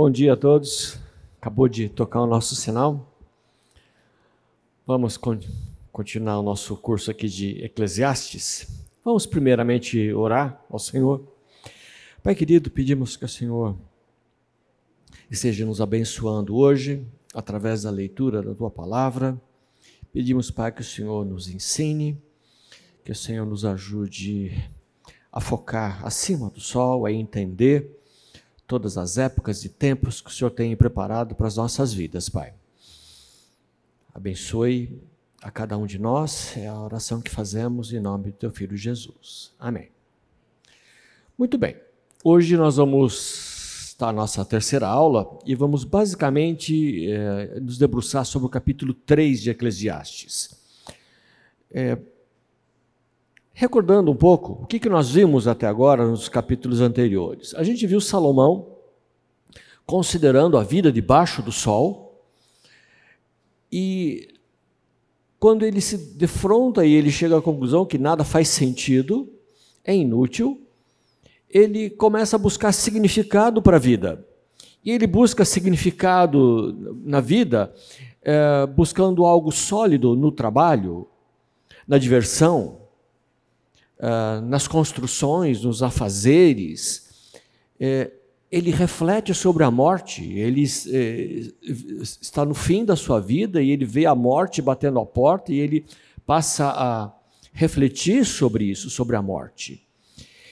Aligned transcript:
Bom 0.00 0.08
dia 0.08 0.34
a 0.34 0.36
todos. 0.36 0.96
Acabou 1.40 1.66
de 1.66 1.88
tocar 1.88 2.22
o 2.22 2.26
nosso 2.28 2.54
sinal. 2.54 3.12
Vamos 4.86 5.16
con 5.16 5.40
continuar 5.90 6.38
o 6.38 6.42
nosso 6.44 6.76
curso 6.76 7.10
aqui 7.10 7.26
de 7.26 7.64
Eclesiastes. 7.64 8.86
Vamos 9.04 9.26
primeiramente 9.26 10.12
orar 10.12 10.64
ao 10.70 10.78
Senhor. 10.78 11.26
Pai 12.22 12.36
querido, 12.36 12.70
pedimos 12.70 13.16
que 13.16 13.24
o 13.24 13.28
Senhor 13.28 13.76
esteja 15.28 15.66
nos 15.66 15.80
abençoando 15.80 16.54
hoje 16.54 17.04
através 17.34 17.82
da 17.82 17.90
leitura 17.90 18.40
da 18.40 18.54
tua 18.54 18.70
palavra. 18.70 19.36
Pedimos, 20.12 20.48
Pai, 20.48 20.70
que 20.70 20.82
o 20.82 20.84
Senhor 20.84 21.26
nos 21.26 21.48
ensine, 21.48 22.16
que 23.04 23.10
o 23.10 23.16
Senhor 23.16 23.44
nos 23.44 23.64
ajude 23.64 24.70
a 25.32 25.40
focar 25.40 26.06
acima 26.06 26.50
do 26.50 26.60
sol, 26.60 27.04
a 27.04 27.10
entender 27.10 27.97
todas 28.68 28.98
as 28.98 29.16
épocas 29.16 29.64
e 29.64 29.68
tempos 29.70 30.20
que 30.20 30.28
o 30.28 30.32
Senhor 30.32 30.50
tem 30.50 30.76
preparado 30.76 31.34
para 31.34 31.48
as 31.48 31.56
nossas 31.56 31.92
vidas, 31.92 32.28
Pai. 32.28 32.52
Abençoe 34.14 35.02
a 35.42 35.50
cada 35.50 35.76
um 35.78 35.86
de 35.86 35.98
nós, 35.98 36.54
é 36.56 36.68
a 36.68 36.78
oração 36.78 37.20
que 37.20 37.30
fazemos 37.30 37.92
em 37.92 37.98
nome 37.98 38.26
do 38.26 38.36
Teu 38.36 38.50
Filho 38.50 38.76
Jesus. 38.76 39.52
Amém. 39.58 39.88
Muito 41.36 41.56
bem, 41.56 41.76
hoje 42.22 42.56
nós 42.56 42.76
vamos 42.76 43.88
estar 43.88 44.12
nossa 44.12 44.44
terceira 44.44 44.86
aula 44.86 45.38
e 45.46 45.54
vamos 45.54 45.82
basicamente 45.82 47.10
é, 47.10 47.58
nos 47.60 47.78
debruçar 47.78 48.24
sobre 48.26 48.46
o 48.46 48.50
capítulo 48.50 48.92
3 48.92 49.40
de 49.40 49.50
Eclesiastes. 49.50 50.50
É, 51.70 51.96
Recordando 53.60 54.12
um 54.12 54.14
pouco, 54.14 54.62
o 54.62 54.66
que, 54.68 54.88
nós 54.88 55.10
vimos 55.10 55.48
até 55.48 55.66
agora 55.66 56.06
nos 56.06 56.28
capítulos 56.28 56.80
anteriores? 56.80 57.56
A 57.56 57.64
gente 57.64 57.84
viu 57.88 58.00
Salomão 58.00 58.68
considerando 59.84 60.56
a 60.56 60.62
vida 60.62 60.92
debaixo 60.92 61.42
do 61.42 61.50
sol 61.50 62.22
e 63.72 64.28
quando 65.40 65.64
ele 65.64 65.80
se 65.80 65.96
defronta 66.14 66.86
e 66.86 66.92
ele 66.92 67.10
chega 67.10 67.36
à 67.36 67.42
conclusão 67.42 67.84
que 67.84 67.98
nada 67.98 68.22
faz 68.22 68.48
sentido, 68.48 69.28
é 69.84 69.92
inútil, 69.92 70.62
ele 71.50 71.90
começa 71.90 72.36
a 72.36 72.38
buscar 72.38 72.70
significado 72.70 73.60
para 73.60 73.74
a 73.74 73.80
vida. 73.80 74.24
E 74.84 74.92
ele 74.92 75.08
busca 75.08 75.44
significado 75.44 76.94
na 77.04 77.20
vida 77.20 77.74
é, 78.22 78.64
buscando 78.66 79.26
algo 79.26 79.50
sólido 79.50 80.14
no 80.14 80.30
trabalho, 80.30 81.08
na 81.88 81.98
diversão, 81.98 82.77
uh, 83.98 84.40
nas 84.46 84.66
construções, 84.66 85.62
nos 85.62 85.82
afazeres, 85.82 87.08
é, 87.78 88.10
ele 88.50 88.70
reflete 88.70 89.34
sobre 89.34 89.62
a 89.62 89.70
morte, 89.70 90.24
ele 90.32 90.64
é, 90.88 91.42
está 91.62 92.44
no 92.44 92.54
fim 92.54 92.84
da 92.84 92.96
sua 92.96 93.20
vida 93.20 93.60
e 93.62 93.70
ele 93.70 93.84
vê 93.84 94.06
a 94.06 94.14
morte 94.14 94.62
batendo 94.62 94.98
à 94.98 95.04
porta 95.04 95.52
e 95.52 95.58
ele 95.58 95.84
passa 96.24 96.66
a 96.68 97.12
refletir 97.52 98.24
sobre 98.24 98.64
isso, 98.64 98.88
sobre 98.88 99.16
a 99.16 99.22
morte. 99.22 99.86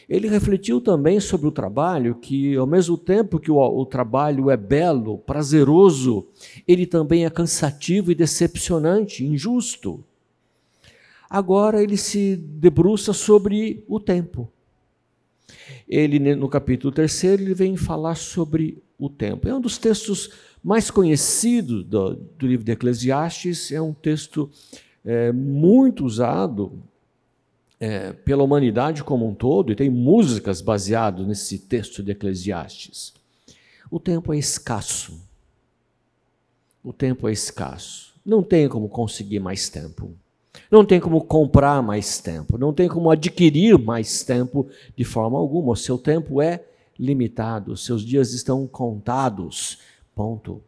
Ele 0.08 0.28
refletiu 0.28 0.81
também 0.81 1.19
sobre 1.19 1.48
o 1.48 1.50
trabalho, 1.53 2.14
que 2.14 2.55
ao 2.55 2.66
mesmo 2.66 2.97
tempo 2.97 3.41
que 3.41 3.50
o, 3.50 3.56
o, 3.56 3.84
trabalho 3.84 4.50
é 4.50 4.56
belo, 4.56 5.19
prazeroso, 5.19 6.28
ele 6.66 6.86
também 6.86 7.25
é 7.25 7.31
cansativo 7.31 8.12
e 8.12 8.14
decepcionante, 8.14 9.25
injusto. 9.25 10.05
Agora 11.28 11.82
ele 11.82 11.96
se 11.96 12.36
debruça 12.36 13.12
sobre 13.12 13.84
o 13.88 13.98
tempo. 13.98 14.50
Ele, 15.88 16.19
no 16.34 16.48
capítulo 16.48 16.92
3, 16.92 17.24
ele 17.24 17.55
vem 17.55 17.77
falar 17.77 18.14
sobre 18.16 18.82
o 18.98 19.08
tempo. 19.08 19.48
É 19.48 19.54
um 19.54 19.60
dos 19.60 19.78
textos 19.78 20.30
mais 20.62 20.91
conhecidos 20.91 21.84
do, 21.84 22.14
do 22.14 22.47
livro 22.47 22.64
de 22.64 22.72
Eclesiastes, 22.72 23.70
é 23.70 23.80
um 23.80 23.92
texto 23.92 24.50
é, 25.04 25.30
muito 25.30 26.04
usado 26.04 26.82
é, 27.78 28.12
pela 28.12 28.42
humanidade 28.42 29.04
como 29.04 29.28
um 29.28 29.34
todo, 29.34 29.70
e 29.70 29.76
tem 29.76 29.91
músicas 29.91 30.60
baseadas 30.60 31.26
nesse 31.26 31.59
texto 31.59 32.03
de 32.03 32.12
Eclesiastes. 32.12 33.15
O 33.91 34.00
tempo 34.00 34.32
é 34.32 34.38
escasso. 34.38 35.20
O 36.82 36.92
tempo 36.92 37.28
é 37.28 37.32
escasso. 37.32 38.15
Não 38.25 38.42
tem 38.42 38.69
como 38.69 38.88
conseguir 38.88 39.38
mais 39.38 39.69
tempo. 39.69 40.12
Não 40.76 40.84
tem 40.84 41.00
como 41.00 41.25
comprar 41.25 41.82
mais 41.82 42.19
tempo, 42.19 42.59
não 42.59 42.70
tem 42.70 42.87
como 42.87 43.10
adquirir 43.10 43.78
mais 43.78 44.22
tempo 44.22 44.69
de 44.94 45.04
forma 45.04 45.38
alguma. 45.38 45.72
O 45.72 45.76
seu 45.76 45.97
tempo 45.97 46.42
é 46.42 46.66
limitado, 46.98 47.72
os 47.72 47.82
seus 47.82 48.04
dias 48.04 48.34
estão 48.34 48.66
contados. 48.66 49.78
Ponto. 50.15 50.62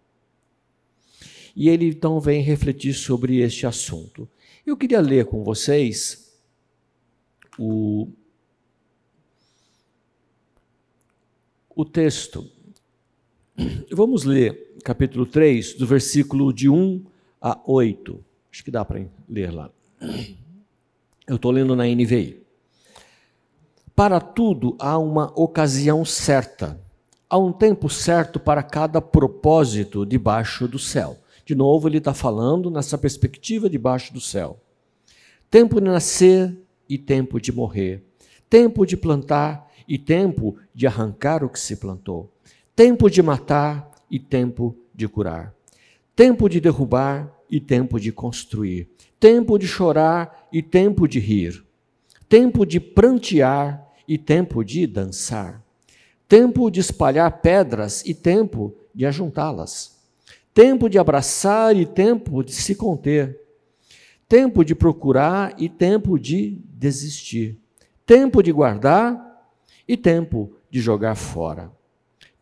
E 1.55 1.69
ele 1.69 1.89
então 1.89 2.19
vem 2.21 2.41
refletir 2.41 2.95
sobre 2.95 3.41
este 3.41 3.67
assunto. 3.67 4.27
Eu 4.65 4.79
queria 4.79 4.99
ler 5.03 5.27
com 5.27 5.45
vocês 5.45 6.35
o, 7.59 8.09
o 11.77 11.85
texto. 11.85 12.51
Vamos 13.93 14.25
ler 14.25 14.75
capítulo 14.83 15.27
3, 15.27 15.75
do 15.75 15.87
versículo 15.87 16.51
de 16.51 16.67
1 16.71 17.05
a 17.43 17.61
8. 17.67 18.25
Acho 18.51 18.65
que 18.65 18.71
dá 18.71 18.83
para 18.87 19.05
ler 19.29 19.53
lá. 19.53 19.71
Eu 21.27 21.37
estou 21.37 21.51
lendo 21.51 21.77
na 21.77 21.85
NVI. 21.85 22.43
Para 23.95 24.21
tudo 24.21 24.77
há 24.79 24.97
uma 24.97 25.33
ocasião 25.35 26.05
certa, 26.05 26.81
há 27.29 27.37
um 27.37 27.53
tempo 27.53 27.91
certo 27.91 28.39
para 28.39 28.63
cada 28.63 29.01
propósito 29.01 30.07
debaixo 30.07 30.69
do 30.69 30.79
céu. 30.79 31.19
De 31.45 31.55
novo, 31.55 31.89
ele 31.89 31.99
está 31.99 32.15
falando 32.15 32.71
nessa 32.71 32.97
perspectiva 32.97 33.69
debaixo 33.69 34.13
do 34.13 34.21
céu. 34.21 34.61
Tempo 35.51 35.81
de 35.81 35.87
nascer 35.87 36.57
e 36.89 36.97
tempo 36.97 37.41
de 37.41 37.51
morrer. 37.51 38.05
Tempo 38.49 38.87
de 38.87 38.97
plantar 38.97 39.69
e 39.89 39.99
tempo 39.99 40.57
de 40.75 40.87
arrancar 40.87 41.43
o 41.43 41.49
que 41.49 41.59
se 41.59 41.77
plantou. 41.77 42.33
Tempo 42.77 43.11
de 43.11 43.23
matar 43.23 43.91
e 44.11 44.19
tempo 44.19 44.77
de 44.95 45.09
curar. 45.09 45.55
Tempo 46.15 46.49
de 46.49 46.61
derrubar 46.61 47.38
e 47.51 47.61
tempo 47.61 47.99
de 47.99 48.13
construir 48.13 48.89
tempo 49.21 49.59
de 49.59 49.67
chorar 49.67 50.49
e 50.53 50.63
tempo 50.63 51.07
de 51.09 51.19
rir, 51.19 51.65
tempo 52.29 52.65
de 52.65 52.79
prantear 52.79 53.87
e 54.07 54.17
tempo 54.17 54.65
de 54.65 54.87
dançar, 54.87 55.63
tempo 56.27 56.71
de 56.71 56.81
espalhar 56.81 57.41
pedras 57.41 58.05
e 58.05 58.15
tempo 58.15 58.75
de 58.95 59.05
ajuntá-las, 59.07 59.99
tempo 60.55 60.89
de 60.89 60.99
abraçar 60.99 61.77
e 61.77 61.85
tempo 61.85 62.43
de 62.43 62.53
se 62.53 62.75
conter, 62.75 63.41
tempo 64.29 64.65
de 64.65 64.75
procurar 64.75 65.55
e 65.59 65.69
tempo 65.69 66.19
de 66.19 66.61
desistir, 66.65 67.59
tempo 68.07 68.43
de 68.43 68.53
guardar 68.53 69.27
e 69.87 69.97
tempo 69.97 70.53
de 70.71 70.81
jogar 70.81 71.15
fora, 71.15 71.73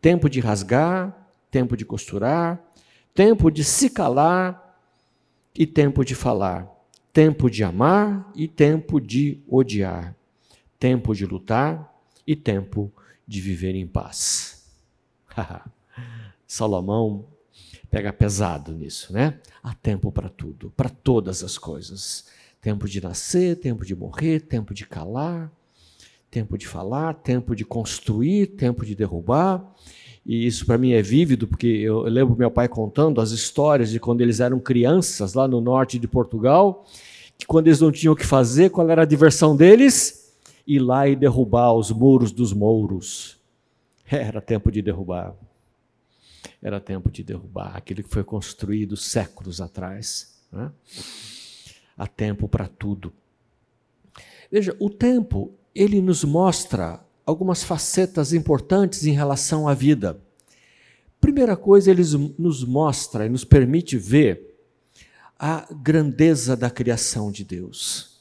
tempo 0.01 0.29
de 0.29 0.39
rasgar, 0.39 1.27
tempo 1.49 1.75
de 1.75 1.85
costurar, 1.85 2.61
tempo 3.13 3.49
de 3.49 3.63
se 3.63 3.89
calar 3.89 4.66
e 5.57 5.65
tempo 5.65 6.05
de 6.05 6.13
falar, 6.13 6.71
tempo 7.11 7.49
de 7.49 7.63
amar 7.63 8.31
e 8.35 8.47
tempo 8.47 9.01
de 9.01 9.41
odiar, 9.49 10.15
tempo 10.79 11.15
de 11.15 11.25
lutar 11.25 11.99
e 12.27 12.35
tempo 12.35 12.93
de 13.27 13.41
viver 13.41 13.73
em 13.73 13.87
paz. 13.87 14.69
Salomão 16.45 17.25
pega 17.89 18.13
pesado 18.13 18.71
nisso, 18.71 19.11
né? 19.11 19.39
Há 19.63 19.73
tempo 19.73 20.11
para 20.11 20.29
tudo, 20.29 20.71
para 20.77 20.89
todas 20.89 21.43
as 21.43 21.57
coisas. 21.57 22.27
Tempo 22.61 22.87
de 22.87 23.01
nascer, 23.01 23.55
tempo 23.55 23.83
de 23.83 23.95
morrer, 23.95 24.41
tempo 24.41 24.73
de 24.73 24.85
calar, 24.85 25.51
tempo 26.29 26.57
de 26.57 26.67
falar, 26.67 27.15
tempo 27.15 27.55
de 27.55 27.65
construir, 27.65 28.47
tempo 28.47 28.85
de 28.85 28.93
derrubar 28.93 29.73
e 30.27 30.45
isso 30.45 30.65
para 30.65 30.77
mim 30.77 30.91
é 30.91 31.01
vívido, 31.01 31.47
porque 31.47 31.67
eu 31.67 32.01
lembro 32.01 32.35
meu 32.35 32.51
pai 32.51 32.67
contando 32.67 33.21
as 33.21 33.31
histórias 33.31 33.89
de 33.89 33.97
quando 33.97 34.19
eles 34.19 34.41
eram 34.41 34.59
crianças 34.59 35.33
lá 35.33 35.47
no 35.47 35.61
norte 35.61 35.97
de 35.97 36.05
Portugal, 36.05 36.85
que 37.37 37.45
quando 37.45 37.67
eles 37.67 37.79
não 37.79 37.93
tinham 37.93 38.11
o 38.11 38.15
que 38.15 38.25
fazer, 38.25 38.69
qual 38.69 38.89
era 38.89 39.03
a 39.03 39.05
diversão 39.05 39.55
deles? 39.55 40.35
Ir 40.67 40.79
lá 40.79 41.07
e 41.07 41.15
derrubar 41.15 41.71
os 41.71 41.91
muros 41.91 42.33
dos 42.33 42.51
mouros. 42.51 43.37
Era 44.11 44.41
tempo 44.41 44.69
de 44.69 44.81
derrubar. 44.81 45.33
Era 46.61 46.81
tempo 46.81 47.09
de 47.09 47.23
derrubar 47.23 47.77
aquilo 47.77 48.03
que 48.03 48.09
foi 48.09 48.23
construído 48.23 48.97
séculos 48.97 49.61
atrás. 49.61 50.41
Né? 50.51 50.69
Há 51.97 52.05
tempo 52.05 52.49
para 52.49 52.67
tudo. 52.67 53.13
Veja, 54.51 54.75
o 54.77 54.89
tempo, 54.89 55.53
ele 55.73 56.01
nos 56.01 56.25
mostra 56.25 56.99
algumas 57.27 57.61
facetas 57.61 58.31
importantes 58.31 59.05
em 59.05 59.11
relação 59.11 59.67
à 59.67 59.73
vida. 59.73 60.17
Primeira 61.19 61.57
coisa, 61.57 61.91
ele 61.91 62.03
nos 62.39 62.63
mostra 62.63 63.25
e 63.25 63.29
nos 63.29 63.43
permite 63.43 63.97
ver 63.97 64.57
a 65.37 65.67
grandeza 65.69 66.55
da 66.55 66.69
criação 66.69 67.29
de 67.29 67.43
Deus. 67.43 68.15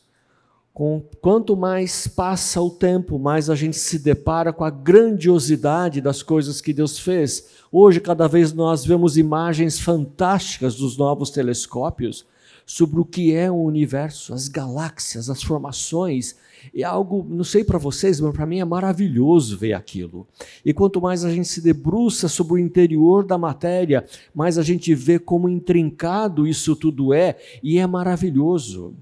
com, 0.75 1.03
quanto 1.23 1.57
mais 1.57 2.07
passa 2.07 2.61
o 2.61 2.69
tempo, 2.69 3.19
mais 3.19 3.49
a 3.49 3.55
gente 3.55 3.79
se 3.79 3.99
depara 3.99 4.53
com 4.53 4.63
a 4.63 4.69
grandiosidade 4.69 6.03
das 6.03 6.23
coisas 6.23 6.61
que 6.61 6.75
Deus 6.75 6.99
fez. 6.99 7.47
Hoje, 7.73 7.99
cada 7.99 8.27
vez 8.27 8.53
nós 8.53 8.85
vemos 8.85 9.17
imagens 9.17 9.81
fantásticas 9.81 10.75
dos 10.75 10.99
novos 10.99 11.31
telescópios 11.31 12.27
sobre 12.67 12.99
o 12.99 13.05
que 13.05 13.33
é 13.33 13.49
o 13.49 13.55
universo, 13.55 14.35
as 14.35 14.49
galáxias, 14.49 15.31
as 15.31 15.41
formações. 15.41 16.35
É 16.75 16.83
algo, 16.83 17.25
não 17.29 17.45
sei 17.45 17.63
para 17.63 17.79
vocês, 17.79 18.21
mas 18.21 18.35
para 18.35 18.45
mim 18.45 18.59
é 18.59 18.65
maravilhoso 18.65 19.57
ver 19.57 19.73
aquilo. 19.73 20.27
E 20.65 20.75
quanto 20.75 21.01
mais 21.01 21.25
a 21.25 21.31
gente 21.31 21.47
se 21.47 21.61
debruça 21.61 22.27
sobre 22.27 22.55
o 22.55 22.59
interior 22.59 23.25
da 23.25 23.39
matéria, 23.39 24.05
mais 24.35 24.59
a 24.59 24.65
gente 24.65 24.93
vê 24.97 25.17
como 25.17 25.49
intrincado 25.49 26.45
isso 26.45 26.75
tudo 26.75 27.15
é, 27.15 27.39
e 27.63 27.79
é 27.79 27.87
maravilhoso. 27.87 28.97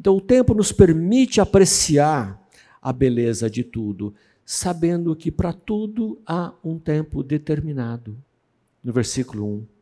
Então, 0.00 0.16
o 0.16 0.20
tempo 0.20 0.54
nos 0.54 0.72
permite 0.72 1.38
apreciar 1.38 2.42
a 2.80 2.92
beleza 2.92 3.50
de 3.50 3.62
tudo, 3.62 4.14
sabendo 4.44 5.14
que 5.14 5.30
para 5.30 5.52
tudo 5.52 6.18
há 6.26 6.54
um 6.64 6.78
tempo 6.78 7.22
determinado. 7.22 8.16
No 8.82 8.92
versículo 8.92 9.44
1. 9.44 9.75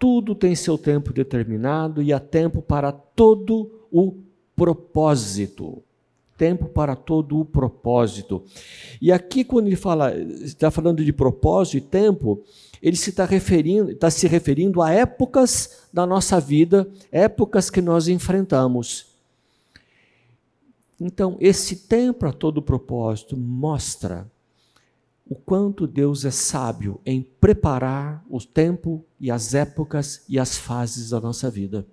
Tudo 0.00 0.34
tem 0.34 0.56
seu 0.56 0.78
tempo 0.78 1.12
determinado 1.12 2.02
e 2.02 2.10
há 2.10 2.18
tempo 2.18 2.62
para 2.62 2.90
todo 2.90 3.86
o 3.92 4.14
propósito. 4.56 5.82
Tempo 6.38 6.64
para 6.64 6.96
todo 6.96 7.38
o 7.38 7.44
propósito. 7.44 8.42
E 8.98 9.12
aqui, 9.12 9.44
quando 9.44 9.66
ele 9.66 9.76
fala, 9.76 10.16
está 10.16 10.70
falando 10.70 11.04
de 11.04 11.12
propósito 11.12 11.76
e 11.76 11.80
tempo, 11.82 12.42
ele 12.82 12.96
se 12.96 13.10
está 13.10 13.26
referindo, 13.26 13.90
está 13.90 14.10
se 14.10 14.26
referindo 14.26 14.80
a 14.80 14.90
épocas 14.90 15.86
da 15.92 16.06
nossa 16.06 16.40
vida, 16.40 16.88
épocas 17.12 17.68
que 17.68 17.82
nós 17.82 18.08
enfrentamos. 18.08 19.06
Então, 20.98 21.36
esse 21.40 21.76
tempo 21.76 22.24
a 22.24 22.32
todo 22.32 22.62
propósito 22.62 23.36
mostra 23.36 24.26
o 25.30 25.36
quanto 25.36 25.86
Deus 25.86 26.24
é 26.24 26.30
sábio 26.32 27.00
em 27.06 27.22
preparar 27.22 28.24
o 28.28 28.40
tempo 28.40 29.06
e 29.20 29.30
as 29.30 29.54
épocas 29.54 30.24
e 30.28 30.40
as 30.40 30.58
fases 30.58 31.10
da 31.10 31.20
nossa 31.20 31.48
vida. 31.48 31.86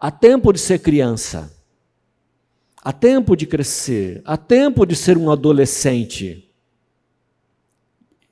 Há 0.00 0.10
tempo 0.10 0.52
de 0.52 0.58
ser 0.58 0.80
criança, 0.80 1.56
há 2.82 2.92
tempo 2.92 3.36
de 3.36 3.46
crescer, 3.46 4.20
há 4.24 4.36
tempo 4.36 4.84
de 4.84 4.96
ser 4.96 5.16
um 5.16 5.30
adolescente. 5.30 6.52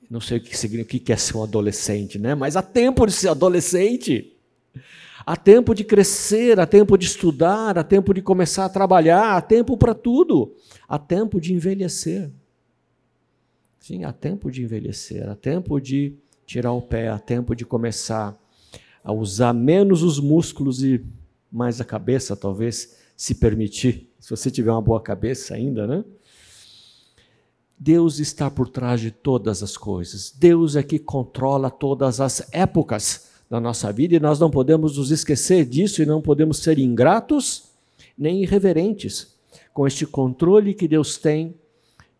Não 0.09 0.19
sei 0.19 0.39
o 0.39 0.41
que 0.41 1.13
é 1.13 1.15
ser 1.15 1.37
um 1.37 1.43
adolescente, 1.43 2.19
né? 2.19 2.35
Mas 2.35 2.57
há 2.57 2.61
tempo 2.61 3.05
de 3.05 3.13
ser 3.13 3.29
adolescente. 3.29 4.37
Há 5.25 5.37
tempo 5.37 5.73
de 5.73 5.85
crescer, 5.85 6.59
há 6.59 6.67
tempo 6.67 6.97
de 6.97 7.05
estudar, 7.05 7.77
há 7.77 7.83
tempo 7.83 8.13
de 8.13 8.21
começar 8.21 8.65
a 8.65 8.69
trabalhar, 8.69 9.37
há 9.37 9.41
tempo 9.41 9.77
para 9.77 9.93
tudo. 9.93 10.53
Há 10.85 10.99
tempo 10.99 11.39
de 11.39 11.53
envelhecer. 11.53 12.29
Sim, 13.83 14.05
há 14.05 14.13
tempo 14.13 14.49
de 14.49 14.63
envelhecer, 14.63 15.27
há 15.27 15.35
tempo 15.35 15.77
de 15.77 16.15
tirar 16.45 16.71
o 16.71 16.81
pé, 16.81 17.09
há 17.09 17.19
tempo 17.19 17.53
de 17.53 17.65
começar 17.65 18.33
a 19.03 19.11
usar 19.11 19.51
menos 19.51 20.03
os 20.03 20.21
músculos 20.21 20.81
e 20.81 21.03
mais 21.51 21.81
a 21.81 21.83
cabeça, 21.83 22.33
talvez, 22.33 22.95
se 23.17 23.35
permitir. 23.35 24.09
Se 24.21 24.29
você 24.29 24.49
tiver 24.49 24.71
uma 24.71 24.81
boa 24.81 25.01
cabeça 25.01 25.55
ainda, 25.55 25.85
né? 25.85 26.05
Deus 27.77 28.19
está 28.19 28.49
por 28.49 28.69
trás 28.69 29.01
de 29.01 29.11
todas 29.11 29.61
as 29.61 29.75
coisas. 29.75 30.33
Deus 30.33 30.77
é 30.77 30.81
que 30.81 30.97
controla 30.97 31.69
todas 31.69 32.21
as 32.21 32.47
épocas 32.53 33.31
na 33.49 33.59
nossa 33.59 33.91
vida 33.91 34.15
e 34.15 34.19
nós 34.21 34.39
não 34.39 34.49
podemos 34.49 34.97
nos 34.97 35.11
esquecer 35.11 35.65
disso 35.65 36.01
e 36.01 36.05
não 36.05 36.21
podemos 36.21 36.59
ser 36.59 36.79
ingratos 36.79 37.65
nem 38.17 38.43
irreverentes 38.43 39.35
com 39.73 39.85
este 39.85 40.05
controle 40.05 40.73
que 40.73 40.87
Deus 40.87 41.17
tem 41.17 41.53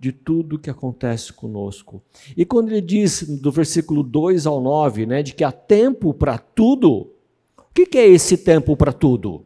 de 0.03 0.11
tudo 0.11 0.59
que 0.59 0.69
acontece 0.69 1.31
conosco. 1.31 2.03
E 2.35 2.43
quando 2.43 2.69
ele 2.69 2.81
diz 2.81 3.23
do 3.23 3.49
versículo 3.49 4.03
2 4.03 4.45
ao 4.45 4.59
9, 4.59 5.05
né, 5.05 5.23
de 5.23 5.33
que 5.33 5.45
há 5.45 5.51
tempo 5.51 6.13
para 6.13 6.37
tudo, 6.37 7.09
o 7.57 7.73
que, 7.73 7.85
que 7.85 7.97
é 7.97 8.05
esse 8.05 8.35
tempo 8.35 8.75
para 8.75 8.91
tudo? 8.91 9.45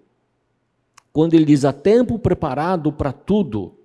Quando 1.13 1.35
ele 1.35 1.45
diz 1.45 1.63
há 1.63 1.71
tempo 1.71 2.17
preparado 2.17 2.91
para 2.91 3.13
tudo. 3.13 3.75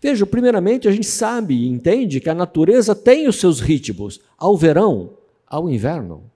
Veja, 0.00 0.24
primeiramente 0.24 0.88
a 0.88 0.90
gente 0.90 1.06
sabe 1.06 1.52
e 1.54 1.68
entende 1.68 2.18
que 2.18 2.30
a 2.30 2.34
natureza 2.34 2.94
tem 2.94 3.28
os 3.28 3.36
seus 3.36 3.60
ritmos, 3.60 4.18
ao 4.38 4.56
verão, 4.56 5.18
ao 5.46 5.68
inverno. 5.68 6.30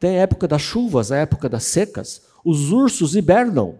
Tem 0.00 0.18
a 0.18 0.22
época 0.22 0.48
das 0.48 0.62
chuvas, 0.62 1.12
a 1.12 1.18
época 1.18 1.48
das 1.48 1.62
secas. 1.62 2.22
Os 2.44 2.72
ursos 2.72 3.14
hibernam. 3.14 3.78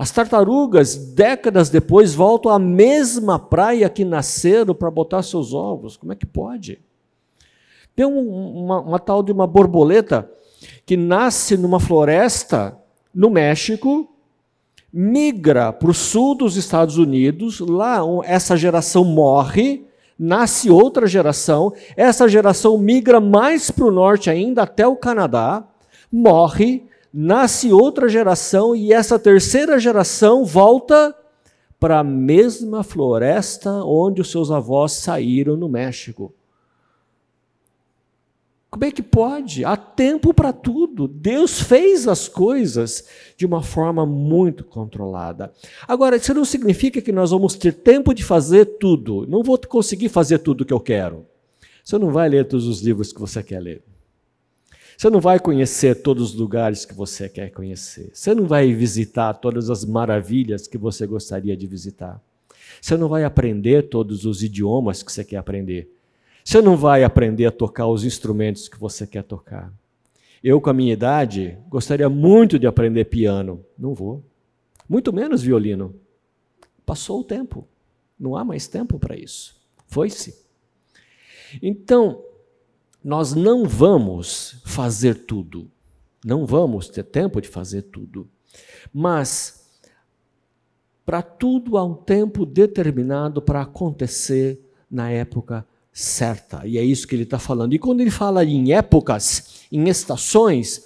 As 0.00 0.10
tartarugas, 0.10 0.96
décadas 0.96 1.68
depois, 1.68 2.14
voltam 2.14 2.50
à 2.50 2.58
mesma 2.58 3.38
praia 3.38 3.86
que 3.90 4.02
nasceram 4.02 4.74
para 4.74 4.90
botar 4.90 5.22
seus 5.22 5.52
ovos. 5.52 5.94
Como 5.94 6.10
é 6.10 6.16
que 6.16 6.24
pode? 6.24 6.80
Tem 7.94 8.06
um, 8.06 8.64
uma, 8.64 8.80
uma 8.80 8.98
tal 8.98 9.22
de 9.22 9.30
uma 9.30 9.46
borboleta 9.46 10.26
que 10.86 10.96
nasce 10.96 11.54
numa 11.54 11.78
floresta 11.78 12.78
no 13.14 13.28
México, 13.28 14.10
migra 14.90 15.70
para 15.70 15.90
o 15.90 15.94
sul 15.94 16.34
dos 16.34 16.56
Estados 16.56 16.96
Unidos, 16.96 17.60
lá 17.60 17.98
essa 18.24 18.56
geração 18.56 19.04
morre, 19.04 19.84
nasce 20.18 20.70
outra 20.70 21.06
geração, 21.06 21.74
essa 21.94 22.26
geração 22.26 22.78
migra 22.78 23.20
mais 23.20 23.70
para 23.70 23.84
o 23.84 23.92
norte 23.92 24.30
ainda, 24.30 24.62
até 24.62 24.86
o 24.86 24.96
Canadá, 24.96 25.62
morre, 26.10 26.88
nasce 27.12 27.72
outra 27.72 28.08
geração 28.08 28.74
e 28.74 28.92
essa 28.92 29.18
terceira 29.18 29.78
geração 29.78 30.44
volta 30.44 31.14
para 31.78 32.00
a 32.00 32.04
mesma 32.04 32.82
floresta 32.82 33.70
onde 33.84 34.20
os 34.20 34.30
seus 34.30 34.50
avós 34.50 34.92
saíram 34.92 35.56
no 35.56 35.68
México. 35.68 36.32
Como 38.70 38.84
é 38.84 38.92
que 38.92 39.02
pode? 39.02 39.64
Há 39.64 39.76
tempo 39.76 40.32
para 40.32 40.52
tudo. 40.52 41.08
Deus 41.08 41.60
fez 41.60 42.06
as 42.06 42.28
coisas 42.28 43.04
de 43.36 43.44
uma 43.44 43.62
forma 43.64 44.06
muito 44.06 44.62
controlada. 44.62 45.52
Agora, 45.88 46.14
isso 46.14 46.32
não 46.32 46.44
significa 46.44 47.02
que 47.02 47.10
nós 47.10 47.32
vamos 47.32 47.56
ter 47.56 47.72
tempo 47.72 48.14
de 48.14 48.22
fazer 48.22 48.78
tudo. 48.78 49.26
Não 49.26 49.42
vou 49.42 49.58
conseguir 49.58 50.08
fazer 50.08 50.38
tudo 50.38 50.60
o 50.60 50.64
que 50.64 50.72
eu 50.72 50.78
quero. 50.78 51.26
Você 51.82 51.98
não 51.98 52.12
vai 52.12 52.28
ler 52.28 52.46
todos 52.46 52.68
os 52.68 52.80
livros 52.80 53.12
que 53.12 53.18
você 53.18 53.42
quer 53.42 53.58
ler. 53.58 53.82
Você 55.00 55.08
não 55.08 55.18
vai 55.18 55.40
conhecer 55.40 56.02
todos 56.02 56.34
os 56.34 56.38
lugares 56.38 56.84
que 56.84 56.92
você 56.92 57.26
quer 57.26 57.50
conhecer. 57.52 58.10
Você 58.12 58.34
não 58.34 58.44
vai 58.44 58.70
visitar 58.74 59.32
todas 59.32 59.70
as 59.70 59.82
maravilhas 59.82 60.66
que 60.66 60.76
você 60.76 61.06
gostaria 61.06 61.56
de 61.56 61.66
visitar. 61.66 62.22
Você 62.82 62.98
não 62.98 63.08
vai 63.08 63.24
aprender 63.24 63.88
todos 63.88 64.26
os 64.26 64.42
idiomas 64.42 65.02
que 65.02 65.10
você 65.10 65.24
quer 65.24 65.38
aprender. 65.38 65.90
Você 66.44 66.60
não 66.60 66.76
vai 66.76 67.02
aprender 67.02 67.46
a 67.46 67.50
tocar 67.50 67.86
os 67.86 68.04
instrumentos 68.04 68.68
que 68.68 68.78
você 68.78 69.06
quer 69.06 69.22
tocar. 69.22 69.72
Eu, 70.44 70.60
com 70.60 70.68
a 70.68 70.74
minha 70.74 70.92
idade, 70.92 71.56
gostaria 71.70 72.10
muito 72.10 72.58
de 72.58 72.66
aprender 72.66 73.06
piano. 73.06 73.64
Não 73.78 73.94
vou. 73.94 74.22
Muito 74.86 75.14
menos 75.14 75.40
violino. 75.40 75.94
Passou 76.84 77.20
o 77.20 77.24
tempo. 77.24 77.66
Não 78.18 78.36
há 78.36 78.44
mais 78.44 78.68
tempo 78.68 78.98
para 78.98 79.16
isso. 79.16 79.56
Foi-se. 79.86 80.44
Então, 81.62 82.22
nós 83.02 83.34
não 83.34 83.64
vamos 83.64 84.60
fazer 84.64 85.14
tudo. 85.26 85.70
Não 86.24 86.44
vamos 86.44 86.88
ter 86.88 87.04
tempo 87.04 87.40
de 87.40 87.48
fazer 87.48 87.82
tudo. 87.82 88.28
Mas, 88.92 89.66
para 91.04 91.22
tudo 91.22 91.78
há 91.78 91.84
um 91.84 91.94
tempo 91.94 92.44
determinado 92.44 93.40
para 93.40 93.62
acontecer 93.62 94.60
na 94.90 95.10
época 95.10 95.66
certa. 95.92 96.66
E 96.66 96.78
é 96.78 96.82
isso 96.82 97.06
que 97.06 97.14
ele 97.14 97.22
está 97.22 97.38
falando. 97.38 97.74
E 97.74 97.78
quando 97.78 98.00
ele 98.00 98.10
fala 98.10 98.44
em 98.44 98.72
épocas, 98.72 99.64
em 99.72 99.88
estações, 99.88 100.84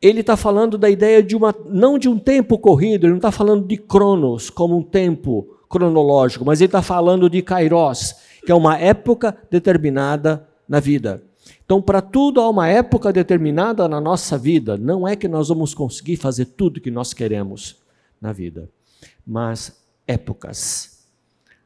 ele 0.00 0.20
está 0.20 0.36
falando 0.36 0.76
da 0.76 0.90
ideia 0.90 1.22
de 1.22 1.36
uma, 1.36 1.54
não 1.66 1.98
de 1.98 2.08
um 2.08 2.18
tempo 2.18 2.58
corrido, 2.58 3.04
ele 3.04 3.12
não 3.12 3.18
está 3.18 3.32
falando 3.32 3.66
de 3.66 3.76
cronos 3.76 4.50
como 4.50 4.76
um 4.76 4.82
tempo 4.82 5.56
cronológico, 5.68 6.44
mas 6.44 6.60
ele 6.60 6.68
está 6.68 6.82
falando 6.82 7.28
de 7.28 7.42
kairos, 7.42 8.14
que 8.44 8.52
é 8.52 8.54
uma 8.54 8.78
época 8.78 9.36
determinada 9.50 10.46
na 10.68 10.78
vida. 10.78 11.22
Então, 11.64 11.80
para 11.80 12.02
tudo 12.02 12.40
há 12.40 12.48
uma 12.48 12.68
época 12.68 13.12
determinada 13.12 13.88
na 13.88 14.00
nossa 14.00 14.36
vida. 14.36 14.76
Não 14.76 15.08
é 15.08 15.16
que 15.16 15.26
nós 15.26 15.48
vamos 15.48 15.72
conseguir 15.72 16.16
fazer 16.16 16.46
tudo 16.46 16.80
que 16.80 16.90
nós 16.90 17.14
queremos 17.14 17.82
na 18.20 18.32
vida, 18.32 18.70
mas 19.26 19.82
épocas. 20.06 21.06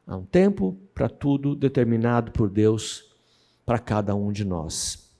Há 0.07 0.15
um 0.15 0.25
tempo 0.25 0.77
para 0.93 1.09
tudo 1.09 1.55
determinado 1.55 2.31
por 2.31 2.49
Deus 2.49 3.13
para 3.65 3.77
cada 3.77 4.15
um 4.15 4.31
de 4.31 4.45
nós. 4.45 5.11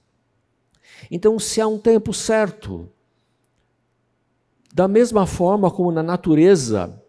Então, 1.10 1.38
se 1.38 1.60
há 1.60 1.68
um 1.68 1.78
tempo 1.78 2.12
certo, 2.12 2.88
da 4.72 4.88
mesma 4.88 5.26
forma 5.26 5.70
como 5.70 5.92
na 5.92 6.02
natureza, 6.02 7.00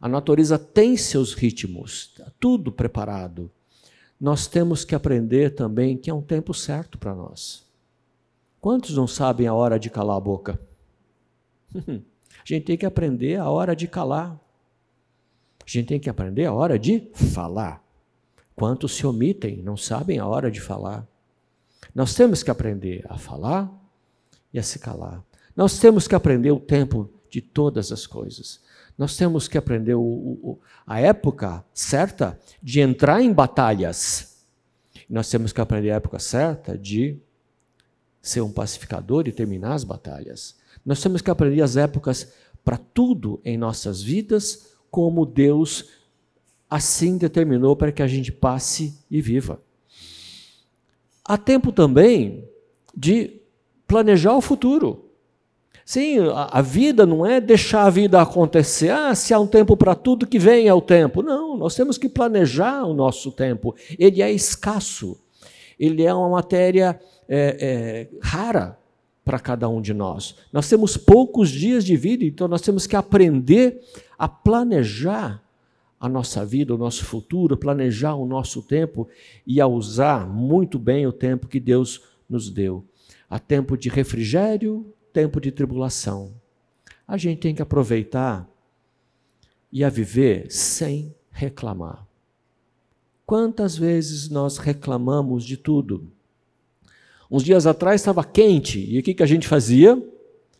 a 0.00 0.08
natureza 0.08 0.58
tem 0.58 0.96
seus 0.96 1.32
ritmos, 1.32 2.12
está 2.12 2.30
tudo 2.38 2.72
preparado. 2.72 3.50
Nós 4.20 4.46
temos 4.46 4.84
que 4.84 4.94
aprender 4.94 5.54
também 5.54 5.96
que 5.96 6.10
é 6.10 6.14
um 6.14 6.20
tempo 6.20 6.52
certo 6.52 6.98
para 6.98 7.14
nós. 7.14 7.64
Quantos 8.60 8.94
não 8.94 9.06
sabem 9.06 9.46
a 9.46 9.54
hora 9.54 9.78
de 9.78 9.88
calar 9.88 10.18
a 10.18 10.20
boca? 10.20 10.60
a 11.74 12.44
gente 12.44 12.64
tem 12.66 12.76
que 12.76 12.84
aprender 12.84 13.36
a 13.36 13.48
hora 13.48 13.74
de 13.74 13.88
calar. 13.88 14.38
gente 15.64 15.86
tem 15.86 16.00
que 16.00 16.10
aprender 16.10 16.44
a 16.44 16.52
hora 16.52 16.78
de 16.78 17.10
falar. 17.14 17.82
Quantos 18.54 18.92
se 18.92 19.06
omitem, 19.06 19.62
não 19.62 19.76
sabem 19.76 20.18
a 20.18 20.26
hora 20.26 20.50
de 20.50 20.60
falar. 20.60 21.08
Nós 21.94 22.14
temos 22.14 22.42
que 22.42 22.50
aprender 22.50 23.06
a 23.08 23.16
falar 23.16 23.72
e 24.52 24.58
a 24.58 24.62
se 24.62 24.78
calar. 24.78 25.24
Nós 25.56 25.78
temos 25.78 26.06
que 26.06 26.14
aprender 26.14 26.50
o 26.50 26.60
tempo 26.60 27.08
de 27.30 27.40
todas 27.40 27.90
as 27.90 28.06
coisas. 28.06 28.60
Nós 29.00 29.16
temos 29.16 29.48
que 29.48 29.56
aprender 29.56 29.94
o, 29.94 30.02
o, 30.02 30.58
a 30.86 31.00
época 31.00 31.64
certa 31.72 32.38
de 32.62 32.80
entrar 32.80 33.22
em 33.22 33.32
batalhas. 33.32 34.44
Nós 35.08 35.30
temos 35.30 35.54
que 35.54 35.60
aprender 35.62 35.90
a 35.90 35.94
época 35.94 36.18
certa 36.18 36.76
de 36.76 37.16
ser 38.20 38.42
um 38.42 38.52
pacificador 38.52 39.26
e 39.26 39.32
terminar 39.32 39.72
as 39.72 39.84
batalhas. 39.84 40.58
Nós 40.84 41.00
temos 41.00 41.22
que 41.22 41.30
aprender 41.30 41.62
as 41.62 41.78
épocas 41.78 42.34
para 42.62 42.76
tudo 42.76 43.40
em 43.42 43.56
nossas 43.56 44.02
vidas, 44.02 44.74
como 44.90 45.24
Deus 45.24 45.92
assim 46.68 47.16
determinou 47.16 47.74
para 47.74 47.92
que 47.92 48.02
a 48.02 48.06
gente 48.06 48.30
passe 48.30 48.98
e 49.10 49.22
viva. 49.22 49.62
Há 51.24 51.38
tempo 51.38 51.72
também 51.72 52.46
de 52.94 53.40
planejar 53.86 54.36
o 54.36 54.42
futuro. 54.42 55.09
Sim, 55.84 56.18
a, 56.34 56.62
vida 56.62 57.04
não 57.04 57.26
é 57.26 57.40
deixar 57.40 57.84
a 57.84 57.90
vida 57.90 58.20
acontecer. 58.20 58.90
Ah, 58.90 59.14
se 59.14 59.34
há 59.34 59.40
um 59.40 59.46
tempo 59.46 59.76
para 59.76 59.94
tudo, 59.94 60.26
que 60.26 60.38
venha 60.38 60.74
o 60.74 60.80
tempo. 60.80 61.22
Não, 61.22 61.56
nós 61.56 61.74
temos 61.74 61.98
que 61.98 62.08
planejar 62.08 62.84
o 62.84 62.94
nosso 62.94 63.32
tempo. 63.32 63.74
Ele 63.98 64.22
é 64.22 64.30
escasso. 64.30 65.18
Ele 65.78 66.04
é 66.04 66.12
uma 66.14 66.28
matéria 66.28 67.00
é, 67.28 68.08
é, 68.12 68.18
rara 68.22 68.78
para 69.24 69.38
cada 69.38 69.68
um 69.68 69.80
de 69.80 69.94
nós. 69.94 70.36
Nós 70.52 70.68
temos 70.68 70.96
poucos 70.96 71.50
dias 71.50 71.84
de 71.84 71.96
vida, 71.96 72.24
então 72.24 72.48
nós 72.48 72.60
temos 72.60 72.86
que 72.86 72.96
aprender 72.96 73.80
a 74.18 74.28
planejar 74.28 75.42
a 76.00 76.08
nossa 76.08 76.44
vida, 76.44 76.74
o 76.74 76.78
nosso 76.78 77.04
futuro, 77.04 77.56
planejar 77.56 78.14
o 78.14 78.26
nosso 78.26 78.62
tempo 78.62 79.06
e 79.46 79.60
a 79.60 79.66
usar 79.66 80.26
muito 80.26 80.78
bem 80.78 81.06
o 81.06 81.12
tempo 81.12 81.46
que 81.46 81.60
Deus 81.60 82.02
nos 82.28 82.50
deu. 82.50 82.84
Há 83.28 83.38
tempo 83.38 83.76
de 83.76 83.88
refrigério, 83.88 84.92
tempo 85.12 85.40
de 85.40 85.50
tribulação. 85.50 86.32
A 87.06 87.16
gente 87.16 87.40
tem 87.40 87.54
que 87.54 87.62
aproveitar 87.62 88.48
e 89.72 89.84
a 89.84 89.88
viver 89.88 90.50
sem 90.50 91.14
reclamar. 91.30 92.06
Quantas 93.24 93.76
vezes 93.76 94.28
nós 94.28 94.58
reclamamos 94.58 95.44
de 95.44 95.56
tudo? 95.56 96.10
Uns 97.30 97.44
dias 97.44 97.66
atrás 97.66 98.00
estava 98.00 98.24
quente, 98.24 98.80
e 98.80 98.98
o 98.98 99.02
que, 99.02 99.14
que 99.14 99.22
a 99.22 99.26
gente 99.26 99.46
fazia? 99.46 100.02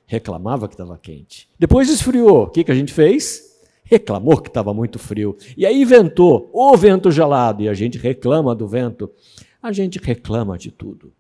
Reclamava 0.07 0.69
que 0.69 0.75
estava 0.75 0.97
quente. 0.97 1.49
Depois 1.59 1.91
esfriou, 1.91 2.45
o 2.45 2.49
que, 2.49 2.63
que 2.63 2.71
a 2.71 2.75
gente 2.75 2.93
fez? 2.93 3.59
Reclamou 3.83 4.41
que 4.41 4.49
estava 4.49 4.73
muito 4.73 4.97
frio. 4.97 5.37
E 5.57 5.67
aí 5.67 5.85
ventou, 5.85 6.49
o 6.53 6.77
vento 6.77 7.11
gelado, 7.11 7.63
e 7.63 7.69
a 7.69 7.75
gente 7.75 7.99
reclama 7.99 8.55
do 8.55 8.69
vento. 8.69 9.11
A 9.61 9.73
gente 9.73 9.99
reclama 9.99 10.57
de 10.57 10.71
tudo. 10.71 11.13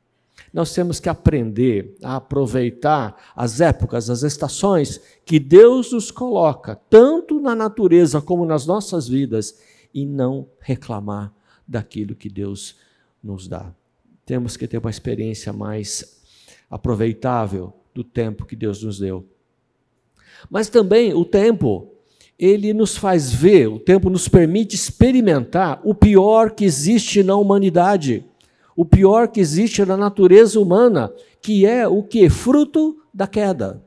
Nós 0.52 0.75
temos 0.75 0.99
que 0.99 1.09
aprender 1.09 1.97
a 2.02 2.16
aproveitar 2.16 3.16
as 3.37 3.61
épocas, 3.61 4.11
as 4.11 4.23
estações 4.23 5.00
que 5.25 5.38
Deus 5.38 5.92
nos 5.92 6.11
coloca, 6.11 6.75
tanto 6.88 7.40
na 7.40 7.54
natureza 7.54 8.21
como 8.21 8.45
nas 8.45 8.66
nossas 8.66 9.09
vidas, 9.09 9.59
e 9.95 10.07
não 10.07 10.49
reclamar 10.61 11.33
daquilo 11.66 12.14
que 12.14 12.28
Deus 12.28 12.76
nos 13.23 13.47
dá. 13.49 13.73
Temos 14.25 14.57
que 14.57 14.66
ter 14.66 14.78
uma 14.78 14.90
experiência 14.90 15.52
mais 15.52 16.21
aproveitável 16.69 17.73
do 17.95 18.04
tempo 18.04 18.47
que 18.47 18.54
Deus 18.54 18.83
nos 18.83 18.99
deu. 18.99 19.26
Mas 20.49 20.69
também 20.69 21.12
o 21.12 21.25
tempo, 21.25 21.92
ele 22.38 22.73
nos 22.73 22.97
faz 22.97 23.33
ver, 23.33 23.66
o 23.69 23.78
tempo 23.78 24.09
nos 24.09 24.28
permite 24.28 24.75
experimentar 24.75 25.80
o 25.85 25.95
pior 25.95 26.52
que 26.52 26.64
existe 26.64 27.23
na 27.23 27.37
humanidade 27.37 28.25
o 28.80 28.84
pior 28.87 29.28
que 29.28 29.40
existe 29.40 29.84
na 29.84 29.94
natureza 29.94 30.58
humana, 30.58 31.12
que 31.42 31.66
é 31.66 31.87
o 31.87 32.02
que? 32.02 32.30
Fruto 32.30 32.96
da 33.12 33.26
queda. 33.26 33.84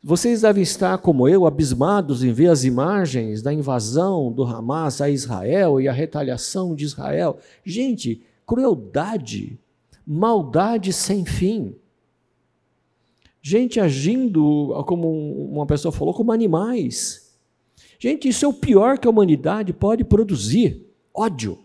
Vocês 0.00 0.42
devem 0.42 0.62
estar, 0.62 0.96
como 0.98 1.28
eu, 1.28 1.44
abismados 1.44 2.22
em 2.22 2.32
ver 2.32 2.50
as 2.50 2.62
imagens 2.62 3.42
da 3.42 3.52
invasão 3.52 4.30
do 4.30 4.44
Hamas 4.44 5.00
a 5.00 5.10
Israel 5.10 5.80
e 5.80 5.88
a 5.88 5.92
retaliação 5.92 6.72
de 6.72 6.84
Israel. 6.84 7.40
Gente, 7.64 8.22
crueldade, 8.46 9.58
maldade 10.06 10.92
sem 10.92 11.24
fim. 11.24 11.74
Gente 13.42 13.80
agindo, 13.80 14.72
como 14.86 15.10
uma 15.50 15.66
pessoa 15.66 15.90
falou, 15.90 16.14
como 16.14 16.30
animais. 16.30 17.34
Gente, 17.98 18.28
isso 18.28 18.44
é 18.44 18.48
o 18.48 18.52
pior 18.52 19.00
que 19.00 19.08
a 19.08 19.10
humanidade 19.10 19.72
pode 19.72 20.04
produzir: 20.04 20.86
ódio. 21.12 21.58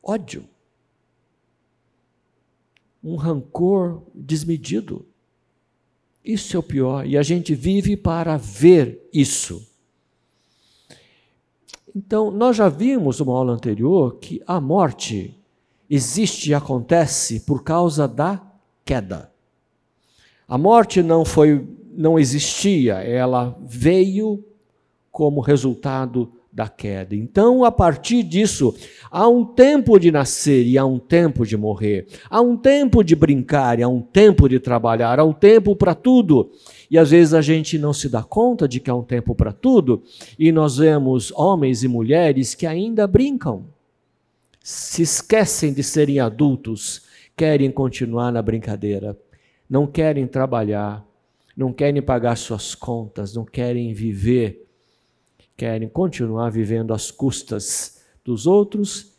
Ódio 0.00 0.51
um 3.02 3.16
rancor 3.16 4.02
desmedido. 4.14 5.04
Isso 6.24 6.56
é 6.56 6.58
o 6.58 6.62
pior, 6.62 7.06
e 7.06 7.18
a 7.18 7.22
gente 7.22 7.54
vive 7.54 7.96
para 7.96 8.36
ver 8.36 9.08
isso. 9.12 9.66
Então, 11.94 12.30
nós 12.30 12.56
já 12.56 12.68
vimos 12.68 13.18
numa 13.18 13.36
aula 13.36 13.52
anterior 13.52 14.16
que 14.16 14.40
a 14.46 14.60
morte 14.60 15.36
existe 15.90 16.50
e 16.50 16.54
acontece 16.54 17.40
por 17.40 17.62
causa 17.62 18.06
da 18.08 18.40
queda. 18.84 19.30
A 20.48 20.56
morte 20.56 21.02
não 21.02 21.24
foi 21.24 21.66
não 21.94 22.18
existia, 22.18 22.94
ela 22.94 23.56
veio 23.60 24.42
como 25.10 25.40
resultado 25.40 26.32
da 26.52 26.68
queda. 26.68 27.16
Então, 27.16 27.64
a 27.64 27.72
partir 27.72 28.22
disso, 28.22 28.76
há 29.10 29.26
um 29.26 29.42
tempo 29.42 29.98
de 29.98 30.10
nascer 30.10 30.66
e 30.66 30.76
há 30.76 30.84
um 30.84 30.98
tempo 30.98 31.46
de 31.46 31.56
morrer. 31.56 32.06
Há 32.28 32.42
um 32.42 32.56
tempo 32.56 33.02
de 33.02 33.16
brincar 33.16 33.78
e 33.78 33.82
há 33.82 33.88
um 33.88 34.02
tempo 34.02 34.46
de 34.48 34.60
trabalhar. 34.60 35.18
Há 35.18 35.24
um 35.24 35.32
tempo 35.32 35.74
para 35.74 35.94
tudo. 35.94 36.52
E 36.90 36.98
às 36.98 37.10
vezes 37.10 37.32
a 37.32 37.40
gente 37.40 37.78
não 37.78 37.94
se 37.94 38.06
dá 38.06 38.22
conta 38.22 38.68
de 38.68 38.80
que 38.80 38.90
há 38.90 38.94
um 38.94 39.02
tempo 39.02 39.34
para 39.34 39.50
tudo 39.50 40.02
e 40.38 40.52
nós 40.52 40.76
vemos 40.76 41.32
homens 41.34 41.82
e 41.82 41.88
mulheres 41.88 42.54
que 42.54 42.66
ainda 42.66 43.06
brincam, 43.06 43.64
se 44.60 45.00
esquecem 45.00 45.72
de 45.72 45.82
serem 45.82 46.20
adultos, 46.20 47.06
querem 47.34 47.70
continuar 47.70 48.30
na 48.30 48.42
brincadeira, 48.42 49.18
não 49.70 49.86
querem 49.86 50.26
trabalhar, 50.26 51.02
não 51.56 51.72
querem 51.72 52.02
pagar 52.02 52.36
suas 52.36 52.74
contas, 52.74 53.34
não 53.34 53.46
querem 53.46 53.94
viver 53.94 54.62
querem 55.62 55.88
continuar 55.88 56.50
vivendo 56.50 56.92
às 56.92 57.12
custas 57.12 58.02
dos 58.24 58.48
outros, 58.48 59.12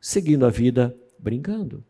seguindo 0.00 0.46
a 0.46 0.48
vida 0.48 0.96
brincando. 1.18 1.84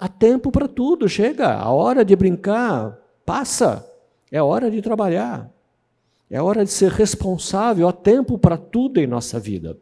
Há 0.00 0.08
tempo 0.08 0.50
para 0.50 0.66
tudo, 0.66 1.06
chega, 1.06 1.52
a 1.52 1.70
hora 1.70 2.06
de 2.06 2.16
brincar 2.16 2.98
passa, 3.26 3.86
é 4.32 4.40
hora 4.40 4.70
de 4.70 4.80
trabalhar, 4.80 5.54
é 6.30 6.40
hora 6.40 6.64
de 6.64 6.70
ser 6.70 6.90
responsável, 6.90 7.86
há 7.86 7.92
tempo 7.92 8.38
para 8.38 8.56
tudo 8.56 8.98
em 8.98 9.06
nossa 9.06 9.38
vida. 9.38 9.78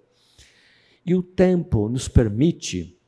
E 1.05 1.15
o 1.15 1.23
tempo 1.23 1.89
nos 1.89 2.09
permite 2.09 2.99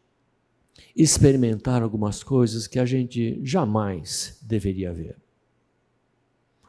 experimentar 0.95 1.83
algumas 1.83 2.23
coisas 2.23 2.69
que 2.69 2.79
a 2.79 2.87
gente 2.87 3.41
jamais 3.43 4.39
deveria 4.41 4.93
ver. 4.93 5.17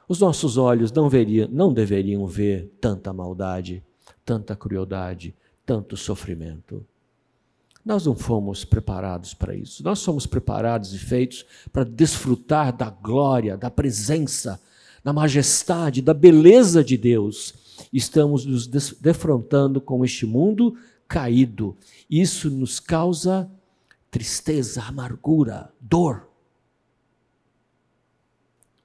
Os 0.09 0.19
nossos 0.19 0.57
olhos 0.57 0.91
não, 0.91 1.07
veriam, 1.07 1.47
não 1.51 1.71
deveriam 1.71 2.25
ver 2.25 2.75
tanta 2.81 3.13
maldade, 3.13 3.83
tanta 4.25 4.55
crueldade, 4.55 5.35
tanto 5.63 5.95
sofrimento. 5.95 6.83
Nós 7.85 8.07
não 8.07 8.15
fomos 8.15 8.65
preparados 8.65 9.35
para 9.35 9.55
isso. 9.55 9.83
Nós 9.83 9.99
somos 9.99 10.25
preparados 10.25 10.95
e 10.95 10.97
feitos 10.97 11.45
para 11.71 11.83
desfrutar 11.83 12.75
da 12.75 12.89
glória, 12.89 13.55
da 13.55 13.69
presença, 13.69 14.59
da 15.03 15.13
majestade, 15.13 16.01
da 16.01 16.13
beleza 16.13 16.83
de 16.83 16.97
Deus. 16.97 17.53
Estamos 17.93 18.45
nos 18.45 18.65
defrontando 18.65 19.79
com 19.79 20.03
este 20.03 20.25
mundo 20.25 20.75
caído. 21.07 21.77
Isso 22.09 22.49
nos 22.49 22.79
causa 22.79 23.47
tristeza, 24.09 24.81
amargura, 24.81 25.71
dor. 25.79 26.28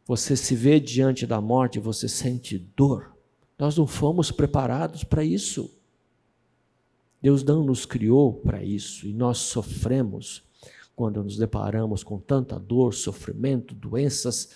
Você 0.06 0.36
se 0.36 0.54
vê 0.54 0.78
diante 0.78 1.26
da 1.26 1.40
morte, 1.40 1.78
você 1.78 2.08
sente 2.08 2.58
dor. 2.58 3.16
Nós 3.58 3.76
não 3.76 3.86
fomos 3.86 4.30
preparados 4.30 5.02
para 5.02 5.24
isso. 5.24 5.70
Deus 7.22 7.42
não 7.42 7.64
nos 7.64 7.86
criou 7.86 8.34
para 8.34 8.62
isso 8.62 9.06
e 9.06 9.12
nós 9.14 9.38
sofremos 9.38 10.44
quando 10.94 11.24
nos 11.24 11.36
deparamos 11.36 12.04
com 12.04 12.18
tanta 12.18 12.58
dor, 12.58 12.92
sofrimento, 12.92 13.74
doenças, 13.74 14.50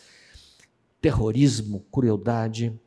terrorismo, 1.01 1.85
crueldade. 1.91 2.79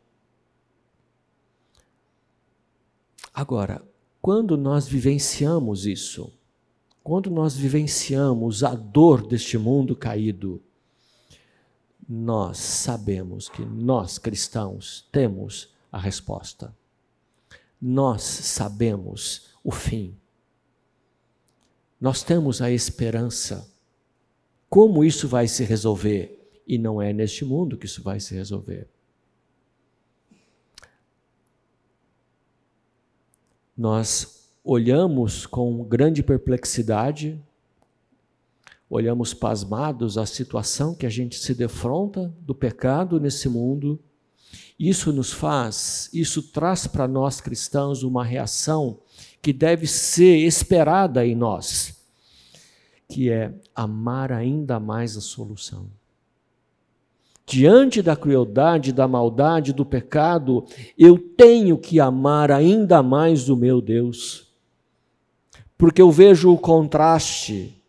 Agora, 3.34 3.84
quando 4.22 4.56
nós 4.56 4.88
vivenciamos 4.88 5.88
isso, 5.88 6.32
quando 7.04 7.32
nós 7.32 7.56
vivenciamos 7.56 8.64
a 8.64 8.76
dor 8.76 9.26
deste 9.26 9.58
mundo 9.58 9.96
caído, 9.96 10.62
nós 12.14 12.58
sabemos 12.58 13.48
que 13.48 13.64
nós 13.64 14.18
cristãos 14.18 15.08
temos 15.14 15.74
a 15.90 15.98
resposta. 15.98 16.76
nós 17.82 18.22
sabemos 18.22 19.56
o 19.64 19.72
fim. 19.72 20.16
Nós 22.00 22.22
temos 22.22 22.62
a 22.62 22.70
esperança. 22.70 23.66
Como 24.70 25.06
isso 25.06 25.26
vai 25.28 25.48
se 25.48 25.64
resolver? 25.64 26.38
E 26.68 26.78
não 26.78 27.02
é 27.02 27.14
neste 27.14 27.46
mundo 27.46 27.78
que 27.78 27.86
isso 27.86 28.04
vai 28.04 28.20
se 28.20 28.36
resolver. 28.36 28.88
Nós 33.76 34.52
olhamos 34.64 35.46
com 35.46 35.82
grande 35.86 36.22
perplexidade, 36.22 37.42
olhamos 38.92 39.34
pasmados 39.34 40.20
a 40.20 40.28
situação 40.28 40.94
que 40.94 41.08
a 41.08 41.10
gente 41.10 41.40
se 41.40 41.56
defronta 41.56 42.32
do 42.42 42.54
pecado 42.54 43.20
nesse 43.20 43.50
mundo 43.50 44.00
isso 44.84 45.14
nos 45.14 45.32
faz, 45.32 46.10
isso 46.12 46.42
traz 46.52 46.88
para 46.88 47.08
nós 47.08 47.40
cristãos 47.40 48.02
uma 48.02 48.26
reação 48.26 49.00
que 49.40 49.54
deve 49.54 49.86
ser 49.86 50.38
esperada 50.38 51.24
em 51.24 51.36
nós, 51.36 52.04
que 53.08 53.30
é 53.30 53.54
amar 53.76 54.32
ainda 54.32 54.80
mais 54.80 55.16
a 55.16 55.22
solução. 55.22 55.86
Diante 57.46 58.02
da 58.02 58.16
crueldade, 58.16 58.92
da 58.92 59.08
maldade, 59.08 59.72
do 59.72 59.86
pecado, 59.86 60.66
eu 60.98 61.16
tenho 61.18 61.78
que 61.78 62.00
amar 62.00 62.52
ainda 62.52 63.04
mais 63.04 63.50
o 63.50 63.56
meu 63.56 63.82
Deus, 63.82 64.52
porque 65.78 66.02
eu 66.02 66.10
vejo 66.10 66.52
o 66.52 66.58
contraste 66.58 67.81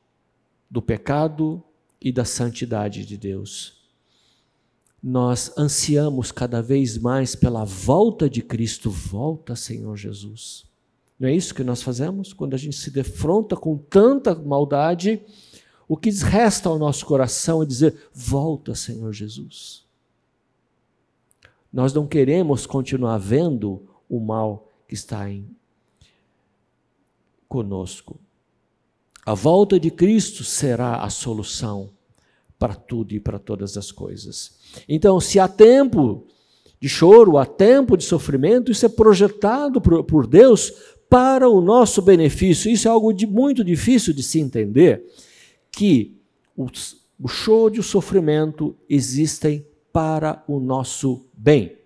do 0.73 0.83
pecado 0.83 1.63
e 2.01 2.11
da 2.11 2.25
santidade 2.25 3.07
de 3.07 3.17
Deus 3.17 3.83
nós 5.03 5.53
ansiamos 5.59 6.31
cada 6.31 6.63
vez 6.63 6.97
mais 6.97 7.35
pela 7.35 7.65
volta 7.65 8.31
de 8.31 8.41
Cristo. 8.41 8.89
Volta, 8.89 9.57
Senhor 9.57 9.97
Jesus. 9.97 10.65
Não 11.19 11.29
é 11.29 11.35
isso 11.35 11.55
que 11.55 11.65
nós 11.65 11.83
fazemos? 11.83 12.33
Quando 12.33 12.55
a 12.55 12.57
gente 12.57 12.77
se 12.77 12.91
defronta 12.91 13.57
com 13.57 13.77
tanta 13.77 14.35
maldade, 14.35 15.21
o 15.89 15.97
que 15.97 16.11
resta 16.11 16.69
ao 16.69 16.79
nosso 16.79 17.05
coração 17.05 17.63
é 17.63 17.67
dizer: 17.67 18.11
Volta, 18.15 18.77
Senhor 18.77 19.13
Jesus. 19.13 19.85
Nós 21.73 21.93
não 21.93 22.07
queremos 22.07 22.65
continuar 22.65 23.19
vendo 23.19 23.83
o 24.09 24.21
mal 24.21 24.69
que 24.87 24.95
está 24.95 25.29
em 25.29 25.49
conosco. 27.49 28.21
A 29.25 29.35
volta 29.35 29.79
de 29.79 29.91
Cristo 29.91 30.43
será 30.43 30.97
a 30.97 31.09
solução 31.09 31.91
para 32.59 32.75
tudo 32.75 33.13
e 33.13 33.21
para 33.21 33.39
todas 33.39 33.77
as 33.77 33.93
coisas. 33.93 34.59
Então, 34.89 35.21
se 35.21 35.39
há 35.39 35.47
tempo 35.47 36.27
de 36.81 36.89
choro, 36.89 37.39
há 37.39 37.47
tempo 37.47 37.97
de 37.97 38.05
sofrimento, 38.05 38.73
isso 38.73 38.85
é 38.85 38.89
projetado 38.89 39.81
por, 39.81 40.27
Deus 40.27 40.73
para 41.09 41.49
o 41.49 41.61
nosso 41.61 42.03
benefício. 42.03 42.71
Isso 42.71 42.89
é 42.89 42.91
algo 42.91 43.13
de 43.13 43.27
muito 43.27 43.63
difícil 43.63 44.13
de 44.13 44.23
se 44.23 44.41
entender, 44.41 45.05
que 45.71 46.21
o, 46.57 46.67
o 47.21 47.29
choro 47.29 47.77
e 47.77 47.79
o 47.79 47.83
sofrimento 47.85 48.77
existem 48.89 49.65
para 49.93 50.43
o 50.49 50.59
nosso 50.59 51.25
bem. 51.33 51.77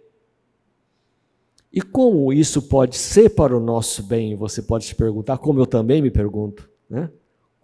E 1.71 1.83
como 1.83 2.33
isso 2.33 2.63
pode 2.63 2.97
ser 2.97 3.31
para 3.31 3.55
o 3.55 3.61
nosso 3.61 4.03
bem? 4.03 4.35
Você 4.37 4.63
pode 4.63 4.87
se 4.87 4.95
perguntar, 4.95 5.37
como 5.37 5.61
eu 5.61 5.67
também 5.67 6.01
me 6.01 6.11
pergunto, 6.11 6.67
né? 6.89 7.11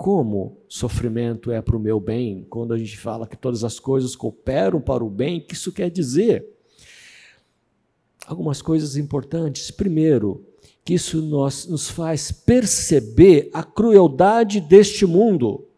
Como 0.03 0.59
sofrimento 0.69 1.53
é 1.53 1.63
para 1.63 1.77
o 1.77 1.79
meu 1.79 2.01
bem, 2.01 2.45
quando 2.51 2.75
a 2.75 2.77
gente 2.77 2.99
fala 2.99 3.25
que 3.25 3.37
todas 3.37 3.63
as 3.63 3.79
coisas 3.79 4.17
cooperam 4.17 4.81
para 4.81 5.05
o 5.05 5.09
bem, 5.09 5.39
o 5.39 5.47
que 5.47 5.55
isso 5.55 5.71
quer 5.71 5.89
dizer? 5.93 6.45
Algumas 8.27 8.61
coisas 8.61 8.97
importantes. 8.97 9.71
Primeiro, 9.71 10.45
que 10.85 10.95
isso 10.95 11.23
nos, 11.23 11.69
nos 11.69 11.89
faz 11.89 12.33
perceber 12.33 13.49
a 13.53 13.63
crueldade 13.63 14.61
deste 14.61 15.07
mundo 15.07 15.69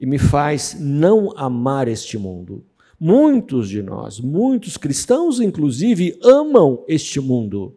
e 0.00 0.06
me 0.06 0.16
faz 0.16 0.78
não 0.80 1.30
amar 1.36 1.86
este 1.86 2.16
mundo. 2.16 2.64
Muitos 2.98 3.68
de 3.68 3.82
nós, 3.82 4.18
muitos 4.18 4.78
cristãos 4.78 5.38
inclusive, 5.38 6.18
amam 6.22 6.82
este 6.88 7.20
mundo. 7.20 7.76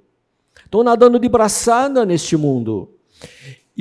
Estão 0.64 0.82
nadando 0.82 1.20
de 1.20 1.28
braçada 1.28 2.06
neste 2.06 2.38
mundo. 2.38 2.90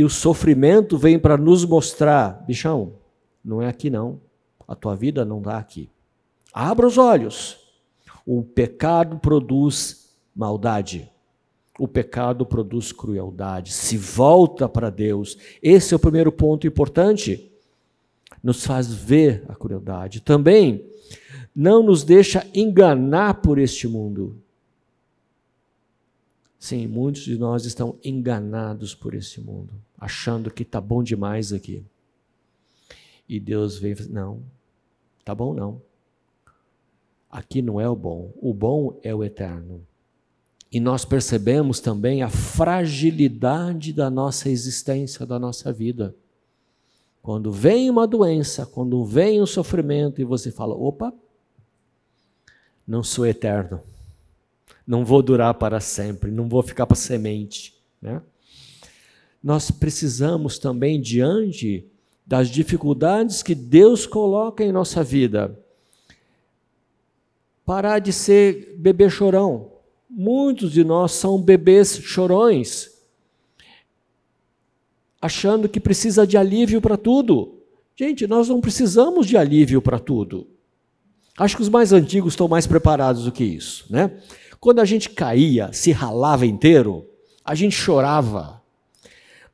E 0.01 0.03
o 0.03 0.09
sofrimento 0.09 0.97
vem 0.97 1.19
para 1.19 1.37
nos 1.37 1.63
mostrar, 1.63 2.43
bichão, 2.47 2.95
não 3.45 3.61
é 3.61 3.69
aqui 3.69 3.91
não. 3.91 4.19
A 4.67 4.75
tua 4.75 4.97
vida 4.97 5.27
não 5.27 5.41
está 5.41 5.59
aqui. 5.59 5.91
Abra 6.55 6.87
os 6.87 6.97
olhos. 6.97 7.59
O 8.25 8.43
pecado 8.43 9.19
produz 9.19 10.17
maldade. 10.35 11.13
O 11.79 11.87
pecado 11.87 12.47
produz 12.47 12.93
crueldade. 12.93 13.75
Se 13.75 13.99
volta 13.99 14.67
para 14.67 14.89
Deus. 14.89 15.37
Esse 15.63 15.93
é 15.93 15.97
o 15.99 16.01
primeiro 16.01 16.33
ponto 16.33 16.67
importante. 16.67 17.53
Nos 18.43 18.65
faz 18.65 18.91
ver 18.91 19.45
a 19.51 19.55
crueldade. 19.55 20.23
Também 20.23 20.83
não 21.55 21.83
nos 21.83 22.05
deixa 22.05 22.47
enganar 22.55 23.43
por 23.43 23.59
este 23.59 23.87
mundo. 23.87 24.41
Sim, 26.59 26.87
muitos 26.87 27.21
de 27.21 27.37
nós 27.37 27.67
estão 27.67 27.99
enganados 28.03 28.95
por 28.95 29.13
esse 29.13 29.43
mundo, 29.43 29.75
achando 30.01 30.51
que 30.51 30.63
está 30.63 30.81
bom 30.81 31.03
demais 31.03 31.53
aqui. 31.53 31.85
E 33.29 33.39
Deus 33.39 33.79
vem 33.79 33.95
fala, 33.95 34.09
não, 34.11 34.43
tá 35.25 35.35
bom 35.35 35.55
não. 35.55 35.83
Aqui 37.31 37.63
não 37.63 37.81
é 37.81 37.89
o 37.89 37.95
bom, 37.95 38.33
o 38.41 38.53
bom 38.55 38.99
é 39.03 39.15
o 39.15 39.23
eterno. 39.23 39.87
E 40.73 40.81
nós 40.81 41.05
percebemos 41.05 41.81
também 41.81 42.23
a 42.23 42.31
fragilidade 42.31 43.93
da 43.93 44.09
nossa 44.09 44.49
existência, 44.49 45.27
da 45.27 45.39
nossa 45.39 45.73
vida. 45.73 46.15
Quando 47.23 47.53
vem 47.53 47.91
uma 47.91 48.07
doença, 48.07 48.65
quando 48.65 49.05
vem 49.05 49.43
um 49.43 49.47
sofrimento 49.47 50.21
e 50.21 50.25
você 50.25 50.51
fala: 50.51 50.75
opa, 50.75 51.13
não 52.87 53.03
sou 53.03 53.27
eterno 53.27 53.81
não 54.91 55.05
vou 55.05 55.23
durar 55.23 55.55
para 55.55 55.79
sempre, 55.79 56.33
não 56.33 56.49
vou 56.49 56.65
ficar 56.65 56.85
para 56.85 56.97
semente. 56.97 57.81
Né? 58.03 58.21
Nós 59.43 59.71
precisamos 59.71 60.59
também, 60.59 61.01
diante 61.01 61.87
das 62.27 62.49
dificuldades 62.49 63.43
que 63.43 63.55
Deus 63.55 64.07
coloca 64.07 64.63
em 64.63 64.71
nossa 64.71 65.03
vida, 65.03 65.59
parar 67.65 67.99
de 67.99 68.13
ser 68.13 68.77
bebê 68.79 69.09
chorão. 69.09 69.73
Muitos 70.09 70.73
de 70.73 70.85
nós 70.85 71.13
são 71.13 71.41
bebês 71.41 71.99
chorões, 71.99 72.91
achando 75.21 75.69
que 75.69 75.81
precisa 75.81 76.27
de 76.27 76.37
alívio 76.37 76.81
para 76.81 76.97
tudo. 76.97 77.61
Gente, 77.97 78.27
nós 78.27 78.49
não 78.49 78.61
precisamos 78.61 79.27
de 79.27 79.37
alívio 79.37 79.81
para 79.81 79.99
tudo. 79.99 80.47
Acho 81.39 81.57
que 81.57 81.63
os 81.63 81.69
mais 81.69 81.93
antigos 81.93 82.35
estão 82.35 82.49
mais 82.49 82.67
preparados 82.67 83.25
do 83.25 83.33
que 83.33 83.45
isso, 83.45 83.87
né? 83.91 84.11
Quando 84.59 84.81
a 84.81 84.85
gente 84.85 85.11
caía, 85.11 85.73
se 85.73 85.91
ralava 85.91 86.45
inteiro, 86.45 87.07
a 87.45 87.55
gente 87.55 87.75
chorava. 87.75 88.60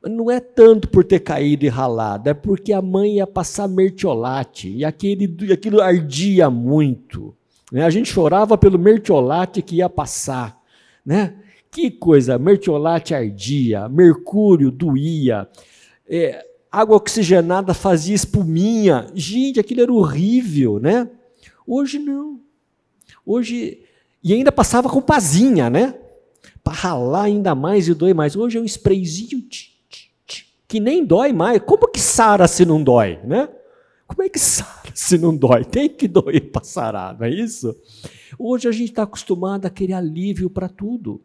Não 0.03 0.29
é 0.29 0.39
tanto 0.39 0.87
por 0.89 1.03
ter 1.03 1.19
caído 1.19 1.65
e 1.65 1.69
ralado, 1.69 2.29
é 2.29 2.33
porque 2.33 2.71
a 2.71 2.81
mãe 2.81 3.15
ia 3.15 3.27
passar 3.27 3.67
mertiolate 3.67 4.69
e 4.69 4.85
aquele, 4.85 5.51
aquilo 5.51 5.81
ardia 5.81 6.49
muito. 6.49 7.35
Né? 7.71 7.83
A 7.83 7.89
gente 7.89 8.11
chorava 8.11 8.57
pelo 8.57 8.77
mertiolate 8.77 9.61
que 9.61 9.77
ia 9.77 9.89
passar. 9.89 10.61
Né? 11.05 11.35
Que 11.71 11.91
coisa, 11.91 12.37
mertiolate 12.37 13.13
ardia, 13.13 13.89
mercúrio 13.89 14.71
doía, 14.71 15.47
é, 16.07 16.45
água 16.71 16.95
oxigenada 16.95 17.73
fazia 17.73 18.15
espuminha. 18.15 19.07
Gente, 19.13 19.59
aquilo 19.59 19.81
era 19.81 19.91
horrível, 19.91 20.79
né? 20.79 21.09
Hoje 21.65 21.99
não. 21.99 22.39
Hoje 23.25 23.83
e 24.23 24.33
ainda 24.33 24.51
passava 24.51 24.89
com 24.89 25.01
pazinha, 25.01 25.69
né? 25.69 25.95
Para 26.63 26.73
ralar 26.73 27.23
ainda 27.23 27.55
mais 27.55 27.87
e 27.87 27.93
doer 27.93 28.15
mais. 28.15 28.35
Hoje 28.35 28.57
é 28.57 28.61
um 28.61 28.65
sprayzinho 28.65 29.41
que 30.67 30.79
nem 30.79 31.05
dói 31.05 31.31
mais. 31.31 31.61
Como 31.65 31.87
que 31.87 31.99
sara 31.99 32.47
se 32.47 32.65
não 32.65 32.83
dói, 32.83 33.19
né? 33.23 33.49
Como 34.05 34.23
é 34.23 34.29
que 34.29 34.39
sara 34.39 34.91
se 34.93 35.17
não 35.17 35.35
dói? 35.35 35.63
Tem 35.63 35.89
que 35.89 36.07
doer 36.07 36.51
para 36.51 36.63
sarar, 36.63 37.17
não 37.17 37.25
é 37.25 37.29
isso? 37.29 37.75
Hoje 38.37 38.67
a 38.67 38.71
gente 38.71 38.89
está 38.89 39.03
acostumado 39.03 39.65
a 39.65 39.69
querer 39.69 39.93
alívio 39.93 40.49
para 40.49 40.67
tudo. 40.67 41.21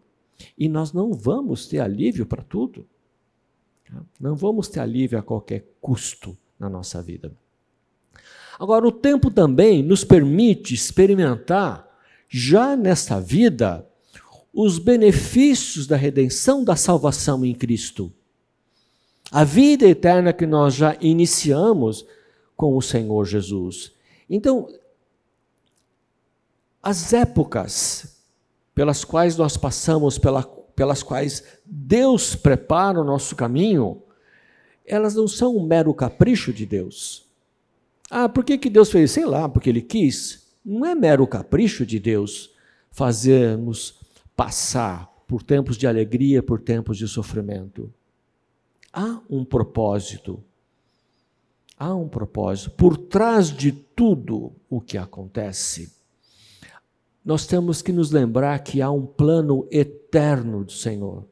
E 0.58 0.68
nós 0.68 0.92
não 0.92 1.12
vamos 1.12 1.66
ter 1.66 1.78
alívio 1.78 2.26
para 2.26 2.42
tudo. 2.42 2.86
Não 4.18 4.34
vamos 4.34 4.68
ter 4.68 4.80
alívio 4.80 5.18
a 5.18 5.22
qualquer 5.22 5.66
custo 5.80 6.36
na 6.58 6.68
nossa 6.68 7.02
vida. 7.02 7.32
Agora, 8.58 8.86
o 8.86 8.92
tempo 8.92 9.30
também 9.30 9.82
nos 9.82 10.04
permite 10.04 10.74
experimentar 10.74 11.88
já 12.28 12.76
nesta 12.76 13.20
vida 13.20 13.86
os 14.52 14.78
benefícios 14.78 15.86
da 15.86 15.96
redenção, 15.96 16.62
da 16.62 16.76
salvação 16.76 17.44
em 17.44 17.54
Cristo. 17.54 18.12
A 19.32 19.44
vida 19.44 19.86
eterna 19.86 20.32
que 20.32 20.46
nós 20.46 20.74
já 20.74 20.96
iniciamos 21.00 22.06
com 22.54 22.76
o 22.76 22.82
Senhor 22.82 23.24
Jesus. 23.24 23.92
Então, 24.28 24.68
as 26.82 27.12
épocas 27.12 28.20
pelas 28.74 29.04
quais 29.04 29.36
nós 29.36 29.56
passamos 29.56 30.18
pela 30.18 30.42
pelas 30.74 31.02
quais 31.02 31.44
Deus 31.64 32.34
prepara 32.34 33.00
o 33.00 33.04
nosso 33.04 33.36
caminho, 33.36 34.02
elas 34.86 35.14
não 35.14 35.28
são 35.28 35.56
um 35.56 35.66
mero 35.66 35.92
capricho 35.94 36.52
de 36.52 36.66
Deus. 36.66 37.26
Ah, 38.10 38.28
por 38.28 38.44
que, 38.44 38.58
que 38.58 38.70
Deus 38.70 38.90
fez? 38.90 39.10
Sei 39.10 39.24
lá, 39.24 39.48
porque 39.48 39.70
Ele 39.70 39.82
quis. 39.82 40.46
Não 40.64 40.84
é 40.84 40.94
mero 40.94 41.26
capricho 41.26 41.84
de 41.86 41.98
Deus 41.98 42.50
fazermos 42.90 44.00
passar 44.36 45.10
por 45.26 45.42
tempos 45.42 45.76
de 45.76 45.86
alegria, 45.86 46.42
por 46.42 46.60
tempos 46.60 46.98
de 46.98 47.08
sofrimento. 47.08 47.92
Há 48.92 49.20
um 49.30 49.44
propósito. 49.44 50.42
Há 51.78 51.94
um 51.94 52.08
propósito. 52.08 52.72
Por 52.72 52.96
trás 52.96 53.50
de 53.50 53.72
tudo 53.72 54.52
o 54.68 54.80
que 54.80 54.98
acontece, 54.98 55.92
nós 57.24 57.46
temos 57.46 57.80
que 57.80 57.92
nos 57.92 58.10
lembrar 58.10 58.58
que 58.58 58.82
há 58.82 58.90
um 58.90 59.06
plano 59.06 59.66
eterno 59.70 60.64
do 60.64 60.72
Senhor 60.72 61.24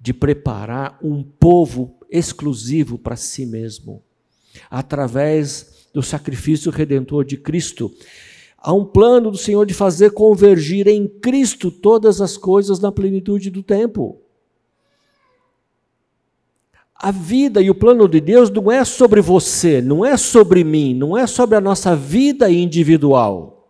de 0.00 0.12
preparar 0.12 0.98
um 1.02 1.22
povo 1.22 1.96
exclusivo 2.10 2.98
para 2.98 3.16
si 3.16 3.46
mesmo, 3.46 4.02
através 4.70 5.88
do 5.92 6.02
sacrifício 6.02 6.70
redentor 6.70 7.24
de 7.24 7.36
Cristo. 7.36 7.92
Há 8.56 8.72
um 8.72 8.84
plano 8.84 9.30
do 9.30 9.38
Senhor 9.38 9.64
de 9.64 9.74
fazer 9.74 10.12
convergir 10.12 10.86
em 10.88 11.08
Cristo 11.08 11.70
todas 11.70 12.20
as 12.20 12.36
coisas 12.36 12.80
na 12.80 12.92
plenitude 12.92 13.50
do 13.50 13.62
tempo. 13.62 14.20
A 16.98 17.10
vida 17.10 17.62
e 17.62 17.70
o 17.70 17.74
plano 17.74 18.08
de 18.08 18.20
Deus 18.20 18.50
não 18.50 18.72
é 18.72 18.84
sobre 18.84 19.20
você, 19.20 19.80
não 19.80 20.04
é 20.04 20.16
sobre 20.16 20.64
mim, 20.64 20.94
não 20.94 21.16
é 21.16 21.26
sobre 21.26 21.56
a 21.56 21.60
nossa 21.60 21.94
vida 21.94 22.50
individual. 22.50 23.68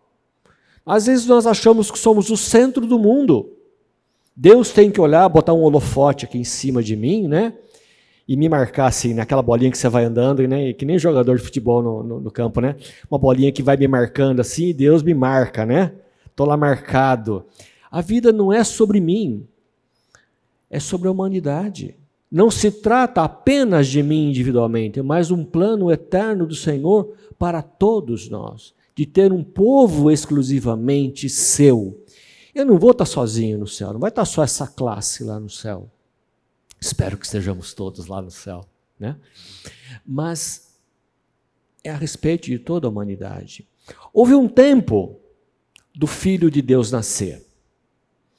Às 0.87 1.07
vezes 1.07 1.27
nós 1.27 1.47
achamos 1.47 1.91
que 1.91 1.99
somos 1.99 2.31
o 2.31 2.37
centro 2.37 2.87
do 2.87 2.99
mundo. 2.99 3.53
Deus 4.35 4.71
tem 4.71 4.91
que 4.91 5.01
olhar, 5.01 5.29
botar 5.29 5.53
um 5.53 5.63
holofote 5.63 6.25
aqui 6.25 6.39
em 6.39 6.45
cima 6.45 6.83
de 6.83 6.97
mim, 6.97 7.29
né? 7.29 7.53
e 8.29 8.37
me 8.37 8.47
marcar 8.47 8.87
assim, 8.87 9.15
naquela 9.15 9.41
bolinha 9.41 9.71
que 9.71 9.79
você 9.79 9.89
vai 9.89 10.05
andando, 10.05 10.47
né? 10.47 10.75
que 10.75 10.85
nem 10.85 10.99
jogador 10.99 11.39
de 11.39 11.43
futebol 11.43 11.83
no, 11.83 12.03
no, 12.03 12.21
no, 12.21 12.31
campo, 12.31 12.61
né? 12.61 12.77
Uma 13.11 13.19
bolinha 13.19 13.51
que 13.51 13.63
vai 13.63 13.75
me 13.79 13.89
marcando 13.89 14.41
assim, 14.41 14.67
e 14.67 14.75
Deus 14.75 15.03
me 15.03 15.15
marca, 15.15 15.65
né? 15.65 15.93
Estou 16.27 16.47
lá 16.47 16.55
marcado. 16.55 17.47
A 17.91 18.03
vida 18.03 18.31
não 18.31 18.53
é 18.53 18.63
sobre 18.63 19.01
mim, 19.01 19.49
é 20.69 20.79
sobre 20.79 21.09
a 21.09 21.11
humanidade. 21.11 21.97
Não 22.31 22.51
se 22.51 22.71
trata 22.71 23.23
apenas 23.23 23.87
de 23.87 24.03
mim 24.03 24.29
individualmente, 24.29 25.01
mais 25.01 25.31
um 25.31 25.45
plano 25.45 25.91
eterno 25.91 26.47
do 26.47 26.55
Senhor 26.55 27.15
para 27.39 27.63
todos 27.63 28.29
nós, 28.29 28.75
de 28.95 29.07
ter 29.07 29.33
um 29.33 29.43
povo 29.43 30.11
exclusivamente 30.11 31.29
seu. 31.29 32.05
Eu 32.55 32.67
não 32.67 32.79
vou 32.79 32.91
estar 32.91 33.07
sozinho 33.07 33.59
no 33.59 33.67
céu, 33.67 33.93
não 33.93 34.01
vai 34.01 34.11
estar 34.11 34.25
só 34.25 34.43
essa 34.43 34.67
classe 34.67 35.25
lá 35.25 35.41
no 35.41 35.49
céu. 35.49 35.91
Espero 36.81 37.17
que 37.17 37.25
estejamos 37.25 37.73
todos 37.73 38.07
lá 38.07 38.21
no 38.21 38.31
céu, 38.31 38.65
né? 38.99 39.17
Mas 40.05 40.77
é 41.83 41.91
a 41.91 41.97
respeito 41.97 42.47
de 42.47 42.59
toda 42.59 42.87
a 42.87 42.91
humanidade. 42.91 43.67
Houve 44.13 44.35
um 44.35 44.49
tempo 44.49 45.19
do 45.95 46.07
Filho 46.07 46.51
de 46.51 46.61
Deus 46.61 46.91
nascer. 46.91 47.45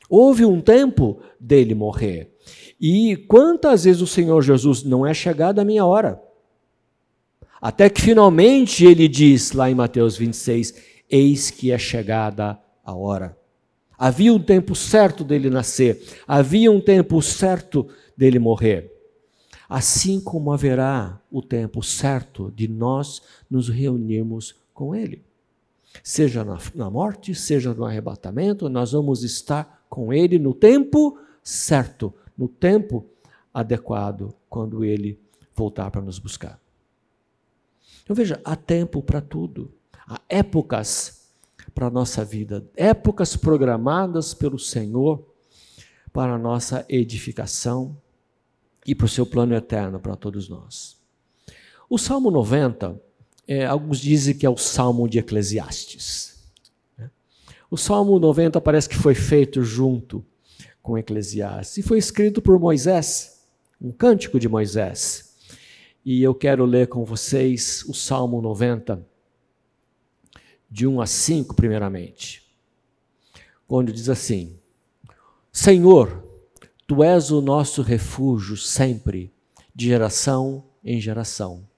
Houve 0.10 0.46
um 0.46 0.62
tempo 0.62 1.22
dele 1.40 1.76
morrer. 1.76 2.36
E 2.80 3.16
quantas 3.28 3.84
vezes 3.84 4.02
o 4.02 4.08
Senhor 4.08 4.42
Jesus 4.42 4.84
não 4.84 5.06
é 5.06 5.14
chegado 5.14 5.60
a 5.60 5.66
minha 5.66 5.86
hora? 5.86 6.22
Até 7.62 7.90
que 7.90 8.02
finalmente 8.02 8.86
ele 8.86 9.08
diz 9.08 9.52
lá 9.52 9.70
em 9.70 9.76
Mateus 9.76 10.16
26: 10.16 10.74
Eis 11.10 11.52
que 11.52 11.72
é 11.72 11.78
chegada 11.78 12.58
a 12.84 12.96
hora. 12.96 13.38
Havia 13.98 14.34
um 14.34 14.40
tempo 14.40 14.76
certo 14.76 15.26
dele 15.26 15.50
nascer, 15.50 16.02
havia 16.26 16.72
um 16.72 16.80
tempo 16.80 17.22
certo 17.22 17.86
dele 18.16 18.40
morrer. 18.40 18.96
Assim 19.68 20.22
como 20.22 20.54
haverá 20.54 21.22
o 21.30 21.42
tempo 21.42 21.84
certo 21.84 22.52
de 22.56 22.68
nós 22.68 23.22
nos 23.50 23.68
reunirmos 23.68 24.56
com 24.74 24.96
ele. 24.96 25.22
Seja 26.02 26.46
na, 26.46 26.58
na 26.74 26.90
morte, 26.90 27.36
seja 27.36 27.74
no 27.74 27.86
arrebatamento, 27.86 28.70
nós 28.70 28.94
vamos 28.94 29.24
estar 29.24 29.86
com 29.90 30.14
ele 30.14 30.40
no 30.40 30.54
tempo 30.54 31.20
certo, 31.44 32.14
no 32.40 32.48
tempo 32.48 33.06
adequado, 33.54 34.34
quando 34.50 34.84
ele 34.86 35.20
voltar 35.54 35.92
para 35.92 36.02
nos 36.02 36.18
buscar. 36.18 36.60
Então 38.02 38.16
veja, 38.16 38.40
há 38.46 38.56
tempo 38.56 39.04
para 39.04 39.20
tudo. 39.20 39.74
Há 40.08 40.22
épocas 40.30 41.30
para 41.76 41.88
a 41.88 41.92
nossa 41.92 42.24
vida, 42.24 42.66
épocas 42.76 43.36
programadas 43.36 44.34
pelo 44.34 44.58
Senhor 44.58 45.24
para 46.12 46.34
a 46.34 46.38
nossa 46.38 46.86
edificação, 46.90 47.96
e 48.90 48.96
para 48.96 49.06
o 49.06 49.10
seu 49.10 49.26
plano 49.26 49.54
eterno 49.54 50.00
para 50.00 50.16
todos 50.16 50.50
nós. 50.50 50.98
O 51.88 51.98
Salmo 51.98 52.32
90, 52.32 53.00
é, 53.48 53.66
alguns 53.66 54.00
dizem 54.00 54.36
que 54.36 54.46
é 54.46 54.50
o 54.50 54.58
Salmo 54.58 55.08
de 55.08 55.20
Eclesiastes. 55.20 56.52
Né? 56.98 57.10
O 57.70 57.78
Salmo 57.78 58.18
90 58.18 58.60
parece 58.62 58.90
que 58.90 58.96
foi 58.96 59.14
feito 59.14 59.64
junto 59.64 60.26
com 60.82 60.98
Eclesiastes 60.98 61.78
e 61.78 61.82
foi 61.82 61.98
escrito 61.98 62.42
por 62.42 62.60
Moisés, 62.60 63.46
um 63.82 63.92
cântico 63.92 64.40
de 64.40 64.48
Moisés. 64.50 65.36
E 66.04 66.24
eu 66.24 66.34
quero 66.34 66.66
ler 66.66 66.88
com 66.88 67.04
vocês 67.04 67.84
o 67.88 67.94
Salmo 67.94 68.42
90, 68.42 69.06
de 70.70 70.88
1 70.88 71.02
a 71.02 71.06
5, 71.06 71.56
primeiramente, 71.56 72.44
onde 73.68 73.92
diz 73.92 74.10
assim: 74.10 74.58
Senhor, 75.52 76.24
Tu 76.90 77.04
és 77.04 77.30
o 77.30 77.40
nosso 77.40 77.84
refúgio 77.84 78.58
sempre, 78.58 79.32
de 79.76 79.90
geração 79.90 80.64
em 80.84 81.00
geração. 81.00 81.69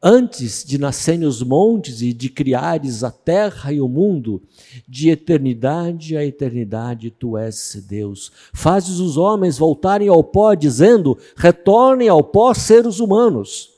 Antes 0.00 0.64
de 0.64 0.78
nascerem 0.78 1.26
os 1.26 1.42
montes 1.42 2.02
e 2.02 2.12
de 2.12 2.28
criares 2.28 3.02
a 3.02 3.10
terra 3.10 3.72
e 3.72 3.80
o 3.80 3.88
mundo, 3.88 4.40
de 4.86 5.10
eternidade 5.10 6.16
a 6.16 6.24
eternidade 6.24 7.10
tu 7.10 7.36
és 7.36 7.84
Deus. 7.88 8.30
Fazes 8.54 9.00
os 9.00 9.16
homens 9.16 9.58
voltarem 9.58 10.06
ao 10.06 10.22
pó, 10.22 10.54
dizendo: 10.54 11.18
retornem 11.36 12.08
ao 12.08 12.22
pó 12.22 12.54
seres 12.54 13.00
humanos. 13.00 13.70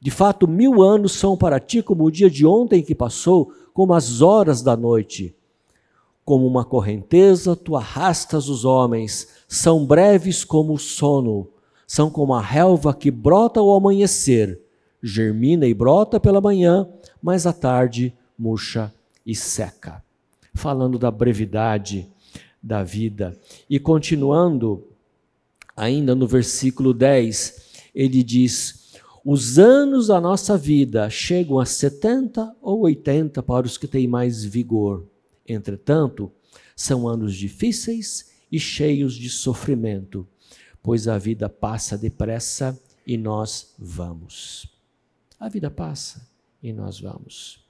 De 0.00 0.10
fato, 0.10 0.48
mil 0.48 0.80
anos 0.80 1.12
são 1.12 1.36
para 1.36 1.60
ti 1.60 1.82
como 1.82 2.04
o 2.04 2.10
dia 2.10 2.30
de 2.30 2.46
ontem 2.46 2.82
que 2.82 2.94
passou, 2.94 3.52
como 3.74 3.92
as 3.92 4.22
horas 4.22 4.62
da 4.62 4.74
noite. 4.74 5.36
Como 6.24 6.46
uma 6.46 6.64
correnteza, 6.64 7.54
tu 7.54 7.76
arrastas 7.76 8.48
os 8.48 8.64
homens 8.64 9.28
são 9.46 9.84
breves 9.84 10.42
como 10.42 10.72
o 10.72 10.78
sono, 10.78 11.48
são 11.86 12.08
como 12.08 12.32
a 12.32 12.40
relva 12.40 12.94
que 12.94 13.10
brota 13.10 13.60
ao 13.60 13.74
amanhecer, 13.74 14.58
germina 15.02 15.66
e 15.66 15.74
brota 15.74 16.20
pela 16.20 16.40
manhã, 16.40 16.88
mas 17.22 17.46
à 17.46 17.52
tarde 17.52 18.14
murcha 18.38 18.92
e 19.24 19.34
seca. 19.34 20.02
Falando 20.54 20.98
da 20.98 21.10
brevidade 21.10 22.08
da 22.62 22.82
vida. 22.82 23.38
E 23.68 23.78
continuando, 23.78 24.86
ainda 25.76 26.14
no 26.14 26.26
versículo 26.26 26.92
10, 26.92 27.90
ele 27.94 28.22
diz: 28.22 28.92
Os 29.24 29.58
anos 29.58 30.08
da 30.08 30.20
nossa 30.20 30.56
vida 30.56 31.08
chegam 31.08 31.58
a 31.58 31.64
70 31.64 32.56
ou 32.60 32.80
80 32.80 33.42
para 33.42 33.66
os 33.66 33.78
que 33.78 33.86
têm 33.86 34.06
mais 34.06 34.44
vigor. 34.44 35.04
Entretanto, 35.46 36.30
são 36.76 37.08
anos 37.08 37.34
difíceis 37.34 38.30
e 38.50 38.58
cheios 38.58 39.14
de 39.14 39.28
sofrimento, 39.28 40.26
pois 40.82 41.08
a 41.08 41.18
vida 41.18 41.48
passa 41.48 41.96
depressa 41.96 42.78
e 43.06 43.16
nós 43.16 43.74
vamos. 43.78 44.69
A 45.40 45.48
vida 45.48 45.70
passa 45.70 46.20
e 46.62 46.70
nós 46.70 47.00
vamos. 47.00 47.64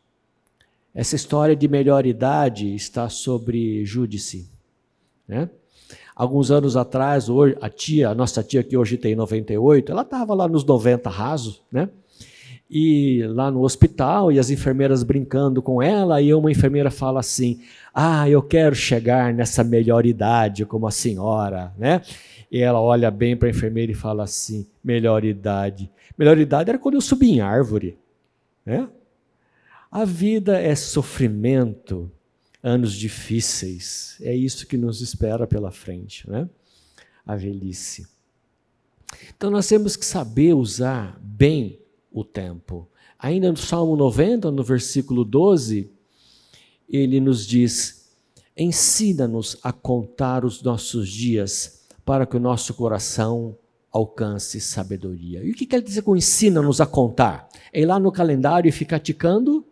Essa 0.92 1.14
história 1.14 1.54
de 1.54 1.68
melhor 1.68 2.04
idade 2.04 2.74
está 2.74 3.08
sobre 3.08 3.84
júdice. 3.84 4.50
Né? 5.26 5.48
Alguns 6.16 6.50
anos 6.50 6.76
atrás, 6.76 7.28
hoje, 7.28 7.56
a 7.60 7.70
tia, 7.70 8.08
a 8.08 8.14
nossa 8.14 8.42
tia 8.42 8.64
que 8.64 8.76
hoje 8.76 8.98
tem 8.98 9.14
98, 9.14 9.92
ela 9.92 10.02
estava 10.02 10.34
lá 10.34 10.48
nos 10.48 10.64
90 10.64 11.08
rasos, 11.08 11.62
né? 11.70 11.88
e 12.70 13.24
lá 13.26 13.50
no 13.50 13.62
hospital 13.62 14.30
e 14.30 14.38
as 14.38 14.48
enfermeiras 14.48 15.02
brincando 15.02 15.60
com 15.60 15.82
ela, 15.82 16.22
e 16.22 16.32
uma 16.32 16.52
enfermeira 16.52 16.90
fala 16.90 17.18
assim: 17.18 17.60
"Ah, 17.92 18.28
eu 18.28 18.40
quero 18.40 18.76
chegar 18.76 19.34
nessa 19.34 19.64
melhor 19.64 20.06
idade 20.06 20.64
como 20.64 20.86
a 20.86 20.90
senhora", 20.90 21.72
né? 21.76 22.00
E 22.50 22.60
ela 22.60 22.80
olha 22.80 23.10
bem 23.10 23.36
para 23.36 23.48
a 23.48 23.50
enfermeira 23.50 23.90
e 23.90 23.94
fala 23.94 24.22
assim: 24.22 24.66
"Melhor 24.84 25.24
idade. 25.24 25.90
Melhor 26.20 26.36
idade 26.36 26.68
era 26.68 26.78
quando 26.78 26.96
eu 26.96 27.00
subi 27.00 27.30
em 27.30 27.40
árvore", 27.40 27.98
né? 28.62 28.86
A 29.90 30.04
vida 30.04 30.60
é 30.60 30.74
sofrimento, 30.74 32.12
anos 32.62 32.92
difíceis. 32.92 34.18
É 34.20 34.36
isso 34.36 34.66
que 34.66 34.76
nos 34.76 35.00
espera 35.00 35.46
pela 35.46 35.70
frente, 35.70 36.28
né? 36.28 36.46
A 37.24 37.36
velhice. 37.36 38.06
Então 39.34 39.50
nós 39.50 39.66
temos 39.66 39.96
que 39.96 40.04
saber 40.04 40.52
usar 40.52 41.18
bem 41.22 41.80
o 42.12 42.22
tempo. 42.22 42.86
Ainda 43.18 43.50
no 43.50 43.56
Salmo 43.56 43.96
90, 43.96 44.50
no 44.50 44.62
versículo 44.62 45.24
12, 45.24 45.90
ele 46.86 47.18
nos 47.18 47.46
diz: 47.46 48.12
Ensina-nos 48.54 49.56
a 49.62 49.72
contar 49.72 50.44
os 50.44 50.62
nossos 50.62 51.08
dias, 51.08 51.86
para 52.04 52.26
que 52.26 52.36
o 52.36 52.40
nosso 52.40 52.74
coração 52.74 53.56
alcance 53.92 54.60
sabedoria. 54.60 55.42
E 55.42 55.50
o 55.50 55.54
que 55.54 55.66
quer 55.66 55.82
dizer 55.82 56.02
com 56.02 56.16
ensina-nos 56.16 56.80
a 56.80 56.86
contar? 56.86 57.48
É 57.72 57.80
ir 57.80 57.86
lá 57.86 57.98
no 57.98 58.12
calendário 58.12 58.68
e 58.68 58.72
ficar 58.72 59.00
ticando 59.00 59.64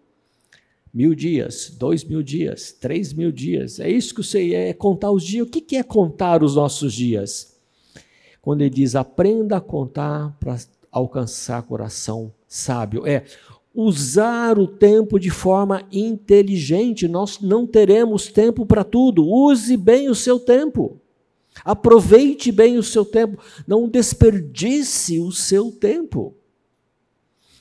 mil 0.92 1.14
dias, 1.14 1.70
dois 1.78 2.02
mil 2.02 2.22
dias, 2.22 2.72
três 2.72 3.12
mil 3.12 3.30
dias. 3.30 3.78
É 3.78 3.88
isso 3.88 4.14
que 4.14 4.22
você 4.22 4.54
é 4.54 4.72
contar 4.72 5.10
os 5.10 5.22
dias. 5.22 5.46
O 5.46 5.50
que 5.50 5.76
é 5.76 5.82
contar 5.82 6.42
os 6.42 6.56
nossos 6.56 6.92
dias? 6.92 7.56
Quando 8.42 8.62
ele 8.62 8.70
diz 8.70 8.96
aprenda 8.96 9.58
a 9.58 9.60
contar 9.60 10.36
para 10.40 10.56
alcançar 10.90 11.62
coração 11.62 12.32
sábio, 12.46 13.06
é 13.06 13.24
usar 13.74 14.58
o 14.58 14.66
tempo 14.66 15.20
de 15.20 15.30
forma 15.30 15.86
inteligente. 15.92 17.06
Nós 17.06 17.40
não 17.40 17.66
teremos 17.66 18.26
tempo 18.26 18.66
para 18.66 18.82
tudo. 18.82 19.24
Use 19.24 19.76
bem 19.76 20.08
o 20.08 20.14
seu 20.14 20.40
tempo. 20.40 21.00
Aproveite 21.64 22.50
bem 22.52 22.78
o 22.78 22.82
seu 22.82 23.04
tempo. 23.04 23.42
Não 23.66 23.88
desperdice 23.88 25.20
o 25.20 25.32
seu 25.32 25.72
tempo. 25.72 26.34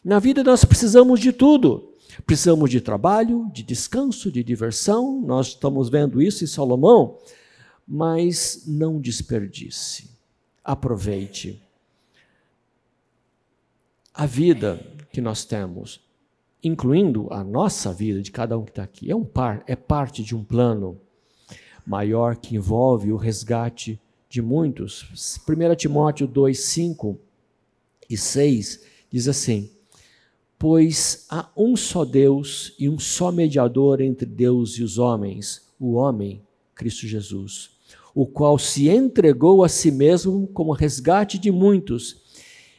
Na 0.03 0.19
vida 0.19 0.43
nós 0.43 0.63
precisamos 0.63 1.19
de 1.19 1.31
tudo. 1.31 1.93
Precisamos 2.25 2.69
de 2.69 2.81
trabalho, 2.81 3.49
de 3.53 3.63
descanso, 3.63 4.31
de 4.31 4.43
diversão. 4.43 5.21
Nós 5.21 5.47
estamos 5.47 5.89
vendo 5.89 6.21
isso 6.21 6.43
em 6.43 6.47
Salomão. 6.47 7.17
Mas 7.87 8.63
não 8.67 8.99
desperdice. 8.99 10.09
Aproveite. 10.63 11.61
A 14.13 14.25
vida 14.25 14.83
que 15.11 15.21
nós 15.21 15.45
temos, 15.45 16.01
incluindo 16.63 17.27
a 17.31 17.43
nossa 17.43 17.93
vida 17.93 18.21
de 18.21 18.31
cada 18.31 18.57
um 18.57 18.63
que 18.63 18.71
está 18.71 18.83
aqui, 18.83 19.11
é, 19.11 19.15
um 19.15 19.23
par, 19.23 19.63
é 19.67 19.75
parte 19.75 20.23
de 20.23 20.35
um 20.35 20.43
plano 20.43 20.99
maior 21.87 22.35
que 22.35 22.57
envolve 22.57 23.13
o 23.13 23.15
resgate 23.15 23.97
de 24.27 24.41
muitos. 24.41 25.39
1 25.47 25.75
Timóteo 25.75 26.27
2, 26.27 26.59
5 26.59 27.17
e 28.09 28.17
6 28.17 28.83
diz 29.09 29.29
assim: 29.29 29.71
Pois 30.59 31.25
há 31.29 31.49
um 31.55 31.77
só 31.77 32.03
Deus 32.03 32.75
e 32.77 32.89
um 32.89 32.99
só 32.99 33.31
mediador 33.31 34.01
entre 34.01 34.25
Deus 34.25 34.73
e 34.73 34.83
os 34.83 34.97
homens, 34.97 35.69
o 35.79 35.93
homem, 35.93 36.41
Cristo 36.75 37.07
Jesus, 37.07 37.71
o 38.13 38.25
qual 38.25 38.59
se 38.59 38.89
entregou 38.89 39.63
a 39.63 39.69
si 39.69 39.89
mesmo 39.89 40.45
como 40.47 40.73
resgate 40.73 41.39
de 41.39 41.51
muitos. 41.51 42.21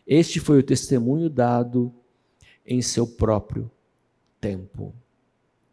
Este 0.06 0.38
foi 0.38 0.58
o 0.58 0.62
testemunho 0.62 1.30
dado 1.30 1.94
em 2.66 2.82
seu 2.82 3.06
próprio 3.06 3.70
tempo. 4.38 4.92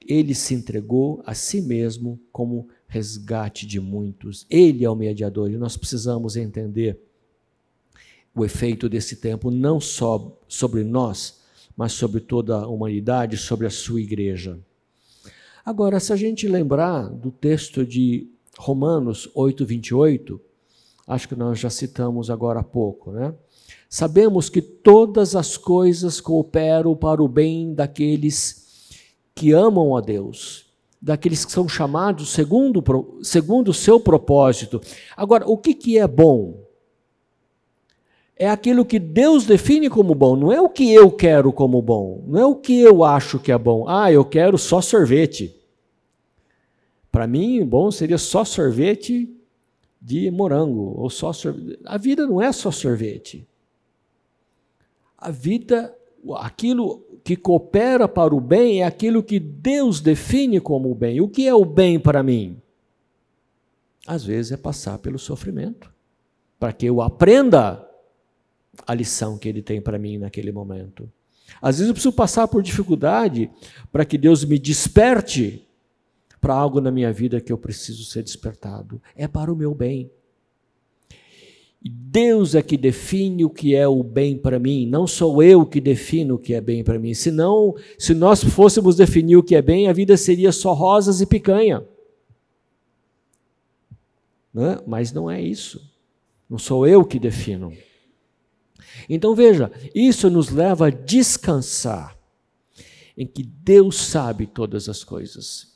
Ele 0.07 0.33
se 0.33 0.53
entregou 0.53 1.21
a 1.25 1.33
si 1.33 1.61
mesmo 1.61 2.19
como 2.31 2.69
resgate 2.87 3.65
de 3.65 3.79
muitos. 3.79 4.45
Ele 4.49 4.85
é 4.85 4.89
o 4.89 4.95
mediador 4.95 5.51
e 5.51 5.57
nós 5.57 5.77
precisamos 5.77 6.35
entender 6.35 6.99
o 8.35 8.43
efeito 8.43 8.89
desse 8.89 9.15
tempo 9.15 9.49
não 9.49 9.79
só 9.79 10.37
sobre 10.47 10.83
nós, 10.83 11.39
mas 11.75 11.93
sobre 11.93 12.19
toda 12.19 12.57
a 12.57 12.67
humanidade, 12.67 13.37
sobre 13.37 13.65
a 13.65 13.69
sua 13.69 14.01
igreja. 14.01 14.59
Agora, 15.65 15.99
se 15.99 16.13
a 16.13 16.15
gente 16.15 16.47
lembrar 16.47 17.09
do 17.09 17.31
texto 17.31 17.85
de 17.85 18.29
Romanos 18.57 19.29
8, 19.33 19.65
28, 19.65 20.39
acho 21.07 21.27
que 21.27 21.35
nós 21.35 21.59
já 21.59 21.69
citamos 21.69 22.29
agora 22.29 22.59
há 22.59 22.63
pouco, 22.63 23.11
né? 23.11 23.33
Sabemos 23.89 24.49
que 24.49 24.61
todas 24.61 25.35
as 25.35 25.57
coisas 25.57 26.19
cooperam 26.19 26.95
para 26.95 27.23
o 27.23 27.27
bem 27.27 27.73
daqueles 27.73 28.65
que 29.33 29.51
amam 29.51 29.95
a 29.95 30.01
Deus, 30.01 30.64
daqueles 31.05 31.45
que 31.45 31.51
são 31.51 31.69
chamados 31.69 32.29
segundo, 32.29 32.83
segundo 33.21 33.69
o 33.69 33.73
seu 33.75 33.99
propósito. 33.99 34.81
Agora, 35.15 35.47
o 35.47 35.55
que, 35.55 35.75
que 35.75 35.99
é 35.99 36.07
bom? 36.07 36.65
É 38.35 38.49
aquilo 38.49 38.83
que 38.83 38.97
Deus 38.97 39.45
define 39.45 39.87
como 39.87 40.15
bom, 40.15 40.35
não 40.35 40.51
é 40.51 40.59
o 40.59 40.67
que 40.67 40.91
eu 40.91 41.11
quero 41.11 41.53
como 41.53 41.79
bom, 41.79 42.23
não 42.25 42.39
é 42.39 42.45
o 42.45 42.55
que 42.55 42.81
eu 42.81 43.03
acho 43.03 43.37
que 43.37 43.51
é 43.51 43.57
bom. 43.57 43.87
Ah, 43.87 44.11
eu 44.11 44.25
quero 44.25 44.57
só 44.57 44.81
sorvete. 44.81 45.55
Para 47.11 47.27
mim, 47.27 47.63
bom 47.63 47.91
seria 47.91 48.17
só 48.17 48.43
sorvete 48.43 49.31
de 50.01 50.31
morango, 50.31 50.99
ou 50.99 51.07
só 51.11 51.31
sorvete. 51.31 51.79
A 51.85 51.99
vida 51.99 52.25
não 52.25 52.41
é 52.41 52.51
só 52.51 52.71
sorvete. 52.71 53.47
A 55.15 55.29
vida, 55.29 55.95
aquilo 56.37 57.14
que 57.25 57.35
coopera 57.35 58.07
para 58.07 58.35
o 58.35 58.39
bem 58.39 58.83
é 58.83 58.85
aquilo 58.85 59.23
que 59.23 59.39
Deus 59.39 59.99
define 59.99 60.61
como 60.61 60.91
o 60.91 60.95
bem. 60.95 61.19
O 61.19 61.27
que 61.27 61.47
é 61.47 61.55
o 61.55 61.65
bem 61.65 61.99
para 61.99 62.21
mim? 62.21 62.61
Às 64.05 64.23
vezes 64.23 64.51
é 64.51 64.57
passar 64.57 64.99
pelo 64.99 65.17
sofrimento, 65.17 65.91
para 66.59 66.71
que 66.71 66.85
eu 66.85 67.01
aprenda 67.01 67.83
a 68.85 68.93
lição 68.93 69.39
que 69.39 69.49
ele 69.49 69.63
tem 69.63 69.81
para 69.81 69.97
mim 69.97 70.19
naquele 70.19 70.51
momento. 70.51 71.11
Às 71.59 71.77
vezes 71.77 71.87
eu 71.87 71.95
preciso 71.95 72.13
passar 72.13 72.47
por 72.47 72.61
dificuldade 72.61 73.49
para 73.91 74.05
que 74.05 74.19
Deus 74.19 74.45
me 74.45 74.59
desperte 74.59 75.67
para 76.39 76.53
algo 76.53 76.79
na 76.79 76.91
minha 76.91 77.11
vida 77.11 77.41
que 77.41 77.51
eu 77.51 77.57
preciso 77.57 78.05
ser 78.05 78.21
despertado. 78.21 79.01
É 79.15 79.27
para 79.27 79.51
o 79.51 79.55
meu 79.55 79.73
bem. 79.73 80.11
Deus 81.89 82.55
é 82.55 82.63
que 82.63 82.77
define 82.77 83.45
o 83.45 83.49
que 83.49 83.75
é 83.75 83.87
o 83.87 84.01
bem 84.01 84.37
para 84.37 84.57
mim, 84.57 84.87
não 84.87 85.05
sou 85.05 85.43
eu 85.43 85.63
que 85.65 85.79
defino 85.79 86.35
o 86.35 86.39
que 86.39 86.55
é 86.55 86.61
bem 86.61 86.83
para 86.83 86.97
mim. 86.97 87.13
Senão, 87.13 87.75
se 87.99 88.15
nós 88.15 88.43
fôssemos 88.43 88.95
definir 88.95 89.35
o 89.35 89.43
que 89.43 89.53
é 89.53 89.61
bem, 89.61 89.87
a 89.87 89.93
vida 89.93 90.17
seria 90.17 90.51
só 90.51 90.73
rosas 90.73 91.21
e 91.21 91.27
picanha. 91.27 91.85
Né? 94.51 94.79
Mas 94.87 95.11
não 95.11 95.29
é 95.29 95.39
isso. 95.39 95.93
Não 96.49 96.57
sou 96.57 96.87
eu 96.87 97.05
que 97.05 97.19
defino. 97.19 97.71
Então 99.09 99.35
veja, 99.35 99.71
isso 99.93 100.29
nos 100.29 100.49
leva 100.49 100.87
a 100.87 100.89
descansar 100.89 102.17
em 103.17 103.27
que 103.27 103.43
Deus 103.43 103.97
sabe 103.97 104.47
todas 104.47 104.89
as 104.89 105.03
coisas. 105.03 105.74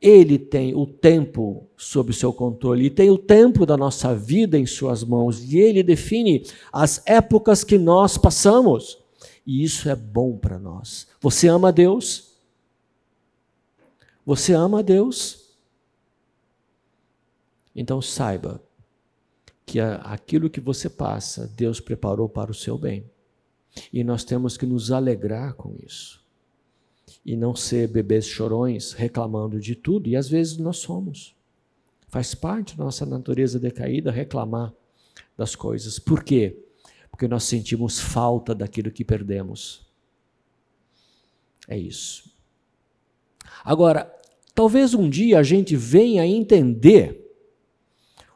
Ele 0.00 0.38
tem 0.38 0.74
o 0.74 0.86
tempo 0.86 1.66
sob 1.76 2.12
seu 2.12 2.32
controle, 2.32 2.86
e 2.86 2.90
tem 2.90 3.10
o 3.10 3.18
tempo 3.18 3.66
da 3.66 3.76
nossa 3.76 4.14
vida 4.14 4.58
em 4.58 4.66
suas 4.66 5.02
mãos, 5.02 5.42
e 5.42 5.58
ele 5.58 5.82
define 5.82 6.46
as 6.72 7.02
épocas 7.06 7.64
que 7.64 7.78
nós 7.78 8.16
passamos. 8.16 8.98
E 9.46 9.64
isso 9.64 9.88
é 9.88 9.96
bom 9.96 10.36
para 10.36 10.58
nós. 10.58 11.08
Você 11.20 11.48
ama 11.48 11.72
Deus? 11.72 12.36
Você 14.24 14.52
ama 14.52 14.82
Deus? 14.82 15.56
Então 17.74 18.02
saiba 18.02 18.62
que 19.64 19.80
aquilo 19.80 20.50
que 20.50 20.60
você 20.60 20.88
passa, 20.88 21.46
Deus 21.56 21.80
preparou 21.80 22.28
para 22.28 22.50
o 22.50 22.54
seu 22.54 22.76
bem. 22.76 23.04
E 23.92 24.02
nós 24.02 24.24
temos 24.24 24.56
que 24.56 24.66
nos 24.66 24.90
alegrar 24.90 25.54
com 25.54 25.74
isso. 25.84 26.17
E 27.24 27.36
não 27.36 27.54
ser 27.54 27.88
bebês 27.88 28.26
chorões 28.26 28.92
reclamando 28.92 29.60
de 29.60 29.74
tudo, 29.74 30.08
e 30.08 30.16
às 30.16 30.28
vezes 30.28 30.56
nós 30.58 30.78
somos. 30.78 31.34
Faz 32.08 32.34
parte 32.34 32.76
da 32.76 32.84
nossa 32.84 33.04
natureza 33.04 33.58
decaída 33.58 34.10
reclamar 34.10 34.72
das 35.36 35.54
coisas. 35.54 35.98
Por 35.98 36.24
quê? 36.24 36.64
Porque 37.10 37.28
nós 37.28 37.44
sentimos 37.44 38.00
falta 38.00 38.54
daquilo 38.54 38.90
que 38.90 39.04
perdemos. 39.04 39.86
É 41.68 41.76
isso. 41.76 42.30
Agora, 43.64 44.12
talvez 44.54 44.94
um 44.94 45.08
dia 45.08 45.38
a 45.38 45.42
gente 45.42 45.76
venha 45.76 46.22
a 46.22 46.26
entender 46.26 47.28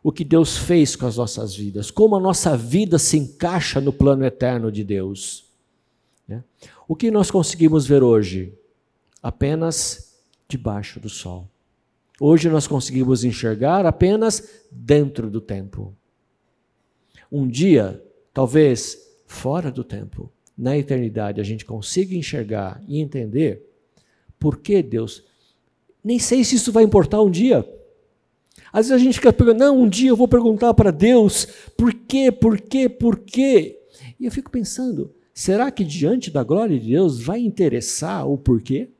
o 0.03 0.11
que 0.11 0.25
Deus 0.25 0.57
fez 0.57 0.97
com 0.97 1.07
as 1.07 1.17
nossas 1.17 1.55
vidas, 1.55 1.91
como 1.91 2.17
a 2.17 2.21
nossa 2.21 2.57
vida 2.57 2.99
se 2.99 3.17
encaixa 3.17 3.81
no 3.81 3.93
plano 3.93 4.25
eterno 4.25 4.71
de 4.71 4.83
Deus. 4.83 5.47
Né? 6.27 6.43
O 6.89 6.97
que 6.97 7.11
nós 7.11 7.31
conseguimos 7.31 7.87
ver 7.87 8.03
hoje? 8.03 8.53
Apenas 9.23 10.21
debaixo 10.49 10.99
do 10.99 11.09
sol. 11.09 11.49
Hoje 12.21 12.49
nós 12.49 12.67
conseguimos 12.67 13.25
enxergar 13.25 13.87
apenas 13.87 14.63
dentro 14.71 15.31
do 15.31 15.41
tempo. 15.41 15.97
Um 17.31 17.49
dia, 17.49 18.03
talvez 18.35 18.99
fora 19.27 19.71
do 19.71 19.83
tempo, 19.83 20.31
na 20.57 20.77
eternidade, 20.77 21.41
a 21.41 21.45
gente 21.45 21.65
consiga 21.65 22.15
enxergar 22.15 22.83
e 22.87 23.01
entender 23.01 23.67
por 24.39 24.59
que 24.59 24.83
Deus. 24.83 25.25
Nem 26.05 26.19
sei 26.19 26.45
se 26.45 26.57
isso 26.57 26.71
vai 26.71 26.85
importar 26.85 27.23
um 27.23 27.31
dia. 27.31 27.67
Às 28.73 28.89
vezes 28.89 29.03
a 29.03 29.05
gente 29.05 29.15
fica 29.15 29.33
perguntando, 29.33 29.65
não, 29.65 29.83
um 29.83 29.89
dia 29.89 30.11
eu 30.11 30.17
vou 30.17 30.29
perguntar 30.29 30.75
para 30.75 30.91
Deus 30.91 31.47
por 31.77 31.95
quê, 31.95 32.31
por 32.31 32.61
quê, 32.61 32.89
por 32.89 33.19
quê. 33.19 33.81
E 34.21 34.27
eu 34.27 34.31
fico 34.31 34.51
pensando, 34.51 35.15
será 35.33 35.71
que 35.71 35.85
diante 35.85 36.31
da 36.31 36.43
glória 36.43 36.79
de 36.79 36.91
Deus 36.91 37.21
vai 37.21 37.41
interessar 37.41 38.29
o 38.29 38.37
porquê? 38.37 38.91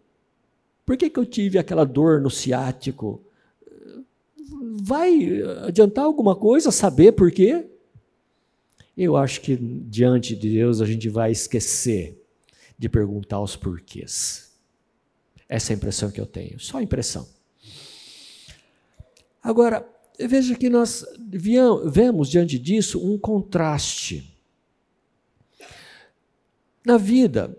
Por 0.85 0.97
que, 0.97 1.09
que 1.09 1.19
eu 1.19 1.27
tive 1.27 1.59
aquela 1.59 1.85
dor 1.85 2.21
no 2.21 2.31
ciático? 2.31 3.23
Vai 4.83 5.43
adiantar 5.67 6.05
alguma 6.05 6.35
coisa 6.35 6.71
saber 6.71 7.13
por 7.13 7.31
quê? 7.31 7.67
Eu 8.97 9.17
acho 9.17 9.41
que 9.41 9.57
diante 9.57 10.37
de 10.37 10.51
Deus 10.51 10.81
a 10.81 10.87
gente 10.87 11.09
vai 11.09 11.31
esquecer 11.31 12.21
de 12.79 12.89
perguntar 12.89 13.41
os 13.41 13.57
porquês. 13.57 14.53
Essa 15.49 15.73
é 15.73 15.75
a 15.75 15.77
impressão 15.77 16.11
que 16.11 16.21
eu 16.21 16.27
tenho, 16.27 16.59
só 16.59 16.81
impressão. 16.81 17.29
Agora, 19.43 19.89
veja 20.19 20.55
que 20.55 20.69
nós 20.69 21.05
vemos 21.87 22.29
diante 22.29 22.59
disso 22.59 23.05
um 23.05 23.19
contraste. 23.19 24.37
Na 26.85 26.97
vida, 26.97 27.57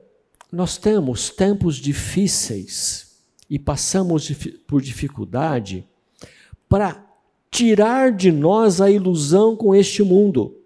nós 0.52 0.78
temos 0.78 1.30
tempos 1.30 1.78
difíceis 1.78 3.13
e 3.54 3.60
passamos 3.60 4.32
por 4.66 4.82
dificuldade 4.82 5.88
para 6.68 7.06
tirar 7.52 8.12
de 8.12 8.32
nós 8.32 8.82
a 8.82 8.90
ilusão 8.90 9.56
com 9.56 9.76
este 9.76 10.02
mundo, 10.02 10.58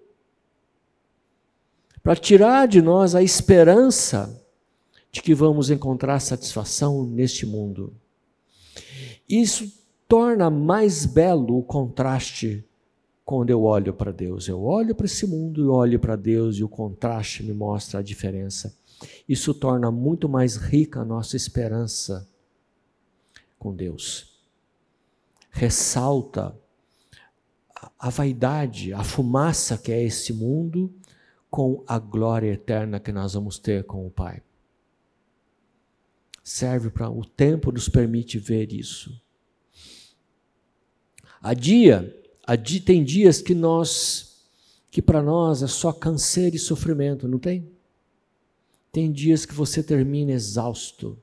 para 2.02 2.16
tirar 2.16 2.66
de 2.66 2.82
nós 2.82 3.14
a 3.14 3.22
esperança 3.22 4.42
de 5.12 5.22
que 5.22 5.36
vamos 5.36 5.70
encontrar 5.70 6.18
satisfação 6.22 7.04
neste 7.04 7.46
mundo. 7.46 7.94
Isso 9.28 9.70
torna 10.08 10.50
mais 10.50 11.06
belo 11.06 11.58
o 11.58 11.64
contraste 11.64 12.64
quando 13.26 13.50
eu 13.50 13.64
olho 13.64 13.94
para 13.94 14.14
Deus. 14.14 14.48
Eu 14.48 14.64
olho 14.64 14.96
para 14.96 15.08
esse 15.08 15.28
mundo 15.28 15.62
e 15.62 15.68
olho 15.68 16.00
para 16.00 16.16
Deus 16.16 16.56
e 16.56 16.64
o 16.64 16.70
contraste 16.70 17.44
me 17.44 17.52
mostra 17.52 18.00
a 18.00 18.02
diferença. 18.02 18.74
Isso 19.28 19.54
torna 19.54 19.92
muito 19.92 20.30
mais 20.30 20.56
rica 20.56 21.02
a 21.02 21.06
nossa 21.06 21.36
esperança 21.36 22.26
com 23.68 23.76
Deus. 23.76 24.34
Ressalta 25.52 26.58
a 28.00 28.10
vaidade, 28.10 28.94
a 28.94 29.04
fumaça 29.04 29.78
que 29.78 29.92
é 29.92 30.02
esse 30.02 30.32
mundo 30.32 30.94
com 31.50 31.84
a 31.86 32.00
glória 32.00 32.54
eterna 32.54 33.00
que 33.00 33.12
nós 33.12 33.34
vamos 33.34 33.60
ter 33.60 33.84
com 33.84 34.08
o 34.08 34.10
Pai. 34.10 34.42
Serve 36.44 36.90
para 36.90 37.10
o 37.10 37.26
tempo 37.26 37.72
nos 37.74 37.90
permite 37.90 38.40
ver 38.40 38.72
isso. 38.72 39.22
Há 41.42 41.54
dia, 41.54 42.16
dia, 42.64 42.82
tem 42.82 43.04
dias 43.04 43.42
que 43.42 43.54
nós, 43.54 44.46
que 44.90 45.02
para 45.02 45.22
nós 45.22 45.62
é 45.62 45.68
só 45.68 45.92
canseiro 45.92 46.56
e 46.56 46.60
sofrimento, 46.60 47.28
não 47.28 47.38
tem? 47.38 47.70
Tem 48.94 49.12
dias 49.12 49.46
que 49.46 49.54
você 49.54 49.84
termina 49.84 50.32
exausto. 50.32 51.22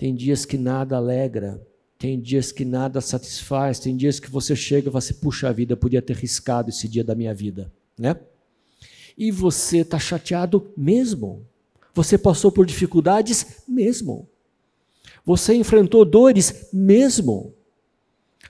Tem 0.00 0.14
dias 0.14 0.46
que 0.46 0.56
nada 0.56 0.96
alegra. 0.96 1.60
Tem 1.98 2.18
dias 2.18 2.50
que 2.50 2.64
nada 2.64 3.02
satisfaz. 3.02 3.78
Tem 3.78 3.94
dias 3.94 4.18
que 4.18 4.30
você 4.30 4.56
chega 4.56 4.88
e 4.88 4.90
fala 4.90 4.96
assim, 4.96 5.12
puxa 5.12 5.52
vida, 5.52 5.76
podia 5.76 6.00
ter 6.00 6.16
riscado 6.16 6.70
esse 6.70 6.88
dia 6.88 7.04
da 7.04 7.14
minha 7.14 7.34
vida, 7.34 7.70
né? 7.98 8.16
E 9.14 9.30
você 9.30 9.80
está 9.80 9.98
chateado 9.98 10.72
mesmo. 10.74 11.46
Você 11.92 12.16
passou 12.16 12.50
por 12.50 12.64
dificuldades 12.64 13.62
mesmo. 13.68 14.26
Você 15.22 15.52
enfrentou 15.52 16.02
dores 16.06 16.70
mesmo. 16.72 17.52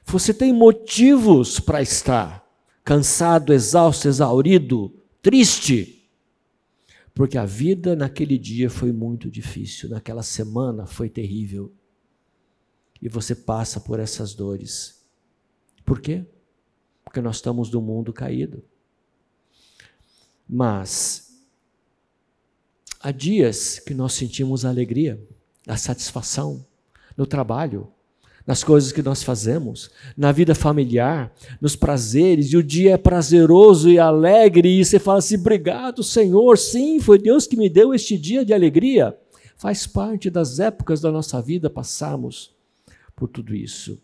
Você 0.06 0.32
tem 0.32 0.52
motivos 0.52 1.58
para 1.58 1.82
estar 1.82 2.48
cansado, 2.84 3.52
exausto, 3.52 4.06
exaurido, 4.06 4.94
triste. 5.20 5.99
Porque 7.14 7.36
a 7.36 7.44
vida 7.44 7.96
naquele 7.96 8.38
dia 8.38 8.70
foi 8.70 8.92
muito 8.92 9.30
difícil, 9.30 9.88
naquela 9.90 10.22
semana 10.22 10.86
foi 10.86 11.08
terrível. 11.08 11.72
E 13.00 13.08
você 13.08 13.34
passa 13.34 13.80
por 13.80 13.98
essas 13.98 14.34
dores. 14.34 15.04
Por 15.84 16.00
quê? 16.00 16.24
Porque 17.04 17.20
nós 17.20 17.36
estamos 17.36 17.70
no 17.70 17.80
mundo 17.80 18.12
caído. 18.12 18.62
Mas 20.48 21.44
há 23.00 23.10
dias 23.10 23.78
que 23.78 23.94
nós 23.94 24.12
sentimos 24.12 24.64
a 24.64 24.68
alegria, 24.68 25.20
a 25.66 25.76
satisfação 25.76 26.66
no 27.16 27.26
trabalho, 27.26 27.92
nas 28.50 28.64
coisas 28.64 28.90
que 28.90 29.00
nós 29.00 29.22
fazemos, 29.22 29.92
na 30.16 30.32
vida 30.32 30.56
familiar, 30.56 31.32
nos 31.60 31.76
prazeres, 31.76 32.52
e 32.52 32.56
o 32.56 32.64
dia 32.64 32.94
é 32.94 32.96
prazeroso 32.96 33.88
e 33.88 33.96
alegre, 33.96 34.80
e 34.80 34.84
você 34.84 34.98
fala 34.98 35.20
assim: 35.20 35.36
obrigado, 35.36 36.02
Senhor, 36.02 36.58
sim, 36.58 36.98
foi 36.98 37.16
Deus 37.16 37.46
que 37.46 37.56
me 37.56 37.70
deu 37.70 37.94
este 37.94 38.18
dia 38.18 38.44
de 38.44 38.52
alegria. 38.52 39.16
Faz 39.56 39.86
parte 39.86 40.28
das 40.28 40.58
épocas 40.58 41.00
da 41.00 41.12
nossa 41.12 41.40
vida 41.40 41.70
passarmos 41.70 42.52
por 43.14 43.28
tudo 43.28 43.54
isso. 43.54 44.02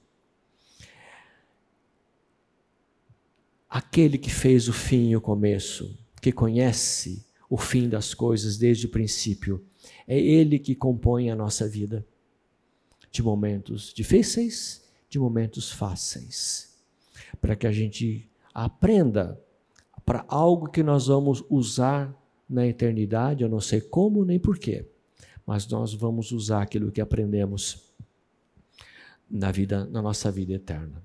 Aquele 3.68 4.16
que 4.16 4.30
fez 4.30 4.68
o 4.68 4.72
fim 4.72 5.08
e 5.08 5.16
o 5.16 5.20
começo, 5.20 5.98
que 6.22 6.30
conhece 6.30 7.26
o 7.50 7.56
fim 7.56 7.88
das 7.88 8.14
coisas 8.14 8.56
desde 8.56 8.86
o 8.86 8.90
princípio, 8.90 9.60
é 10.06 10.16
Ele 10.16 10.56
que 10.56 10.76
compõe 10.76 11.32
a 11.32 11.34
nossa 11.34 11.66
vida 11.68 12.06
de 13.16 13.22
momentos 13.22 13.94
difíceis, 13.94 14.84
de 15.08 15.18
momentos 15.18 15.72
fáceis, 15.72 16.78
para 17.40 17.56
que 17.56 17.66
a 17.66 17.72
gente 17.72 18.28
aprenda 18.52 19.40
para 20.04 20.22
algo 20.28 20.68
que 20.68 20.82
nós 20.82 21.06
vamos 21.06 21.42
usar 21.48 22.14
na 22.46 22.66
eternidade, 22.66 23.42
eu 23.42 23.48
não 23.48 23.58
sei 23.58 23.80
como 23.80 24.22
nem 24.22 24.38
porquê, 24.38 24.86
mas 25.46 25.66
nós 25.66 25.94
vamos 25.94 26.30
usar 26.30 26.60
aquilo 26.60 26.92
que 26.92 27.00
aprendemos 27.00 27.90
na 29.30 29.50
vida, 29.50 29.86
na 29.86 30.02
nossa 30.02 30.30
vida 30.30 30.52
eterna. 30.52 31.02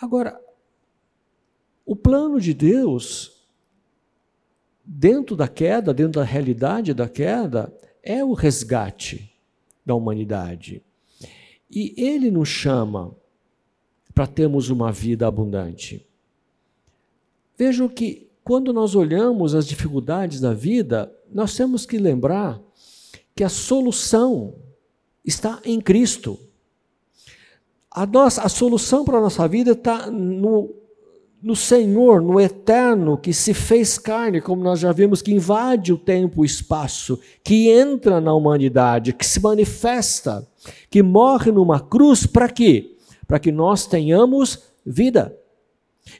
Agora, 0.00 0.40
o 1.84 1.96
plano 1.96 2.40
de 2.40 2.54
Deus 2.54 3.44
dentro 4.84 5.34
da 5.34 5.48
queda, 5.48 5.92
dentro 5.92 6.20
da 6.20 6.24
realidade 6.24 6.94
da 6.94 7.08
queda, 7.08 7.76
é 8.00 8.24
o 8.24 8.32
resgate 8.32 9.27
da 9.88 9.94
humanidade. 9.94 10.82
E 11.70 11.94
ele 11.96 12.30
nos 12.30 12.48
chama 12.48 13.16
para 14.14 14.26
termos 14.26 14.68
uma 14.68 14.92
vida 14.92 15.26
abundante. 15.26 16.06
Vejam 17.56 17.88
que 17.88 18.28
quando 18.44 18.72
nós 18.72 18.94
olhamos 18.94 19.54
as 19.54 19.66
dificuldades 19.66 20.40
da 20.40 20.52
vida, 20.52 21.10
nós 21.32 21.56
temos 21.56 21.86
que 21.86 21.98
lembrar 21.98 22.60
que 23.34 23.42
a 23.42 23.48
solução 23.48 24.54
está 25.24 25.60
em 25.64 25.80
Cristo. 25.80 26.38
A, 27.90 28.04
nossa, 28.04 28.42
a 28.42 28.48
solução 28.48 29.04
para 29.04 29.18
a 29.18 29.22
nossa 29.22 29.48
vida 29.48 29.72
está 29.72 30.10
no 30.10 30.74
no 31.40 31.54
Senhor, 31.54 32.20
no 32.20 32.40
eterno, 32.40 33.16
que 33.16 33.32
se 33.32 33.54
fez 33.54 33.96
carne, 33.96 34.40
como 34.40 34.62
nós 34.62 34.80
já 34.80 34.90
vimos, 34.90 35.22
que 35.22 35.32
invade 35.32 35.92
o 35.92 35.98
tempo 35.98 36.40
e 36.40 36.42
o 36.42 36.44
espaço, 36.44 37.18
que 37.44 37.70
entra 37.70 38.20
na 38.20 38.34
humanidade, 38.34 39.12
que 39.12 39.24
se 39.24 39.40
manifesta, 39.40 40.46
que 40.90 41.02
morre 41.02 41.52
numa 41.52 41.78
cruz, 41.78 42.26
para 42.26 42.48
quê? 42.48 42.96
Para 43.26 43.38
que 43.38 43.52
nós 43.52 43.86
tenhamos 43.86 44.64
vida. 44.84 45.36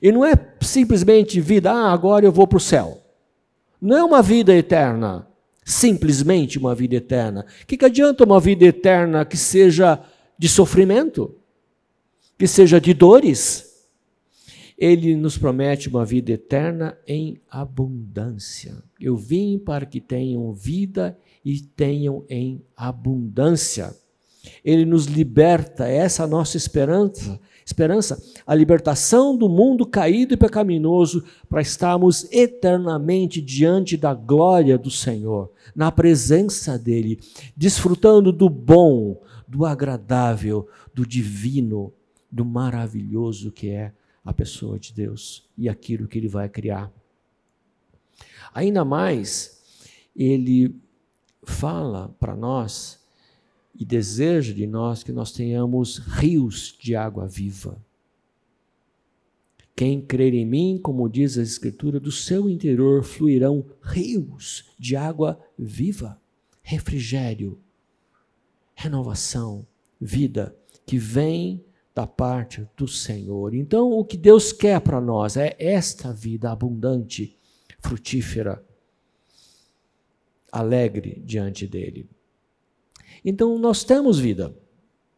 E 0.01 0.13
não 0.13 0.25
é 0.25 0.35
simplesmente 0.61 1.41
vida, 1.41 1.73
ah, 1.73 1.93
agora 1.93 2.25
eu 2.25 2.33
vou 2.33 2.47
para 2.47 2.59
o 2.59 2.61
céu. 2.61 2.99
Não 3.81 3.97
é 3.97 4.05
uma 4.05 4.23
vida 4.23 4.55
eterna, 4.55 5.27
simplesmente 5.65 6.59
uma 6.59 6.75
vida 6.75 6.95
eterna. 6.95 7.45
O 7.63 7.67
que, 7.67 7.77
que 7.77 7.85
adianta 7.85 8.25
uma 8.25 8.39
vida 8.39 8.65
eterna 8.65 9.25
que 9.25 9.37
seja 9.37 9.99
de 10.39 10.49
sofrimento, 10.49 11.35
que 12.39 12.47
seja 12.47 12.81
de 12.81 12.95
dores? 12.95 13.68
Ele 14.79 15.17
nos 15.17 15.37
promete 15.37 15.89
uma 15.89 16.05
vida 16.05 16.31
eterna 16.31 16.97
em 17.05 17.41
abundância. 17.51 18.81
Eu 19.01 19.17
vim 19.17 19.59
para 19.59 19.85
que 19.85 20.01
tenham 20.01 20.53
vida 20.53 21.19
e 21.45 21.61
tenham 21.61 22.25
em 22.29 22.63
abundância. 22.77 23.93
Ele 24.65 24.85
nos 24.85 25.07
liberta, 25.07 25.89
essa 25.89 26.23
é 26.23 26.25
a 26.25 26.29
nossa 26.29 26.57
esperança, 26.57 27.41
esperança, 27.67 28.23
a 28.47 28.55
libertação 28.55 29.37
do 29.37 29.49
mundo 29.49 29.85
caído 29.85 30.35
e 30.35 30.37
pecaminoso 30.37 31.25
para 31.51 31.61
estarmos 31.61 32.31
eternamente 32.31 33.43
diante 33.43 33.97
da 33.97 34.15
glória 34.15 34.79
do 34.79 34.93
Senhor, 34.93 35.51
na 35.75 35.91
presença 35.91 36.79
dele, 36.79 37.19
desfrutando 37.57 38.33
do 38.33 38.49
bom, 38.49 39.21
do 39.47 39.67
agradável, 39.67 40.69
do 40.95 41.05
divino, 41.05 41.93
do 42.31 42.45
maravilhoso 42.45 43.51
que 43.51 43.71
é 43.71 43.93
a 44.29 44.33
pessoa 44.35 44.79
de 44.79 44.93
Deus 44.93 45.49
e 45.57 45.71
aquilo 45.71 46.07
que 46.07 46.19
ele 46.19 46.29
vai 46.29 46.51
criar. 46.51 46.93
Ainda 48.53 48.85
mais, 48.85 49.59
ele 50.15 50.79
fala 51.45 52.15
para 52.21 52.37
nós 52.37 53.01
e 53.75 53.87
deseja 53.87 54.53
de 54.53 54.67
nós 54.67 55.03
que 55.03 55.13
nós 55.13 55.33
tenhamos 55.33 55.97
rios 55.97 56.77
de 56.79 56.95
água 56.95 57.27
viva. 57.27 57.83
Quem 59.75 59.99
crer 59.99 60.35
em 60.35 60.45
mim, 60.45 60.79
como 60.83 61.09
diz 61.09 61.39
a 61.39 61.43
Escritura, 61.43 61.99
do 61.99 62.13
seu 62.13 62.51
interior 62.51 63.03
fluirão 63.05 63.65
rios 63.81 64.67
de 64.79 64.95
água 64.95 65.41
viva, 65.59 66.21
refrigério, 66.61 67.59
renovação, 68.75 69.67
vida 69.99 70.55
que 70.85 70.99
vem 70.99 71.65
da 71.99 72.07
parte 72.07 72.65
do 72.77 72.87
Senhor. 72.87 73.53
Então, 73.53 73.91
o 73.91 74.05
que 74.05 74.17
Deus 74.17 74.53
quer 74.53 74.81
para 74.81 75.01
nós 75.01 75.37
é 75.37 75.57
esta 75.59 76.13
vida 76.13 76.49
abundante, 76.49 77.37
frutífera, 77.81 78.65
alegre 80.53 81.21
diante 81.27 81.67
dele. 81.67 82.09
Então, 83.25 83.59
nós 83.59 83.83
temos 83.83 84.17
vida. 84.17 84.55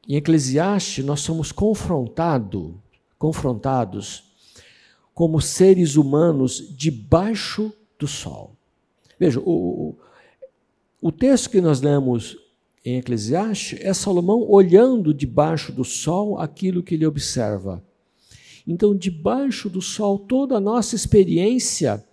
Em 0.09 0.15
Eclesiastes, 0.15 1.05
nós 1.05 1.21
somos 1.21 1.53
confrontados 1.53 2.73
confrontados 3.19 4.25
como 5.13 5.39
seres 5.39 5.97
humanos 5.97 6.75
debaixo 6.75 7.71
do 7.99 8.09
sol. 8.09 8.57
Veja, 9.19 9.39
o, 9.45 9.95
o 11.03 11.13
texto 11.13 11.51
que 11.51 11.61
nós 11.61 11.83
lemos 11.83 12.39
em 12.85 12.97
Eclesiastes 12.97 13.79
é 13.83 13.93
Salomão 13.93 14.43
olhando 14.49 15.13
debaixo 15.13 15.73
do 15.73 15.85
sol 15.85 16.39
aquilo 16.39 16.83
que 16.83 16.95
ele 16.95 17.07
observa. 17.07 17.83
Então, 18.67 18.97
debaixo 18.97 19.69
do 19.69 19.83
sol, 19.83 20.19
toda 20.19 20.57
a 20.57 20.61
nossa 20.61 20.95
experiência 20.95 22.05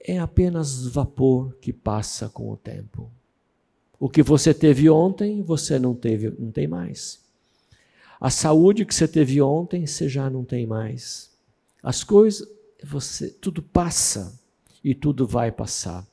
é 0.00 0.18
apenas 0.18 0.86
vapor 0.86 1.56
que 1.60 1.72
passa 1.72 2.28
com 2.28 2.50
o 2.50 2.56
tempo. 2.56 3.10
O 3.98 4.08
que 4.08 4.22
você 4.22 4.52
teve 4.52 4.90
ontem, 4.90 5.42
você 5.42 5.78
não 5.78 5.94
teve, 5.94 6.30
não 6.38 6.50
tem 6.50 6.66
mais. 6.66 7.20
A 8.20 8.30
saúde 8.30 8.84
que 8.84 8.94
você 8.94 9.08
teve 9.08 9.40
ontem, 9.40 9.86
você 9.86 10.08
já 10.08 10.28
não 10.28 10.44
tem 10.44 10.66
mais. 10.66 11.30
As 11.82 12.04
coisas, 12.04 12.46
você, 12.84 13.30
tudo 13.30 13.62
passa 13.62 14.38
e 14.82 14.94
tudo 14.94 15.26
vai 15.26 15.50
passar. 15.50 16.06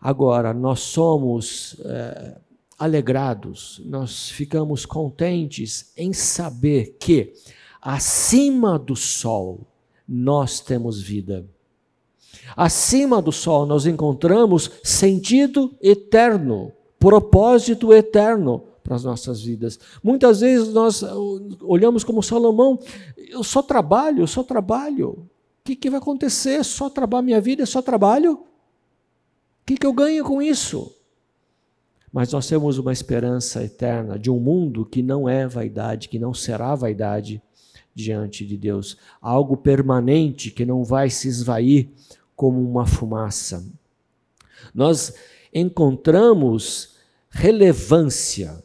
Agora, 0.00 0.54
nós 0.54 0.80
somos 0.80 1.76
é, 1.84 2.38
alegrados, 2.78 3.80
nós 3.84 4.28
ficamos 4.28 4.84
contentes 4.84 5.92
em 5.96 6.12
saber 6.12 6.96
que 6.98 7.32
acima 7.80 8.78
do 8.78 8.94
sol 8.94 9.66
nós 10.06 10.60
temos 10.60 11.00
vida. 11.00 11.46
Acima 12.56 13.20
do 13.22 13.32
sol 13.32 13.66
nós 13.66 13.86
encontramos 13.86 14.70
sentido 14.82 15.74
eterno, 15.80 16.72
propósito 16.98 17.92
eterno 17.92 18.64
para 18.84 18.94
as 18.94 19.04
nossas 19.04 19.42
vidas. 19.42 19.80
Muitas 20.02 20.40
vezes 20.40 20.72
nós 20.72 21.02
uh, 21.02 21.56
olhamos 21.62 22.04
como 22.04 22.22
Salomão, 22.22 22.78
eu 23.16 23.42
só 23.42 23.62
trabalho, 23.62 24.22
eu 24.22 24.26
só 24.26 24.44
trabalho. 24.44 25.10
O 25.10 25.28
que, 25.64 25.74
que 25.74 25.90
vai 25.90 25.98
acontecer? 25.98 26.64
Só 26.64 26.88
trabalho, 26.88 27.24
minha 27.24 27.40
vida 27.40 27.66
só 27.66 27.82
trabalho? 27.82 28.34
O 28.34 28.46
que, 29.66 29.76
que 29.76 29.86
eu 29.86 29.92
ganho 29.92 30.24
com 30.24 30.40
isso? 30.40 30.95
Mas 32.12 32.32
nós 32.32 32.46
temos 32.46 32.78
uma 32.78 32.92
esperança 32.92 33.62
eterna 33.62 34.18
de 34.18 34.30
um 34.30 34.38
mundo 34.38 34.84
que 34.84 35.02
não 35.02 35.28
é 35.28 35.46
vaidade, 35.46 36.08
que 36.08 36.18
não 36.18 36.32
será 36.32 36.74
vaidade 36.74 37.42
diante 37.94 38.46
de 38.46 38.56
Deus. 38.56 38.96
Algo 39.20 39.56
permanente 39.56 40.50
que 40.50 40.64
não 40.64 40.84
vai 40.84 41.10
se 41.10 41.28
esvair 41.28 41.88
como 42.34 42.62
uma 42.62 42.86
fumaça. 42.86 43.66
Nós 44.74 45.14
encontramos 45.52 46.96
relevância 47.30 48.62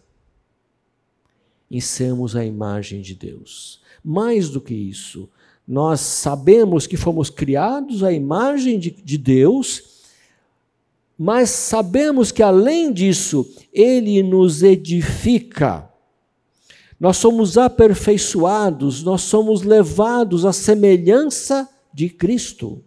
em 1.70 1.80
sermos 1.80 2.36
a 2.36 2.44
imagem 2.44 3.02
de 3.02 3.16
Deus. 3.16 3.82
Mais 4.04 4.50
do 4.50 4.60
que 4.60 4.74
isso, 4.74 5.30
nós 5.66 6.02
sabemos 6.02 6.86
que 6.86 6.98
fomos 6.98 7.30
criados 7.30 8.04
à 8.04 8.12
imagem 8.12 8.78
de, 8.78 8.92
de 8.92 9.18
Deus, 9.18 9.91
mas 11.24 11.52
sabemos 11.52 12.32
que 12.32 12.42
além 12.42 12.92
disso, 12.92 13.48
Ele 13.72 14.24
nos 14.24 14.64
edifica. 14.64 15.88
Nós 17.00 17.18
somos 17.18 17.60
aperfeiçoados, 17.60 19.04
nós 19.04 19.22
somos 19.22 19.62
levados 19.62 20.48
à 20.48 20.52
semelhança 20.52 21.70
de 21.94 22.10
Cristo 22.10 22.84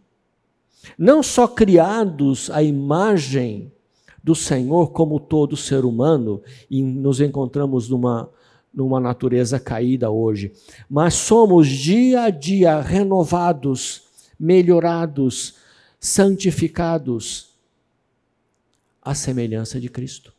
não 0.99 1.23
só 1.23 1.49
criados 1.49 2.51
à 2.51 2.63
imagem 2.63 3.73
do 4.23 4.35
Senhor 4.35 4.91
como 4.93 5.21
todo 5.21 5.57
ser 5.57 5.85
humano, 5.85 6.43
e 6.71 6.83
nos 6.83 7.21
encontramos 7.21 7.89
numa, 7.89 8.29
numa 8.73 8.99
natureza 8.99 9.61
caída 9.61 10.11
hoje, 10.11 10.53
mas 10.89 11.15
somos 11.15 11.69
dia 11.69 12.25
a 12.25 12.31
dia 12.31 12.81
renovados, 12.81 14.03
melhorados, 14.39 15.55
santificados 16.01 17.54
à 19.05 19.15
semelhança 19.15 19.81
de 19.81 19.89
Cristo. 19.89 20.33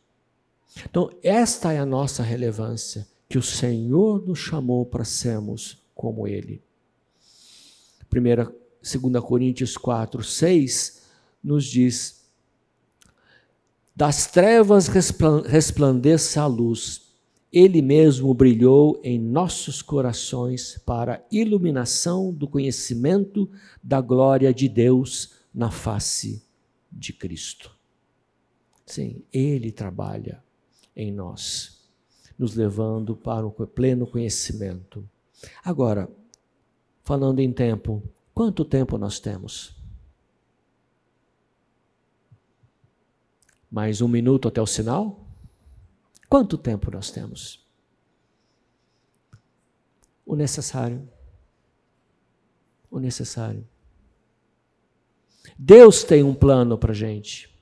Então, 0.84 1.10
esta 1.22 1.72
é 1.72 1.78
a 1.78 1.86
nossa 1.86 2.22
relevância, 2.22 3.06
que 3.28 3.38
o 3.38 3.42
Senhor 3.42 4.26
nos 4.26 4.38
chamou 4.38 4.84
para 4.84 5.04
sermos 5.04 5.78
como 5.94 6.26
Ele. 6.26 6.62
Primeira 8.10 8.52
2 8.82 9.22
Coríntios 9.24 9.76
4, 9.76 10.22
6, 10.22 11.02
nos 11.42 11.64
diz: 11.64 12.24
Das 13.94 14.26
trevas 14.26 14.88
resplandeça 14.88 16.42
a 16.42 16.46
luz, 16.46 17.06
ele 17.52 17.82
mesmo 17.82 18.32
brilhou 18.32 19.00
em 19.02 19.18
nossos 19.18 19.82
corações 19.82 20.80
para 20.84 21.14
a 21.14 21.20
iluminação 21.32 22.32
do 22.32 22.46
conhecimento 22.46 23.50
da 23.82 24.00
glória 24.00 24.52
de 24.52 24.68
Deus 24.68 25.34
na 25.52 25.70
face 25.70 26.44
de 26.92 27.12
Cristo. 27.12 27.75
Sim, 28.86 29.22
ele 29.32 29.72
trabalha 29.72 30.42
em 30.94 31.12
nós, 31.12 31.84
nos 32.38 32.54
levando 32.54 33.16
para 33.16 33.46
o 33.46 33.50
pleno 33.50 34.06
conhecimento. 34.06 35.06
Agora, 35.62 36.08
falando 37.02 37.40
em 37.40 37.52
tempo, 37.52 38.02
Quanto 38.36 38.66
tempo 38.66 38.98
nós 38.98 39.18
temos? 39.18 39.74
Mais 43.70 44.02
um 44.02 44.08
minuto 44.08 44.46
até 44.46 44.60
o 44.60 44.66
sinal? 44.66 45.26
Quanto 46.28 46.58
tempo 46.58 46.90
nós 46.90 47.10
temos? 47.10 47.66
O 50.26 50.36
necessário. 50.36 51.08
O 52.90 52.98
necessário. 52.98 53.66
Deus 55.58 56.04
tem 56.04 56.22
um 56.22 56.34
plano 56.34 56.76
para 56.76 56.92
gente. 56.92 57.55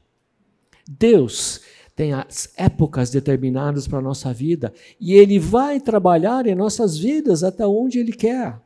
Deus 0.89 1.61
tem 1.95 2.13
as 2.13 2.53
épocas 2.57 3.11
determinadas 3.11 3.87
para 3.87 3.99
a 3.99 4.03
nossa 4.03 4.33
vida 4.33 4.73
e 5.01 5.15
Ele 5.15 5.39
vai 5.39 5.81
trabalhar 5.81 6.47
em 6.47 6.55
nossas 6.55 6.99
vidas 6.99 7.45
até 7.45 7.67
onde 7.67 7.99
Ele 7.99 8.13
quer. 8.13 8.61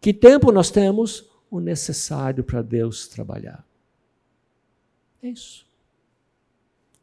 Que 0.00 0.14
tempo 0.14 0.52
nós 0.52 0.70
temos? 0.70 1.28
o 1.50 1.60
necessário 1.60 2.44
para 2.44 2.62
Deus 2.62 3.08
trabalhar. 3.08 3.66
É 5.22 5.28
isso. 5.28 5.66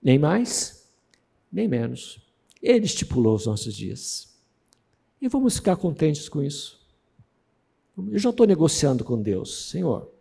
Nem 0.02 0.20
mais, 0.20 0.88
nem 1.52 1.68
menos. 1.68 2.20
Ele 2.62 2.86
estipulou 2.86 3.36
os 3.36 3.46
nossos 3.46 3.76
dias. 3.76 4.34
E 5.20 5.28
vamos 5.28 5.56
ficar 5.56 5.76
contentes 5.76 6.30
com 6.30 6.44
isso. 6.44 6.80
Eu 7.98 8.20
já 8.20 8.30
estou 8.30 8.46
negociando 8.46 9.04
com 9.04 9.22
Deus, 9.22 9.70
Senhor. 9.70 10.12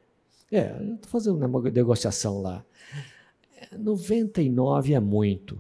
É, 0.51 0.71
estou 0.95 1.11
fazendo 1.11 1.45
uma 1.45 1.71
negociação 1.71 2.41
lá. 2.41 2.65
99 3.77 4.95
é 4.95 5.01
muito, 5.01 5.59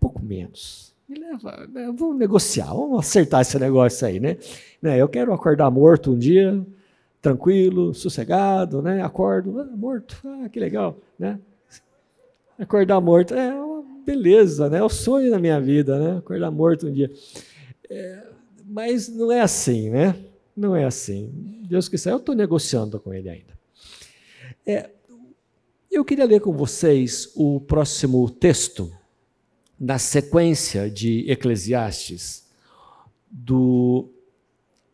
pouco 0.00 0.22
menos. 0.22 0.94
Me 1.08 1.18
leva, 1.18 1.66
né, 1.72 1.92
vamos 1.96 2.18
negociar, 2.18 2.66
vamos 2.66 2.98
acertar 3.00 3.40
esse 3.40 3.58
negócio 3.58 4.06
aí, 4.06 4.20
né? 4.20 4.36
né 4.80 5.00
eu 5.00 5.08
quero 5.08 5.32
acordar 5.32 5.70
morto 5.70 6.12
um 6.12 6.18
dia, 6.18 6.64
tranquilo, 7.20 7.94
sossegado, 7.94 8.82
né? 8.82 9.02
Acordo, 9.02 9.58
ah, 9.60 9.64
morto, 9.64 10.20
ah, 10.24 10.48
que 10.48 10.60
legal, 10.60 10.98
né? 11.18 11.38
Acordar 12.58 13.00
morto 13.00 13.34
é 13.34 13.54
uma 13.54 13.84
beleza, 14.04 14.68
né? 14.68 14.78
É 14.78 14.82
o 14.82 14.88
sonho 14.88 15.30
da 15.30 15.38
minha 15.38 15.60
vida, 15.60 15.98
né? 15.98 16.18
Acordar 16.18 16.50
morto 16.50 16.88
um 16.88 16.92
dia. 16.92 17.10
É, 17.88 18.22
mas 18.66 19.08
não 19.08 19.32
é 19.32 19.40
assim, 19.40 19.90
né? 19.90 20.14
Não 20.56 20.74
é 20.74 20.84
assim. 20.84 21.30
Deus 21.68 21.88
quiser, 21.88 22.12
eu 22.12 22.16
estou 22.18 22.34
negociando 22.34 22.98
com 22.98 23.14
ele 23.14 23.28
ainda. 23.28 23.58
É, 24.66 24.90
eu 25.90 26.04
queria 26.04 26.26
ler 26.26 26.40
com 26.40 26.52
vocês 26.52 27.32
o 27.34 27.60
próximo 27.60 28.28
texto 28.30 28.92
na 29.78 29.98
sequência 29.98 30.90
de 30.90 31.30
Eclesiastes, 31.30 32.46
do 33.30 34.10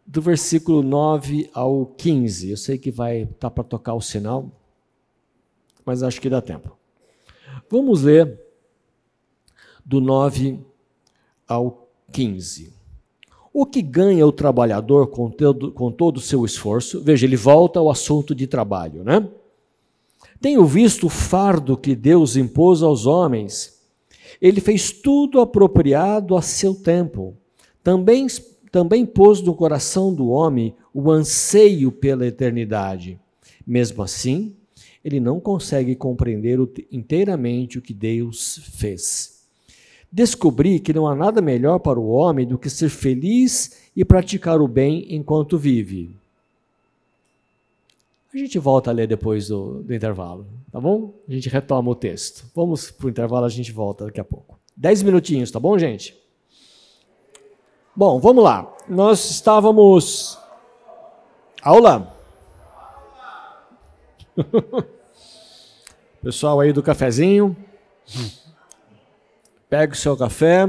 do 0.06 0.20
versículo 0.20 0.82
9 0.82 1.48
ao 1.54 1.86
15. 1.86 2.50
Eu 2.50 2.56
sei 2.56 2.76
que 2.76 2.90
vai 2.90 3.22
estar 3.22 3.34
tá 3.38 3.50
para 3.50 3.64
tocar 3.64 3.94
o 3.94 4.00
sinal, 4.00 4.50
mas 5.84 6.02
acho 6.02 6.20
que 6.20 6.28
dá 6.28 6.42
tempo. 6.42 6.76
Vamos 7.70 8.02
ler 8.02 8.38
do 9.84 10.00
9 10.00 10.60
ao 11.48 11.88
15. 12.12 12.72
O 13.52 13.64
que 13.64 13.80
ganha 13.80 14.26
o 14.26 14.32
trabalhador 14.32 15.06
com 15.06 15.30
todo, 15.30 15.72
com 15.72 15.90
todo 15.90 16.18
o 16.18 16.20
seu 16.20 16.44
esforço? 16.44 17.00
Veja, 17.00 17.24
ele 17.24 17.36
volta 17.36 17.78
ao 17.78 17.90
assunto 17.90 18.34
de 18.34 18.46
trabalho, 18.46 19.04
né? 19.04 19.26
Tenho 20.44 20.62
visto 20.66 21.06
o 21.06 21.08
fardo 21.08 21.74
que 21.74 21.96
Deus 21.96 22.36
impôs 22.36 22.82
aos 22.82 23.06
homens. 23.06 23.80
Ele 24.42 24.60
fez 24.60 24.92
tudo 24.92 25.40
apropriado 25.40 26.36
a 26.36 26.42
seu 26.42 26.74
tempo. 26.74 27.34
Também 27.82 28.26
também 28.70 29.06
pôs 29.06 29.40
no 29.40 29.54
coração 29.54 30.12
do 30.12 30.28
homem 30.28 30.74
o 30.92 31.10
anseio 31.10 31.90
pela 31.90 32.26
eternidade. 32.26 33.18
Mesmo 33.66 34.02
assim, 34.02 34.54
ele 35.02 35.18
não 35.18 35.40
consegue 35.40 35.96
compreender 35.96 36.58
inteiramente 36.92 37.78
o 37.78 37.82
que 37.82 37.94
Deus 37.94 38.60
fez. 38.74 39.46
Descobri 40.12 40.78
que 40.78 40.92
não 40.92 41.08
há 41.08 41.14
nada 41.14 41.40
melhor 41.40 41.78
para 41.78 41.98
o 41.98 42.08
homem 42.08 42.46
do 42.46 42.58
que 42.58 42.68
ser 42.68 42.90
feliz 42.90 43.88
e 43.96 44.04
praticar 44.04 44.60
o 44.60 44.68
bem 44.68 45.06
enquanto 45.08 45.56
vive. 45.56 46.14
A 48.34 48.38
gente 48.38 48.58
volta 48.58 48.90
a 48.90 48.92
ler 48.92 49.06
depois 49.06 49.46
do, 49.46 49.84
do 49.84 49.94
intervalo, 49.94 50.48
tá 50.72 50.80
bom? 50.80 51.14
A 51.28 51.32
gente 51.32 51.48
retoma 51.48 51.92
o 51.92 51.94
texto. 51.94 52.44
Vamos 52.52 52.90
para 52.90 53.06
o 53.06 53.10
intervalo, 53.10 53.46
a 53.46 53.48
gente 53.48 53.70
volta 53.70 54.06
daqui 54.06 54.18
a 54.18 54.24
pouco. 54.24 54.58
Dez 54.76 55.04
minutinhos, 55.04 55.52
tá 55.52 55.60
bom, 55.60 55.78
gente? 55.78 56.20
Bom, 57.94 58.18
vamos 58.18 58.42
lá. 58.42 58.74
Nós 58.88 59.30
estávamos. 59.30 60.36
Aula? 61.62 62.12
Pessoal 66.20 66.58
aí 66.58 66.72
do 66.72 66.82
cafezinho. 66.82 67.56
Pegue 69.70 69.92
o 69.92 69.96
seu 69.96 70.16
café, 70.16 70.68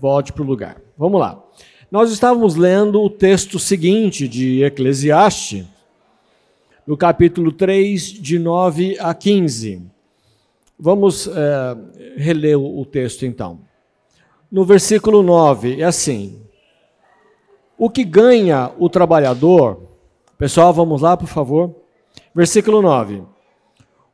volte 0.00 0.32
para 0.32 0.42
o 0.42 0.46
lugar. 0.46 0.82
Vamos 0.98 1.20
lá. 1.20 1.40
Nós 1.88 2.10
estávamos 2.10 2.56
lendo 2.56 3.00
o 3.00 3.08
texto 3.08 3.60
seguinte 3.60 4.26
de 4.26 4.64
Eclesiastes, 4.64 5.66
no 6.86 6.96
capítulo 6.96 7.52
3, 7.52 8.02
de 8.02 8.38
9 8.38 8.96
a 8.98 9.14
15. 9.14 9.82
Vamos 10.78 11.28
é, 11.28 11.76
reler 12.16 12.58
o 12.58 12.84
texto 12.84 13.24
então. 13.24 13.60
No 14.50 14.64
versículo 14.64 15.22
9, 15.22 15.80
é 15.80 15.84
assim: 15.84 16.40
O 17.78 17.88
que 17.88 18.04
ganha 18.04 18.70
o 18.78 18.88
trabalhador, 18.88 19.80
pessoal, 20.36 20.72
vamos 20.72 21.02
lá, 21.02 21.16
por 21.16 21.28
favor. 21.28 21.74
Versículo 22.34 22.82
9: 22.82 23.22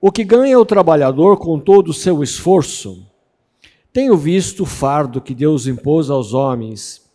O 0.01 0.13
que 0.13 0.25
ganha 0.25 0.59
o 0.59 0.67
trabalhador 0.67 1.39
com 1.39 1.59
todo 1.59 1.89
o 1.89 1.95
seu 1.95 2.23
esforço, 2.23 3.07
tenho 3.93 4.17
visto 4.17 4.63
o 4.63 4.67
fardo 4.67 5.21
que 5.21 5.35
Deus 5.35 5.67
impôs 5.67 6.11
aos 6.11 6.35
homens 6.35 7.09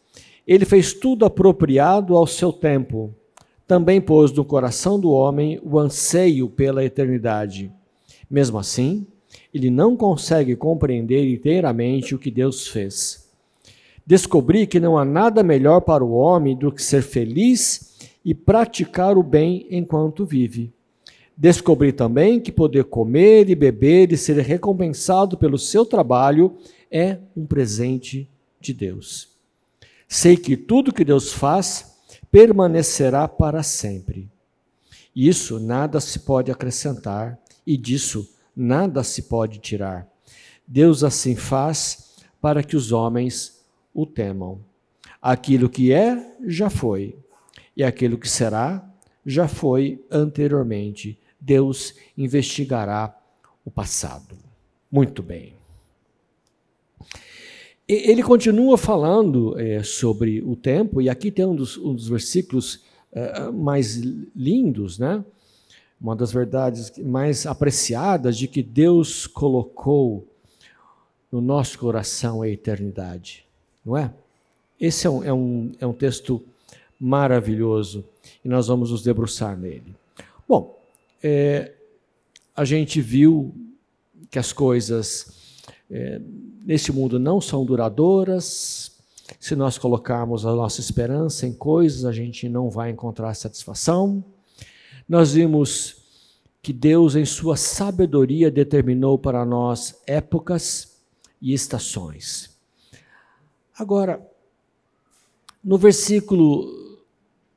ele 0.45 0.65
fez 0.65 0.93
tudo 0.93 1.25
apropriado 1.25 2.15
ao 2.15 2.27
seu 2.27 2.51
tempo. 2.51 3.13
Também 3.67 4.01
pôs 4.01 4.31
no 4.31 4.43
coração 4.43 4.99
do 4.99 5.11
homem 5.11 5.59
o 5.63 5.79
anseio 5.79 6.49
pela 6.49 6.83
eternidade. 6.83 7.71
Mesmo 8.29 8.57
assim, 8.57 9.07
ele 9.53 9.69
não 9.69 9.95
consegue 9.95 10.55
compreender 10.55 11.31
inteiramente 11.31 12.13
o 12.13 12.19
que 12.19 12.29
Deus 12.29 12.67
fez. 12.67 13.31
Descobri 14.05 14.67
que 14.67 14.79
não 14.79 14.97
há 14.97 15.05
nada 15.05 15.41
melhor 15.43 15.81
para 15.81 16.03
o 16.03 16.11
homem 16.11 16.57
do 16.57 16.71
que 16.71 16.83
ser 16.83 17.01
feliz 17.01 17.93
e 18.23 18.33
praticar 18.33 19.17
o 19.17 19.23
bem 19.23 19.65
enquanto 19.69 20.25
vive. 20.25 20.73
Descobri 21.35 21.91
também 21.91 22.39
que 22.39 22.51
poder 22.51 22.83
comer 22.85 23.49
e 23.49 23.55
beber 23.55 24.11
e 24.11 24.17
ser 24.17 24.37
recompensado 24.39 25.37
pelo 25.37 25.57
seu 25.57 25.85
trabalho 25.85 26.55
é 26.91 27.17
um 27.35 27.45
presente 27.45 28.29
de 28.59 28.73
Deus. 28.73 29.29
Sei 30.07 30.37
que 30.37 30.55
tudo 30.55 30.93
que 30.93 31.03
Deus 31.03 31.33
faz 31.33 31.92
permanecerá 32.33 33.27
para 33.27 33.61
sempre. 33.61 34.27
Isso 35.15 35.59
nada 35.59 35.99
se 35.99 36.17
pode 36.17 36.51
acrescentar 36.51 37.39
e 37.63 37.77
disso 37.77 38.27
nada 38.55 39.03
se 39.03 39.21
pode 39.21 39.59
tirar. 39.59 40.07
Deus 40.67 41.03
assim 41.03 41.35
faz 41.35 42.15
para 42.41 42.63
que 42.63 42.75
os 42.75 42.91
homens 42.91 43.63
o 43.93 44.07
temam. 44.07 44.59
Aquilo 45.21 45.69
que 45.69 45.93
é, 45.93 46.35
já 46.47 46.71
foi, 46.71 47.15
e 47.77 47.83
aquilo 47.83 48.17
que 48.17 48.27
será, 48.27 48.83
já 49.23 49.47
foi 49.47 50.03
anteriormente. 50.09 51.19
Deus 51.39 51.93
investigará 52.17 53.15
o 53.63 53.69
passado. 53.69 54.35
Muito 54.91 55.21
bem. 55.21 55.62
Ele 57.87 58.23
continua 58.23 58.77
falando 58.77 59.59
é, 59.59 59.83
sobre 59.83 60.41
o 60.41 60.55
tempo, 60.55 61.01
e 61.01 61.09
aqui 61.09 61.29
tem 61.29 61.45
um 61.45 61.55
dos, 61.55 61.77
um 61.77 61.93
dos 61.93 62.07
versículos 62.07 62.81
é, 63.11 63.51
mais 63.51 63.95
lindos, 64.35 64.97
né? 64.97 65.23
uma 66.03 66.17
das 66.17 66.33
verdades 66.33 66.91
mais 66.97 67.45
apreciadas 67.45 68.37
de 68.37 68.45
que 68.45 68.61
Deus 68.61 69.25
colocou 69.25 70.27
no 71.31 71.39
nosso 71.39 71.79
coração 71.79 72.41
a 72.41 72.49
eternidade, 72.49 73.45
não 73.85 73.97
é? 73.97 74.13
Esse 74.79 75.07
é 75.07 75.09
um, 75.09 75.23
é 75.23 75.33
um, 75.33 75.71
é 75.79 75.87
um 75.87 75.93
texto 75.93 76.43
maravilhoso 76.99 78.03
e 78.43 78.49
nós 78.49 78.67
vamos 78.67 78.91
nos 78.91 79.01
debruçar 79.01 79.57
nele. 79.57 79.95
Bom, 80.47 80.77
é, 81.23 81.71
a 82.53 82.65
gente 82.65 82.99
viu 82.99 83.55
que 84.29 84.37
as 84.37 84.51
coisas 84.51 85.61
é, 85.89 86.19
neste 86.63 86.91
mundo 86.91 87.19
não 87.19 87.41
são 87.41 87.65
duradouras. 87.65 88.91
Se 89.39 89.55
nós 89.55 89.77
colocarmos 89.77 90.45
a 90.45 90.53
nossa 90.53 90.79
esperança 90.79 91.45
em 91.45 91.53
coisas, 91.53 92.05
a 92.05 92.11
gente 92.11 92.47
não 92.47 92.69
vai 92.69 92.91
encontrar 92.91 93.33
satisfação. 93.33 94.23
Nós 95.07 95.33
vimos 95.33 95.97
que 96.61 96.71
Deus, 96.71 97.15
em 97.15 97.25
sua 97.25 97.57
sabedoria, 97.57 98.49
determinou 98.49 99.17
para 99.17 99.45
nós 99.45 100.01
épocas 100.07 100.97
e 101.41 101.53
estações. 101.53 102.57
Agora, 103.77 104.25
no 105.63 105.77
versículo 105.77 106.99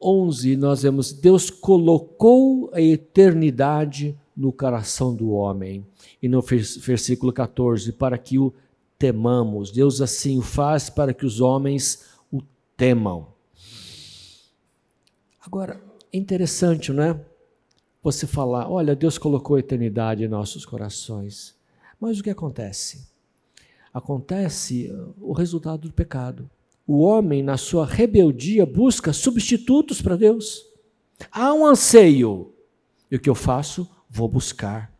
11, 0.00 0.56
nós 0.56 0.82
vemos: 0.82 1.12
Deus 1.12 1.50
colocou 1.50 2.70
a 2.72 2.80
eternidade 2.80 4.16
no 4.36 4.52
coração 4.52 5.14
do 5.14 5.30
homem. 5.30 5.86
E 6.22 6.28
no 6.28 6.42
versículo 6.42 7.32
14, 7.32 7.92
para 7.92 8.18
que 8.18 8.38
o 8.38 8.52
temamos. 8.98 9.70
Deus 9.70 10.00
assim 10.00 10.38
o 10.38 10.42
faz 10.42 10.88
para 10.90 11.12
que 11.12 11.26
os 11.26 11.40
homens 11.40 12.04
o 12.32 12.42
temam. 12.76 13.28
Agora, 15.40 15.80
é 16.12 16.16
interessante, 16.16 16.92
não 16.92 17.02
é? 17.02 17.20
Você 18.02 18.26
falar, 18.26 18.70
olha, 18.70 18.96
Deus 18.96 19.18
colocou 19.18 19.56
a 19.56 19.60
eternidade 19.60 20.24
em 20.24 20.28
nossos 20.28 20.64
corações. 20.64 21.54
Mas 22.00 22.18
o 22.18 22.22
que 22.22 22.30
acontece? 22.30 23.08
Acontece 23.92 24.90
uh, 24.90 25.14
o 25.20 25.32
resultado 25.32 25.88
do 25.88 25.92
pecado. 25.92 26.50
O 26.86 27.00
homem, 27.00 27.42
na 27.42 27.56
sua 27.56 27.84
rebeldia, 27.84 28.64
busca 28.64 29.12
substitutos 29.12 30.00
para 30.00 30.16
Deus. 30.16 30.62
Há 31.32 31.52
um 31.52 31.66
anseio. 31.66 32.52
E 33.10 33.16
o 33.16 33.20
que 33.20 33.30
eu 33.30 33.34
faço? 33.34 33.88
Vou 34.08 34.28
buscar 34.28 34.95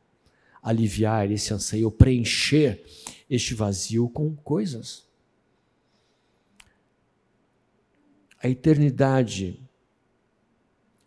aliviar 0.67 1.31
esse 1.31 1.55
anseio, 1.55 1.93
preencher 1.93 2.85
este 3.31 3.55
vazio 3.55 4.09
com 4.09 4.35
coisas. 4.35 5.05
A 8.43 8.49
eternidade 8.49 9.61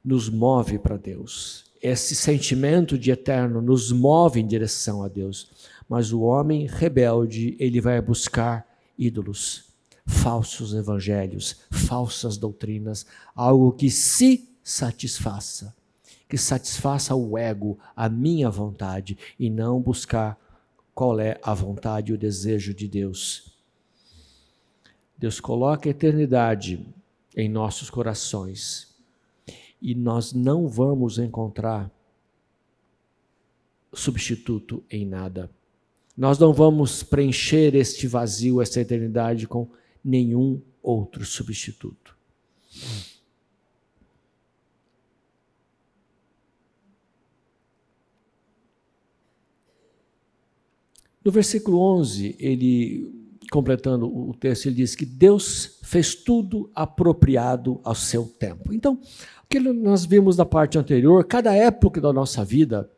nos 0.01 0.29
move 0.29 0.79
para 0.79 0.95
Deus. 0.95 1.65
Esse 1.81 2.15
sentimento 2.15 2.97
de 2.97 3.11
eterno 3.11 3.61
nos 3.61 3.91
move 3.91 4.39
em 4.39 4.47
direção 4.47 5.03
a 5.03 5.09
Deus. 5.09 5.51
Mas 5.89 6.13
o 6.13 6.21
homem 6.21 6.65
rebelde, 6.65 7.57
ele 7.59 7.81
vai 7.81 8.01
buscar 8.01 8.65
ídolos, 8.97 9.73
falsos 10.05 10.73
evangelhos, 10.73 11.57
falsas 11.69 12.37
doutrinas, 12.37 13.05
algo 13.35 13.73
que 13.73 13.91
se 13.91 14.49
satisfaça, 14.63 15.75
que 16.29 16.37
satisfaça 16.37 17.15
o 17.15 17.35
ego, 17.35 17.79
a 17.95 18.07
minha 18.07 18.51
vontade, 18.51 19.17
e 19.39 19.49
não 19.49 19.81
buscar 19.81 20.39
qual 20.93 21.19
é 21.19 21.39
a 21.41 21.55
vontade 21.55 22.11
e 22.11 22.15
o 22.15 22.17
desejo 22.17 22.71
de 22.71 22.87
Deus. 22.87 23.57
Deus 25.17 25.39
coloca 25.39 25.89
a 25.89 25.91
eternidade 25.91 26.85
em 27.35 27.49
nossos 27.49 27.89
corações 27.89 28.95
e 29.81 29.95
nós 29.95 30.31
não 30.31 30.67
vamos 30.67 31.17
encontrar 31.17 31.91
substituto 33.91 34.83
em 34.89 35.05
nada. 35.05 35.49
Nós 36.15 36.37
não 36.37 36.53
vamos 36.53 37.01
preencher 37.01 37.73
este 37.75 38.05
vazio, 38.07 38.61
esta 38.61 38.79
eternidade 38.79 39.47
com 39.47 39.67
nenhum 40.03 40.61
outro 40.81 41.25
substituto. 41.25 42.15
No 51.29 51.33
versículo 51.33 51.79
11, 51.79 52.37
ele, 52.39 53.07
completando 53.51 54.07
o 54.07 54.33
texto, 54.33 54.65
ele 54.65 54.77
diz 54.77 54.95
que 54.95 55.05
Deus 55.05 55.77
fez 55.83 56.15
tudo 56.15 56.71
apropriado 56.73 57.79
ao 57.83 57.93
seu 57.93 58.25
tempo. 58.25 58.73
Então, 58.73 58.93
o 58.93 59.47
que 59.47 59.59
nós 59.59 60.05
vimos 60.05 60.35
na 60.35 60.43
parte 60.43 60.79
anterior, 60.79 61.23
cada 61.23 61.53
época 61.53 62.01
da 62.01 62.11
nossa 62.11 62.43
vida 62.43 62.89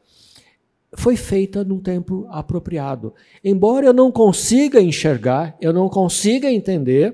foi 0.94 1.18
feita 1.18 1.62
num 1.62 1.82
tempo 1.82 2.26
apropriado. 2.30 3.14
Embora 3.44 3.88
eu 3.88 3.94
não 3.94 4.10
consiga 4.10 4.80
enxergar, 4.82 5.58
eu 5.60 5.74
não 5.74 5.90
consiga 5.90 6.50
entender, 6.50 7.14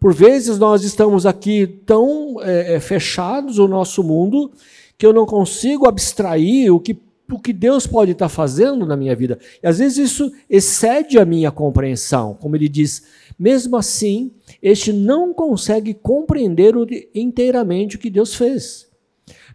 por 0.00 0.14
vezes 0.14 0.58
nós 0.58 0.84
estamos 0.84 1.26
aqui 1.26 1.66
tão 1.66 2.36
é, 2.40 2.80
fechados 2.80 3.58
o 3.58 3.68
nosso 3.68 4.02
mundo 4.02 4.50
que 4.96 5.04
eu 5.04 5.12
não 5.12 5.26
consigo 5.26 5.86
abstrair 5.86 6.74
o 6.74 6.80
que 6.80 6.98
o 7.34 7.38
que 7.40 7.52
Deus 7.52 7.86
pode 7.86 8.12
estar 8.12 8.28
fazendo 8.28 8.86
na 8.86 8.96
minha 8.96 9.14
vida. 9.16 9.38
E 9.62 9.66
às 9.66 9.78
vezes 9.78 10.10
isso 10.10 10.32
excede 10.48 11.18
a 11.18 11.24
minha 11.24 11.50
compreensão. 11.50 12.34
Como 12.34 12.54
ele 12.54 12.68
diz, 12.68 13.04
mesmo 13.38 13.76
assim, 13.76 14.30
este 14.62 14.92
não 14.92 15.34
consegue 15.34 15.92
compreender 15.94 16.74
inteiramente 17.14 17.96
o 17.96 17.98
que 17.98 18.10
Deus 18.10 18.34
fez. 18.34 18.86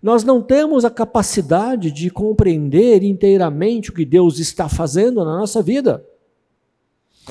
Nós 0.01 0.23
não 0.23 0.41
temos 0.41 0.83
a 0.83 0.89
capacidade 0.89 1.91
de 1.91 2.09
compreender 2.09 3.03
inteiramente 3.03 3.91
o 3.91 3.93
que 3.93 4.03
Deus 4.03 4.39
está 4.39 4.67
fazendo 4.67 5.23
na 5.23 5.37
nossa 5.37 5.61
vida. 5.61 6.03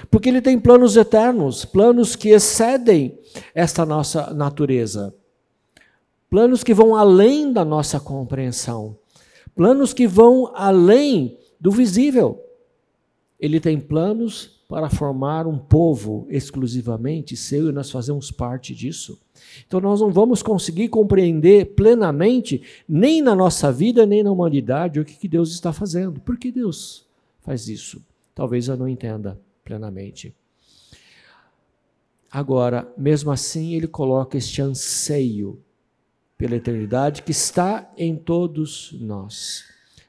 Porque 0.08 0.28
Ele 0.28 0.40
tem 0.40 0.58
planos 0.58 0.96
eternos, 0.96 1.64
planos 1.64 2.14
que 2.14 2.28
excedem 2.28 3.18
esta 3.54 3.84
nossa 3.84 4.32
natureza, 4.32 5.12
planos 6.30 6.62
que 6.62 6.72
vão 6.72 6.94
além 6.94 7.52
da 7.52 7.64
nossa 7.64 7.98
compreensão, 7.98 8.96
planos 9.60 9.92
que 9.92 10.08
vão 10.08 10.50
além 10.54 11.36
do 11.60 11.70
visível. 11.70 12.42
Ele 13.38 13.60
tem 13.60 13.78
planos 13.78 14.64
para 14.66 14.88
formar 14.88 15.46
um 15.46 15.58
povo 15.58 16.26
exclusivamente 16.30 17.36
seu 17.36 17.68
e 17.68 17.72
nós 17.72 17.90
fazemos 17.90 18.30
parte 18.30 18.74
disso. 18.74 19.20
Então 19.66 19.78
nós 19.78 20.00
não 20.00 20.10
vamos 20.10 20.42
conseguir 20.42 20.88
compreender 20.88 21.74
plenamente, 21.74 22.62
nem 22.88 23.20
na 23.20 23.36
nossa 23.36 23.70
vida, 23.70 24.06
nem 24.06 24.22
na 24.22 24.32
humanidade, 24.32 24.98
o 24.98 25.04
que 25.04 25.28
Deus 25.28 25.52
está 25.52 25.74
fazendo. 25.74 26.22
Por 26.22 26.38
que 26.38 26.50
Deus 26.50 27.06
faz 27.42 27.68
isso? 27.68 28.02
Talvez 28.34 28.66
eu 28.66 28.78
não 28.78 28.88
entenda 28.88 29.38
plenamente. 29.62 30.34
Agora, 32.32 32.90
mesmo 32.96 33.30
assim, 33.30 33.74
ele 33.74 33.86
coloca 33.86 34.38
este 34.38 34.62
anseio 34.62 35.62
pela 36.40 36.56
eternidade 36.56 37.22
que 37.22 37.32
está 37.32 37.92
em 37.98 38.16
todos 38.16 38.96
nós. 38.98 39.62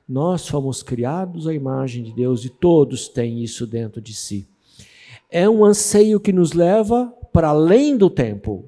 Nós 0.08 0.48
fomos 0.48 0.82
criados 0.82 1.46
à 1.46 1.54
imagem 1.54 2.04
de 2.04 2.14
Deus 2.14 2.46
e 2.46 2.50
todos 2.50 3.10
têm 3.10 3.44
isso 3.44 3.68
dentro 3.68 4.00
de 4.00 4.14
si. 4.14 4.48
É 5.30 5.50
um 5.50 5.66
anseio 5.66 6.22
que 6.22 6.32
nos 6.32 6.54
leva 6.54 7.08
para 7.34 7.50
além 7.50 7.98
do 7.98 8.10
tempo. 8.10 8.64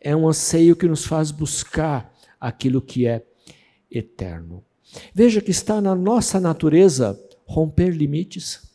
É 0.00 0.16
um 0.16 0.26
anseio 0.26 0.74
que 0.74 0.88
nos 0.88 1.04
faz 1.04 1.30
buscar 1.30 2.14
aquilo 2.40 2.80
que 2.80 3.06
é 3.06 3.22
eterno. 3.90 4.64
Veja 5.14 5.42
que 5.42 5.50
está 5.50 5.82
na 5.82 5.94
nossa 5.94 6.40
natureza 6.40 7.20
romper 7.44 7.90
limites. 7.90 8.72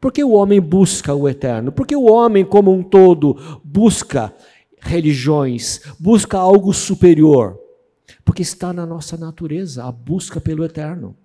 Por 0.00 0.12
que 0.12 0.22
o 0.22 0.30
homem 0.30 0.60
busca 0.60 1.12
o 1.12 1.28
eterno? 1.28 1.72
Porque 1.72 1.96
o 1.96 2.04
homem, 2.04 2.44
como 2.44 2.72
um 2.72 2.84
todo, 2.84 3.60
busca 3.64 4.32
religiões, 4.84 5.80
busca 5.98 6.38
algo 6.38 6.72
superior. 6.72 7.58
Porque 8.24 8.42
está 8.42 8.72
na 8.72 8.86
nossa 8.86 9.16
natureza 9.16 9.84
a 9.84 9.90
busca 9.90 10.40
pelo 10.40 10.64
eterno. 10.64 11.16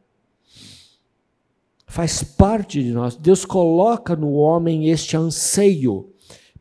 Faz 1.86 2.24
parte 2.24 2.84
de 2.84 2.92
nós. 2.92 3.16
Deus 3.16 3.46
coloca 3.46 4.16
no 4.16 4.34
homem 4.34 4.90
este 4.90 5.16
anseio 5.18 6.10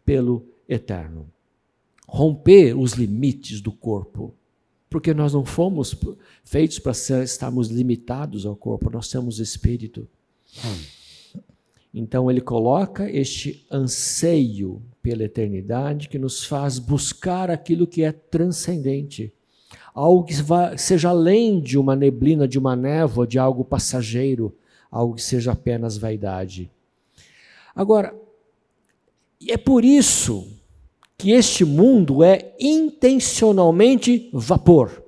pelo 0.05 0.47
eterno. 0.69 1.31
Romper 2.07 2.75
os 2.79 2.93
limites 2.93 3.61
do 3.61 3.71
corpo. 3.71 4.35
Porque 4.89 5.13
nós 5.13 5.35
não 5.35 5.45
fomos 5.45 5.95
feitos 6.45 6.79
para 6.79 6.93
estarmos 7.23 7.69
limitados 7.69 8.47
ao 8.47 8.57
corpo, 8.57 8.91
nós 8.91 9.09
temos 9.09 9.39
espírito. 9.39 10.09
Hum. 10.65 11.41
Então 11.93 12.31
ele 12.31 12.41
coloca 12.41 13.11
este 13.11 13.67
anseio 13.71 14.83
pela 15.03 15.25
eternidade 15.25 16.09
que 16.09 16.19
nos 16.19 16.45
faz 16.45 16.79
buscar 16.79 17.51
aquilo 17.51 17.87
que 17.87 18.03
é 18.03 18.13
transcendente, 18.13 19.33
algo 19.95 20.25
que 20.25 20.35
seja 20.77 21.11
além 21.11 21.61
de 21.61 21.79
uma 21.79 21.97
neblina, 21.97 22.47
de 22.47 22.59
uma 22.59 22.77
névoa, 22.77 23.27
de 23.27 23.39
algo 23.39 23.65
passageiro, 23.65 24.55
algo 24.91 25.15
que 25.15 25.23
seja 25.23 25.53
apenas 25.53 25.97
vaidade. 25.97 26.71
Agora, 27.75 28.15
é 29.47 29.57
por 29.57 29.85
isso 29.85 30.47
que 31.17 31.33
este 31.33 31.65
mundo 31.65 32.23
é 32.23 32.55
intencionalmente 32.59 34.31
vapor. 34.33 35.03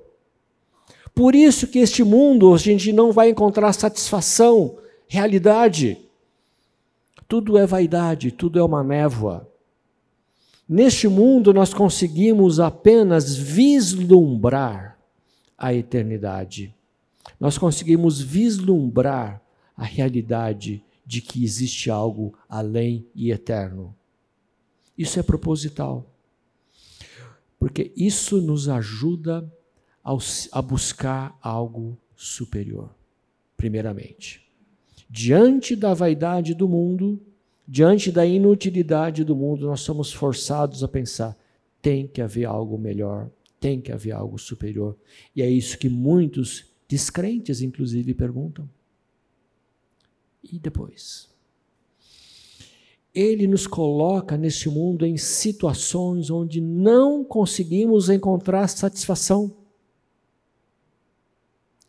Por 1.13 1.35
isso 1.35 1.67
que 1.67 1.79
este 1.79 2.03
mundo 2.03 2.53
a 2.53 2.57
gente 2.57 2.91
não 2.91 3.11
vai 3.11 3.29
encontrar 3.29 3.73
satisfação, 3.73 4.77
realidade 5.07 5.97
tudo 7.31 7.57
é 7.57 7.65
vaidade, 7.65 8.29
tudo 8.29 8.59
é 8.59 8.63
uma 8.63 8.83
névoa. 8.83 9.49
Neste 10.71 11.05
mundo 11.09 11.53
nós 11.53 11.73
conseguimos 11.73 12.57
apenas 12.57 13.35
vislumbrar 13.35 14.97
a 15.57 15.73
eternidade. 15.73 16.73
Nós 17.37 17.57
conseguimos 17.57 18.21
vislumbrar 18.21 19.43
a 19.75 19.83
realidade 19.83 20.81
de 21.05 21.19
que 21.19 21.43
existe 21.43 21.91
algo 21.91 22.33
além 22.47 23.05
e 23.13 23.31
eterno. 23.31 23.93
Isso 24.97 25.19
é 25.19 25.23
proposital. 25.23 26.09
Porque 27.59 27.91
isso 27.93 28.41
nos 28.41 28.69
ajuda 28.69 29.51
a 30.51 30.61
buscar 30.61 31.37
algo 31.41 31.97
superior, 32.15 32.95
primeiramente 33.57 34.41
diante 35.11 35.75
da 35.75 35.93
vaidade 35.93 36.53
do 36.53 36.69
mundo, 36.69 37.21
diante 37.71 38.11
da 38.11 38.25
inutilidade 38.25 39.23
do 39.23 39.33
mundo, 39.33 39.65
nós 39.65 39.79
somos 39.79 40.11
forçados 40.11 40.83
a 40.83 40.89
pensar: 40.89 41.37
tem 41.81 42.05
que 42.05 42.21
haver 42.21 42.43
algo 42.43 42.77
melhor, 42.77 43.31
tem 43.61 43.79
que 43.79 43.93
haver 43.93 44.11
algo 44.11 44.37
superior. 44.37 44.97
E 45.33 45.41
é 45.41 45.49
isso 45.49 45.77
que 45.77 45.87
muitos 45.87 46.65
descrentes, 46.85 47.61
inclusive, 47.61 48.13
perguntam. 48.13 48.69
E 50.43 50.59
depois? 50.59 51.29
Ele 53.15 53.47
nos 53.47 53.65
coloca 53.67 54.35
neste 54.35 54.67
mundo 54.69 55.05
em 55.05 55.15
situações 55.15 56.29
onde 56.29 56.59
não 56.59 57.23
conseguimos 57.23 58.09
encontrar 58.09 58.67
satisfação. 58.67 59.53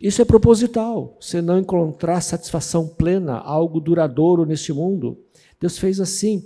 Isso 0.00 0.20
é 0.20 0.24
proposital. 0.24 1.16
Você 1.20 1.40
não 1.40 1.58
encontrar 1.58 2.20
satisfação 2.20 2.88
plena, 2.88 3.38
algo 3.38 3.80
duradouro 3.80 4.44
neste 4.44 4.72
mundo. 4.72 5.16
Deus 5.62 5.78
fez 5.78 6.00
assim. 6.00 6.44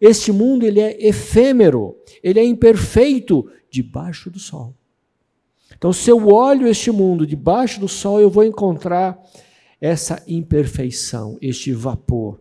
Este 0.00 0.30
mundo 0.30 0.64
ele 0.64 0.80
é 0.80 1.06
efêmero, 1.06 1.96
ele 2.22 2.38
é 2.38 2.44
imperfeito 2.44 3.50
debaixo 3.70 4.30
do 4.30 4.38
sol. 4.38 4.74
Então, 5.76 5.92
se 5.92 6.10
eu 6.10 6.28
olho 6.28 6.66
este 6.66 6.90
mundo 6.90 7.26
debaixo 7.26 7.80
do 7.80 7.88
sol, 7.88 8.20
eu 8.20 8.30
vou 8.30 8.44
encontrar 8.44 9.20
essa 9.80 10.22
imperfeição, 10.26 11.38
este 11.40 11.72
vapor 11.72 12.40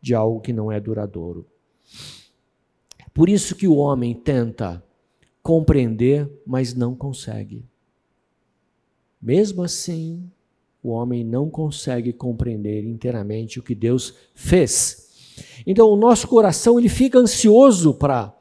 de 0.00 0.14
algo 0.14 0.40
que 0.40 0.52
não 0.52 0.70
é 0.70 0.80
duradouro. 0.80 1.46
Por 3.14 3.28
isso 3.28 3.54
que 3.56 3.68
o 3.68 3.76
homem 3.76 4.14
tenta 4.14 4.82
compreender, 5.42 6.30
mas 6.46 6.74
não 6.74 6.94
consegue. 6.94 7.64
Mesmo 9.20 9.62
assim, 9.62 10.30
o 10.82 10.90
homem 10.90 11.24
não 11.24 11.50
consegue 11.50 12.12
compreender 12.12 12.84
inteiramente 12.84 13.58
o 13.58 13.62
que 13.62 13.74
Deus 13.74 14.14
fez. 14.34 15.07
Então, 15.66 15.88
o 15.88 15.96
nosso 15.96 16.26
coração 16.28 16.78
ele 16.78 16.88
fica 16.88 17.18
ansioso 17.18 17.94
para 17.94 18.34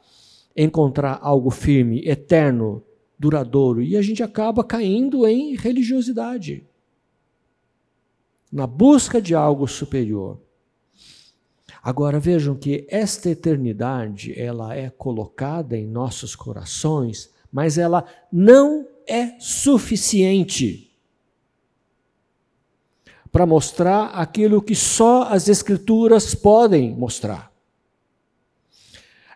encontrar 0.56 1.20
algo 1.22 1.50
firme, 1.50 2.02
eterno, 2.08 2.84
duradouro, 3.18 3.82
e 3.82 3.96
a 3.98 4.02
gente 4.02 4.24
acaba 4.24 4.64
caindo 4.64 5.26
em 5.28 5.56
religiosidade, 5.56 6.66
na 8.52 8.66
busca 8.66 9.22
de 9.22 9.36
algo 9.36 9.68
superior. 9.68 10.40
Agora 11.84 12.20
vejam 12.20 12.56
que 12.56 12.86
esta 12.90 13.30
eternidade, 13.30 14.34
ela 14.40 14.76
é 14.76 14.90
colocada 14.90 15.78
em 15.78 15.88
nossos 15.88 16.36
corações, 16.36 17.32
mas 17.52 17.78
ela 17.78 18.06
não 18.32 18.88
é 19.08 19.40
suficiente 19.40 20.87
para 23.38 23.46
mostrar 23.46 24.06
aquilo 24.16 24.64
que 24.64 24.74
só 24.74 25.26
as 25.26 25.48
Escrituras 25.48 26.34
podem 26.34 26.96
mostrar. 26.96 27.52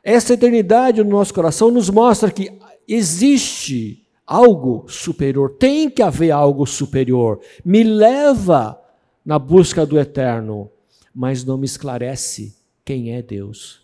Essa 0.03 0.33
eternidade 0.33 1.03
no 1.03 1.11
nosso 1.11 1.31
coração 1.31 1.69
nos 1.69 1.87
mostra 1.87 2.31
que 2.31 2.51
existe 2.87 4.03
algo 4.25 4.89
superior, 4.89 5.51
tem 5.51 5.87
que 5.87 6.01
haver 6.01 6.31
algo 6.31 6.65
superior. 6.65 7.41
Me 7.63 7.83
leva 7.83 8.81
na 9.23 9.37
busca 9.37 9.85
do 9.85 9.99
eterno, 9.99 10.71
mas 11.13 11.45
não 11.45 11.55
me 11.55 11.67
esclarece 11.67 12.57
quem 12.83 13.13
é 13.13 13.21
Deus. 13.21 13.83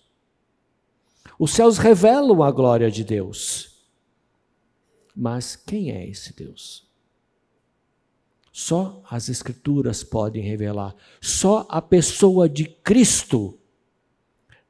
Os 1.37 1.51
céus 1.51 1.77
revelam 1.77 2.41
a 2.41 2.49
glória 2.49 2.89
de 2.89 3.03
Deus, 3.03 3.85
mas 5.15 5.55
quem 5.55 5.91
é 5.91 6.09
esse 6.09 6.35
Deus? 6.35 6.86
Só 8.59 9.03
as 9.07 9.29
Escrituras 9.29 10.03
podem 10.03 10.41
revelar. 10.41 10.95
Só 11.21 11.67
a 11.69 11.79
pessoa 11.79 12.49
de 12.49 12.65
Cristo 12.65 13.55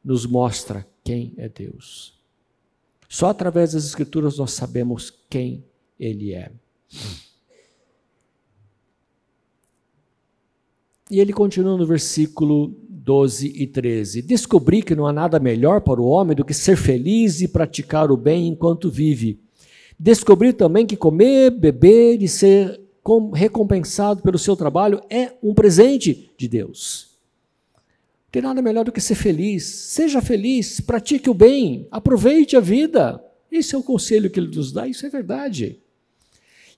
nos 0.03 0.25
mostra 0.25 0.85
quem 1.05 1.33
é 1.37 1.47
Deus. 1.47 2.13
Só 3.07 3.29
através 3.29 3.71
das 3.71 3.85
Escrituras 3.85 4.37
nós 4.37 4.51
sabemos 4.51 5.09
quem 5.29 5.63
Ele 5.97 6.33
é. 6.33 6.51
E 11.09 11.21
ele 11.21 11.31
continua 11.31 11.77
no 11.77 11.87
versículo 11.87 12.75
12 12.89 13.53
e 13.55 13.65
13: 13.65 14.21
Descobri 14.21 14.83
que 14.83 14.95
não 14.95 15.07
há 15.07 15.13
nada 15.13 15.39
melhor 15.39 15.79
para 15.79 16.01
o 16.01 16.07
homem 16.07 16.35
do 16.35 16.43
que 16.43 16.53
ser 16.53 16.75
feliz 16.75 17.39
e 17.39 17.47
praticar 17.47 18.11
o 18.11 18.17
bem 18.17 18.49
enquanto 18.49 18.91
vive. 18.91 19.39
Descobri 19.97 20.51
também 20.51 20.85
que 20.85 20.97
comer, 20.97 21.51
beber 21.51 22.21
e 22.21 22.27
ser 22.27 22.85
recompensado 23.33 24.21
pelo 24.21 24.37
seu 24.37 24.55
trabalho 24.55 25.01
é 25.09 25.33
um 25.41 25.53
presente 25.53 26.31
de 26.37 26.47
Deus. 26.47 27.17
Não 28.25 28.31
tem 28.31 28.41
nada 28.41 28.61
melhor 28.61 28.83
do 28.83 28.91
que 28.91 28.99
ser 28.99 29.15
feliz. 29.15 29.63
Seja 29.65 30.21
feliz, 30.21 30.81
pratique 30.81 31.29
o 31.29 31.33
bem, 31.33 31.87
aproveite 31.89 32.57
a 32.57 32.59
vida. 32.59 33.23
Esse 33.51 33.75
é 33.75 33.77
o 33.77 33.83
conselho 33.83 34.29
que 34.29 34.39
ele 34.39 34.53
nos 34.53 34.71
dá, 34.71 34.87
isso 34.87 35.05
é 35.05 35.09
verdade. 35.09 35.79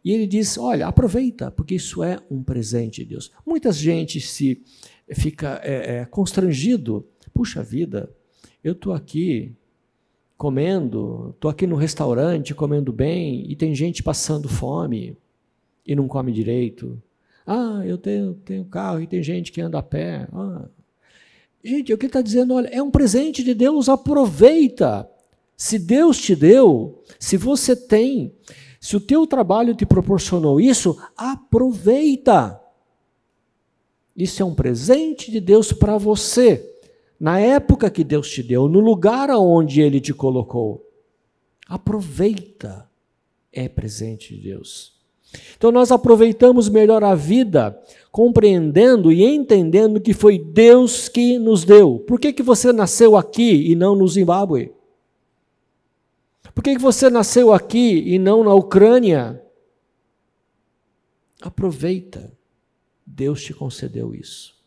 E 0.05 0.11
ele 0.11 0.27
diz: 0.27 0.57
olha, 0.57 0.87
aproveita, 0.87 1.51
porque 1.51 1.75
isso 1.75 2.03
é 2.03 2.19
um 2.29 2.43
presente 2.43 3.03
de 3.03 3.09
Deus. 3.09 3.31
Muita 3.45 3.71
gente 3.71 4.21
se 4.21 4.61
fica 5.13 5.59
é, 5.63 5.97
é, 5.97 6.05
constrangido. 6.05 7.05
Puxa 7.33 7.63
vida, 7.63 8.09
eu 8.63 8.73
estou 8.73 8.93
aqui 8.93 9.51
comendo, 10.37 11.31
estou 11.35 11.49
aqui 11.49 11.65
no 11.65 11.75
restaurante 11.75 12.53
comendo 12.53 12.93
bem 12.93 13.49
e 13.49 13.55
tem 13.55 13.73
gente 13.73 14.03
passando 14.03 14.47
fome 14.47 15.17
e 15.89 15.95
não 15.95 16.07
come 16.07 16.31
direito. 16.31 17.01
Ah, 17.47 17.81
eu 17.83 17.97
tenho, 17.97 18.35
tenho 18.45 18.63
carro 18.63 19.01
e 19.01 19.07
tem 19.07 19.23
gente 19.23 19.51
que 19.51 19.59
anda 19.59 19.79
a 19.79 19.83
pé. 19.83 20.27
Ah. 20.31 20.69
Gente, 21.63 21.91
o 21.91 21.97
que 21.97 22.05
ele 22.05 22.09
está 22.09 22.21
dizendo, 22.21 22.53
olha, 22.53 22.67
é 22.67 22.79
um 22.79 22.91
presente 22.91 23.43
de 23.43 23.55
Deus, 23.55 23.89
aproveita. 23.89 25.09
Se 25.57 25.79
Deus 25.79 26.21
te 26.21 26.35
deu, 26.35 27.03
se 27.19 27.37
você 27.37 27.75
tem, 27.75 28.31
se 28.79 28.95
o 28.95 29.01
teu 29.01 29.25
trabalho 29.25 29.73
te 29.73 29.83
proporcionou 29.83 30.61
isso, 30.61 30.95
aproveita. 31.17 32.61
Isso 34.15 34.43
é 34.43 34.45
um 34.45 34.53
presente 34.53 35.31
de 35.31 35.39
Deus 35.39 35.73
para 35.73 35.97
você, 35.97 36.63
na 37.19 37.39
época 37.39 37.89
que 37.89 38.03
Deus 38.03 38.29
te 38.29 38.43
deu, 38.43 38.67
no 38.67 38.79
lugar 38.79 39.31
aonde 39.31 39.81
Ele 39.81 39.99
te 39.99 40.13
colocou. 40.13 40.87
Aproveita, 41.67 42.87
é 43.51 43.67
presente 43.67 44.35
de 44.35 44.43
Deus. 44.43 44.98
Então 45.55 45.71
nós 45.71 45.91
aproveitamos 45.91 46.69
melhor 46.69 47.03
a 47.03 47.13
vida, 47.13 47.79
compreendendo 48.11 49.11
e 49.11 49.23
entendendo 49.23 50.01
que 50.01 50.13
foi 50.13 50.39
Deus 50.39 51.07
que 51.07 51.37
nos 51.37 51.63
deu. 51.63 51.99
Por 51.99 52.19
que, 52.19 52.33
que 52.33 52.41
você 52.41 52.73
nasceu 52.73 53.15
aqui 53.15 53.69
e 53.69 53.75
não 53.75 53.95
no 53.95 54.07
Zimbábue? 54.07 54.73
Por 56.55 56.63
que, 56.63 56.75
que 56.75 56.81
você 56.81 57.09
nasceu 57.09 57.53
aqui 57.53 58.03
e 58.05 58.17
não 58.17 58.43
na 58.43 58.53
Ucrânia? 58.53 59.41
Aproveita. 61.41 62.31
Deus 63.05 63.43
te 63.43 63.53
concedeu 63.53 64.13
isso. 64.13 64.57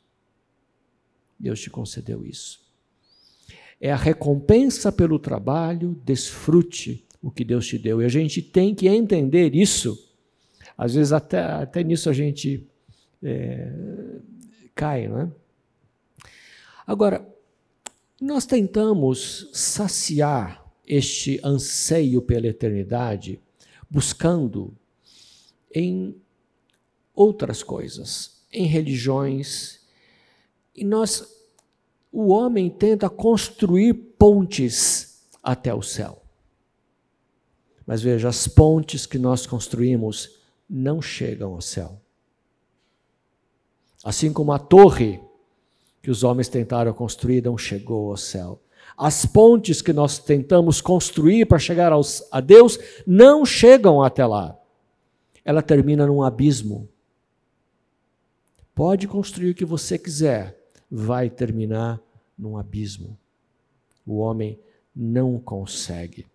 Deus 1.39 1.61
te 1.61 1.71
concedeu 1.71 2.25
isso. 2.25 2.61
É 3.81 3.91
a 3.91 3.97
recompensa 3.97 4.93
pelo 4.93 5.19
trabalho, 5.19 6.01
desfrute 6.05 7.05
o 7.21 7.31
que 7.31 7.45
Deus 7.45 7.67
te 7.67 7.79
deu. 7.79 8.01
E 8.01 8.05
a 8.05 8.09
gente 8.09 8.41
tem 8.41 8.75
que 8.75 8.87
entender 8.87 9.55
isso. 9.55 10.12
Às 10.77 10.95
vezes, 10.95 11.13
até, 11.13 11.41
até 11.41 11.83
nisso 11.83 12.09
a 12.09 12.13
gente 12.13 12.67
é, 13.23 13.73
cai, 14.75 15.09
não 15.09 15.21
é? 15.21 15.31
Agora, 16.87 17.27
nós 18.21 18.45
tentamos 18.45 19.51
saciar 19.53 20.65
este 20.87 21.41
anseio 21.45 22.21
pela 22.21 22.47
eternidade, 22.47 23.41
buscando 23.89 24.77
em 25.75 26.15
outras 27.15 27.63
coisas, 27.63 28.45
em 28.53 28.67
religiões. 28.67 29.81
E 30.75 30.85
nós, 30.85 31.27
o 32.11 32.29
homem 32.29 32.69
tenta 32.69 33.09
construir 33.09 33.95
pontes 33.95 35.27
até 35.43 35.73
o 35.73 35.83
céu. 35.83 36.23
Mas 37.87 38.03
veja, 38.03 38.29
as 38.29 38.47
pontes 38.47 39.07
que 39.07 39.19
nós 39.19 39.47
construímos 39.47 40.42
não 40.73 41.03
chegam 41.03 41.53
ao 41.53 41.61
céu. 41.61 42.01
Assim 44.03 44.33
como 44.33 44.53
a 44.53 44.59
torre 44.59 45.21
que 46.01 46.11
os 46.11 46.25
homens 46.25 46.49
tentaram 46.49 46.95
construir 46.95 47.43
não 47.43 47.59
chegou 47.59 48.11
ao 48.11 48.17
céu. 48.17 48.61
As 48.97 49.27
pontes 49.27 49.83
que 49.83 49.93
nós 49.93 50.19
tentamos 50.19 50.81
construir 50.81 51.45
para 51.47 51.59
chegar 51.59 51.93
aos, 51.93 52.27
a 52.33 52.41
Deus 52.41 52.79
não 53.07 53.45
chegam 53.45 54.03
até 54.03 54.25
lá. 54.25 54.59
Ela 55.45 55.63
termina 55.63 56.07
num 56.07 56.23
abismo. 56.23 56.89
Pode 58.75 59.07
construir 59.07 59.51
o 59.51 59.55
que 59.55 59.67
você 59.67 59.99
quiser, 59.99 60.59
vai 60.91 61.29
terminar 61.29 62.01
num 62.37 62.57
abismo. 62.57 63.19
O 64.07 64.17
homem 64.17 64.59
não 64.97 65.39
consegue. 65.39 66.27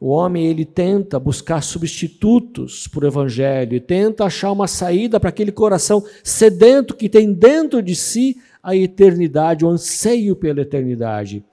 O 0.00 0.08
homem 0.08 0.46
ele 0.46 0.64
tenta 0.64 1.18
buscar 1.18 1.62
substitutos 1.62 2.86
para 2.88 3.04
o 3.04 3.08
evangelho, 3.08 3.80
tenta 3.80 4.24
achar 4.24 4.52
uma 4.52 4.66
saída 4.66 5.18
para 5.20 5.28
aquele 5.28 5.52
coração 5.52 6.04
sedento 6.22 6.94
que 6.94 7.08
tem 7.08 7.32
dentro 7.32 7.82
de 7.82 7.94
si 7.94 8.36
a 8.62 8.74
eternidade, 8.74 9.64
o 9.64 9.68
anseio 9.68 10.34
pela 10.34 10.62
eternidade. 10.62 11.44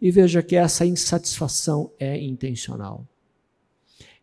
E 0.00 0.10
veja 0.10 0.42
que 0.42 0.56
essa 0.56 0.84
insatisfação 0.84 1.90
é 1.98 2.18
intencional. 2.18 3.06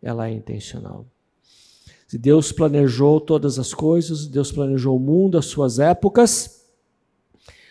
Ela 0.01 0.27
é 0.27 0.33
intencional. 0.33 1.05
Se 2.07 2.17
Deus 2.17 2.51
planejou 2.51 3.21
todas 3.21 3.57
as 3.57 3.73
coisas, 3.73 4.27
Deus 4.27 4.51
planejou 4.51 4.97
o 4.97 4.99
mundo, 4.99 5.37
as 5.37 5.45
suas 5.45 5.79
épocas. 5.79 6.65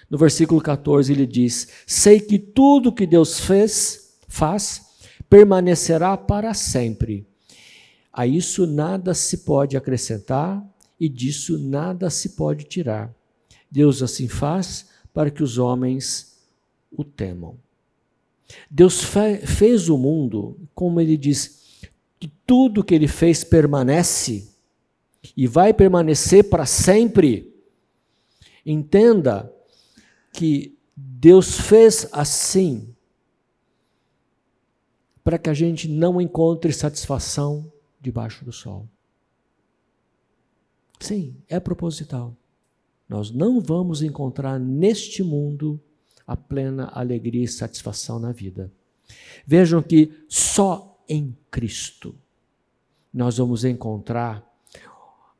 No 0.08 0.16
versículo 0.16 0.60
14 0.60 1.12
ele 1.12 1.26
diz: 1.26 1.68
Sei 1.86 2.18
que 2.18 2.38
tudo 2.38 2.92
que 2.92 3.06
Deus 3.06 3.38
fez, 3.38 4.16
faz, 4.26 4.89
permanecerá 5.30 6.16
para 6.16 6.52
sempre. 6.52 7.24
A 8.12 8.26
isso 8.26 8.66
nada 8.66 9.14
se 9.14 9.38
pode 9.38 9.76
acrescentar 9.76 10.62
e 10.98 11.08
disso 11.08 11.56
nada 11.56 12.10
se 12.10 12.30
pode 12.30 12.64
tirar. 12.64 13.14
Deus 13.70 14.02
assim 14.02 14.26
faz 14.26 14.88
para 15.14 15.30
que 15.30 15.42
os 15.42 15.56
homens 15.56 16.40
o 16.90 17.04
temam. 17.04 17.56
Deus 18.68 19.04
fez 19.44 19.88
o 19.88 19.96
mundo, 19.96 20.58
como 20.74 21.00
ele 21.00 21.16
diz, 21.16 21.80
que 22.18 22.28
tudo 22.44 22.82
que 22.82 22.94
ele 22.94 23.06
fez 23.06 23.44
permanece 23.44 24.48
e 25.36 25.46
vai 25.46 25.72
permanecer 25.72 26.50
para 26.50 26.66
sempre. 26.66 27.54
Entenda 28.66 29.50
que 30.32 30.76
Deus 30.96 31.60
fez 31.60 32.08
assim 32.10 32.89
para 35.22 35.38
que 35.38 35.50
a 35.50 35.54
gente 35.54 35.88
não 35.88 36.20
encontre 36.20 36.72
satisfação 36.72 37.70
debaixo 38.00 38.44
do 38.44 38.52
sol. 38.52 38.88
Sim, 40.98 41.34
é 41.48 41.58
proposital. 41.58 42.36
Nós 43.08 43.30
não 43.30 43.60
vamos 43.60 44.02
encontrar 44.02 44.58
neste 44.58 45.22
mundo 45.22 45.80
a 46.26 46.36
plena 46.36 46.90
alegria 46.92 47.44
e 47.44 47.48
satisfação 47.48 48.18
na 48.20 48.30
vida. 48.30 48.70
Vejam 49.46 49.82
que 49.82 50.24
só 50.28 51.02
em 51.08 51.36
Cristo 51.50 52.14
nós 53.12 53.38
vamos 53.38 53.64
encontrar 53.64 54.48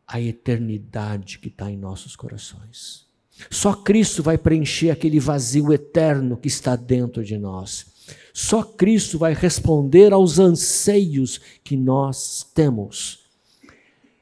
a 0.07 0.21
eternidade 0.21 1.39
que 1.39 1.47
está 1.47 1.71
em 1.71 1.77
nossos 1.77 2.17
corações. 2.17 3.07
Só 3.49 3.73
Cristo 3.73 4.23
vai 4.23 4.37
preencher 4.37 4.91
aquele 4.91 5.21
vazio 5.21 5.73
eterno 5.73 6.37
que 6.37 6.49
está 6.49 6.75
dentro 6.75 7.25
de 7.25 7.39
nós. 7.39 7.87
Só 8.33 8.63
Cristo 8.63 9.19
vai 9.19 9.35
responder 9.35 10.13
aos 10.13 10.39
anseios 10.39 11.39
que 11.63 11.77
nós 11.77 12.43
temos 12.55 13.31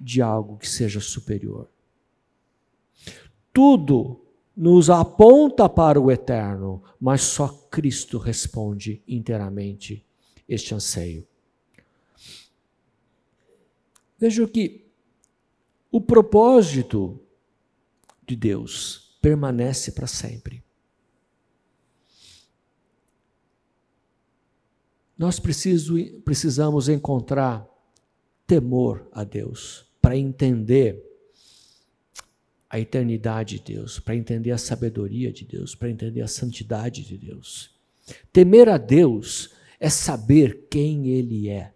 de 0.01 0.23
algo 0.23 0.57
que 0.57 0.69
seja 0.69 1.01
superior. 1.01 1.69
Tudo 3.53 4.21
nos 4.57 4.91
aponta 4.91 5.69
para 5.69 6.01
o 6.01 6.11
eterno, 6.11 6.83
mas 7.01 7.23
só 7.23 7.49
Cristo 7.71 8.19
responde 8.19 9.03
inteiramente 9.07 10.05
este 10.49 10.75
anseio. 10.75 11.27
Veja 14.19 14.47
que 14.49 14.85
o 15.91 16.01
propósito 16.01 17.21
de 18.27 18.35
Deus 18.35 19.17
permanece 19.23 19.93
para 19.93 20.07
sempre. 20.07 20.63
Nós 25.19 25.41
preciso, 25.41 25.97
precisamos 26.25 26.89
encontrar 26.89 27.69
temor 28.47 29.09
a 29.11 29.25
Deus 29.25 29.85
para 30.01 30.17
entender 30.17 31.05
a 32.71 32.79
eternidade 32.79 33.59
de 33.59 33.75
Deus, 33.75 33.99
para 33.99 34.15
entender 34.15 34.53
a 34.53 34.59
sabedoria 34.59 35.33
de 35.33 35.45
Deus, 35.45 35.75
para 35.75 35.91
entender 35.91 36.21
a 36.21 36.29
santidade 36.29 37.03
de 37.03 37.19
Deus. 37.19 37.71
Temer 38.33 38.69
a 38.69 38.79
Deus 38.79 39.51
é 39.81 39.91
saber 39.91 40.69
quem 40.71 41.09
Ele 41.09 41.49
é. 41.49 41.75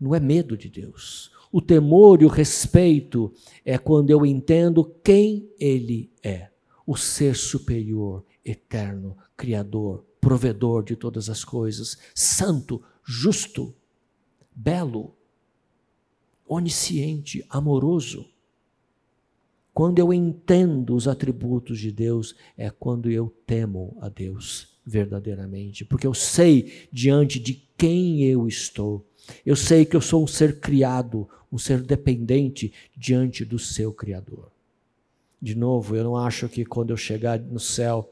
Não 0.00 0.14
é 0.14 0.20
medo 0.20 0.56
de 0.56 0.68
Deus. 0.68 1.30
O 1.52 1.60
temor 1.60 2.20
e 2.20 2.24
o 2.24 2.28
respeito 2.28 3.32
é 3.64 3.78
quando 3.78 4.10
eu 4.10 4.26
entendo 4.26 4.84
quem 5.04 5.48
Ele 5.58 6.10
é, 6.22 6.48
o 6.84 6.96
ser 6.96 7.36
superior, 7.36 8.24
eterno, 8.44 9.16
criador, 9.36 10.04
provedor 10.24 10.82
de 10.82 10.96
todas 10.96 11.28
as 11.28 11.44
coisas, 11.44 11.98
santo, 12.14 12.82
justo, 13.04 13.74
belo, 14.54 15.14
onisciente, 16.48 17.44
amoroso. 17.50 18.26
Quando 19.74 19.98
eu 19.98 20.14
entendo 20.14 20.94
os 20.94 21.06
atributos 21.06 21.78
de 21.78 21.92
Deus, 21.92 22.34
é 22.56 22.70
quando 22.70 23.10
eu 23.10 23.28
temo 23.46 23.98
a 24.00 24.08
Deus 24.08 24.78
verdadeiramente, 24.86 25.84
porque 25.84 26.06
eu 26.06 26.14
sei 26.14 26.88
diante 26.90 27.38
de 27.38 27.62
quem 27.76 28.24
eu 28.24 28.48
estou. 28.48 29.06
Eu 29.44 29.56
sei 29.56 29.84
que 29.84 29.96
eu 29.96 30.00
sou 30.00 30.24
um 30.24 30.26
ser 30.26 30.58
criado, 30.58 31.28
um 31.52 31.58
ser 31.58 31.82
dependente 31.82 32.72
diante 32.96 33.44
do 33.44 33.58
seu 33.58 33.92
Criador. 33.92 34.50
De 35.40 35.54
novo, 35.54 35.94
eu 35.94 36.04
não 36.04 36.16
acho 36.16 36.48
que 36.48 36.64
quando 36.64 36.90
eu 36.90 36.96
chegar 36.96 37.38
no 37.38 37.60
céu, 37.60 38.10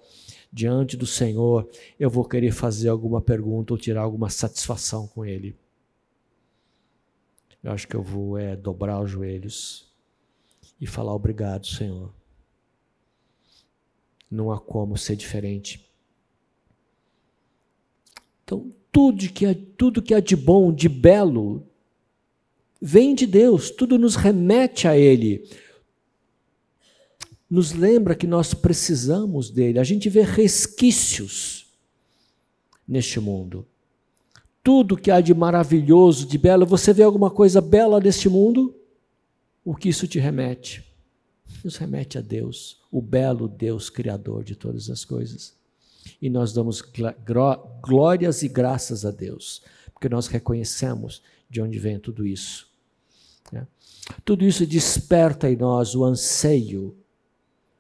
diante 0.53 0.97
do 0.97 1.07
Senhor, 1.07 1.69
eu 1.99 2.11
vou 2.11 2.25
querer 2.25 2.53
fazer 2.53 2.89
alguma 2.89 3.21
pergunta 3.21 3.73
ou 3.73 3.79
tirar 3.79 4.03
alguma 4.03 4.29
satisfação 4.29 5.07
com 5.07 5.25
Ele. 5.25 5.57
Eu 7.63 7.73
acho 7.73 7.89
que 7.89 7.95
eu 7.95 8.03
vou 8.03 8.37
é, 8.37 8.55
dobrar 8.55 9.01
os 9.01 9.11
joelhos 9.11 9.91
e 10.81 10.87
falar 10.87 11.15
obrigado, 11.15 11.67
Senhor. 11.67 12.13
Não 14.31 14.51
há 14.51 14.61
como 14.61 14.99
ser 14.99 15.17
diferente. 15.17 15.89
Então, 18.45 18.71
tudo 18.91 19.29
que, 19.29 19.47
é, 19.47 19.55
tudo 19.55 20.03
que 20.03 20.13
há 20.13 20.21
de 20.21 20.37
bom, 20.37 20.73
de 20.73 20.89
belo, 20.89 21.67
vem 22.81 23.15
de 23.15 23.27
Deus, 23.27 23.71
tudo 23.71 23.97
nos 23.97 24.17
remete 24.17 24.89
a 24.89 24.99
Ele. 24.99 25.49
Nos 27.53 27.73
lembra 27.73 28.15
que 28.15 28.27
nós 28.27 28.55
precisamos 28.55 29.51
dele. 29.51 29.79
A 29.79 29.85
gente 29.85 30.09
vê 30.09 30.23
resquícios 30.23 31.67
neste 32.89 33.21
mundo. 33.21 33.67
Tudo 34.65 34.97
que 34.97 35.11
há 35.11 35.21
de 35.21 35.35
maravilhoso, 35.35 36.27
de 36.27 36.39
belo, 36.39 36.65
você 36.65 36.95
vê 36.95 37.03
alguma 37.03 37.31
coisa 37.31 37.61
bela 37.61 38.01
neste 38.01 38.27
mundo? 38.27 38.75
o 39.65 39.75
que 39.75 39.89
isso 39.89 40.07
te 40.07 40.19
remete? 40.19 40.83
Nos 41.63 41.77
remete 41.77 42.19
a 42.19 42.21
Deus, 42.21 42.81
o 42.91 43.01
belo 43.01 43.47
Deus 43.47 43.89
Criador 43.89 44.43
de 44.43 44.57
todas 44.57 44.91
as 44.91 45.05
coisas. 45.05 45.55
E 46.21 46.29
nós 46.29 46.53
damos 46.53 46.83
glórias 47.81 48.43
e 48.43 48.49
graças 48.49 49.05
a 49.05 49.11
Deus, 49.11 49.63
porque 49.93 50.09
nós 50.09 50.27
reconhecemos 50.27 51.23
de 51.49 51.61
onde 51.61 51.79
vem 51.79 51.99
tudo 51.99 52.27
isso. 52.27 52.67
Né? 53.53 53.67
Tudo 54.25 54.45
isso 54.45 54.67
desperta 54.67 55.49
em 55.49 55.57
nós 55.57 55.95
o 55.95 56.05
anseio 56.05 56.97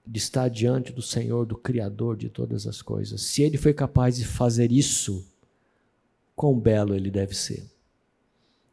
de 0.07 0.18
estar 0.18 0.48
diante 0.48 0.92
do 0.92 1.03
Senhor, 1.03 1.46
do 1.46 1.57
Criador 1.57 2.16
de 2.16 2.28
todas 2.28 2.66
as 2.66 2.82
coisas. 2.82 3.22
Se 3.22 3.42
Ele 3.42 3.57
foi 3.57 3.72
capaz 3.72 4.16
de 4.16 4.24
fazer 4.24 4.72
isso, 4.72 5.24
quão 6.34 6.59
belo 6.59 6.94
Ele 6.94 7.11
deve 7.11 7.34
ser, 7.34 7.64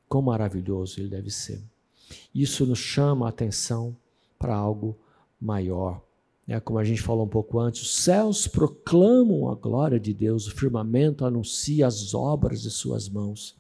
quão 0.08 0.24
maravilhoso 0.24 1.00
Ele 1.00 1.10
deve 1.10 1.30
ser. 1.30 1.62
Isso 2.34 2.66
nos 2.66 2.80
chama 2.80 3.26
a 3.26 3.30
atenção 3.30 3.96
para 4.38 4.56
algo 4.56 4.98
maior. 5.40 6.02
É, 6.48 6.60
como 6.60 6.80
a 6.80 6.84
gente 6.84 7.02
falou 7.02 7.26
um 7.26 7.30
pouco 7.30 7.60
antes, 7.60 7.84
os 7.84 7.96
céus 7.98 8.48
proclamam 8.48 9.52
a 9.52 9.56
glória 9.56 10.00
de 10.00 10.14
Deus, 10.16 10.48
o 10.48 10.56
firmamento 10.56 11.24
anuncia 11.24 11.86
as 11.86 12.16
obras 12.16 12.64
de 12.64 12.72
suas 12.72 13.08
mãos. 13.08 13.56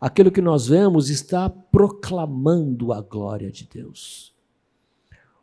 Aquilo 0.00 0.32
que 0.32 0.40
nós 0.40 0.66
vemos 0.66 1.10
está 1.10 1.50
proclamando 1.50 2.94
a 2.94 3.02
glória 3.02 3.50
de 3.50 3.66
Deus. 3.66 4.32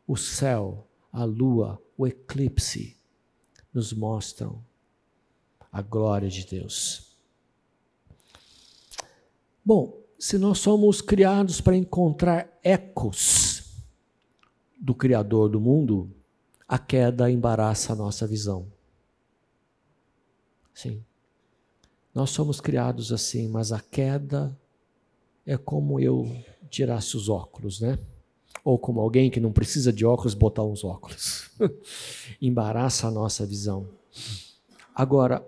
O 0.07 0.17
céu, 0.17 0.86
a 1.17 1.23
lua, 1.23 1.81
o 1.97 2.05
eclipse 2.05 2.95
nos 3.73 3.91
mostram 3.91 4.63
a 5.71 5.81
glória 5.81 6.29
de 6.29 6.45
Deus. 6.45 7.17
Bom, 9.65 9.99
se 10.19 10.37
nós 10.37 10.59
somos 10.59 11.01
criados 11.01 11.59
para 11.59 11.75
encontrar 11.75 12.59
ecos 12.63 13.63
do 14.79 14.93
Criador 14.93 15.49
do 15.49 15.59
mundo, 15.59 16.15
a 16.67 16.77
queda 16.77 17.31
embaraça 17.31 17.93
a 17.93 17.95
nossa 17.95 18.27
visão. 18.27 18.71
Sim. 20.71 21.03
Nós 22.13 22.29
somos 22.29 22.61
criados 22.61 23.11
assim, 23.11 23.47
mas 23.47 23.71
a 23.71 23.79
queda 23.79 24.55
é 25.47 25.57
como 25.57 25.99
eu 25.99 26.31
tirasse 26.69 27.17
os 27.17 27.27
óculos, 27.27 27.81
né? 27.81 27.97
Ou 28.63 28.77
como 28.77 28.99
alguém 28.99 29.29
que 29.29 29.39
não 29.39 29.51
precisa 29.51 29.91
de 29.93 30.05
óculos 30.05 30.33
botar 30.33 30.63
uns 30.63 30.83
óculos. 30.83 31.49
embaraça 32.41 33.07
a 33.07 33.11
nossa 33.11 33.45
visão. 33.45 33.87
Agora, 34.93 35.45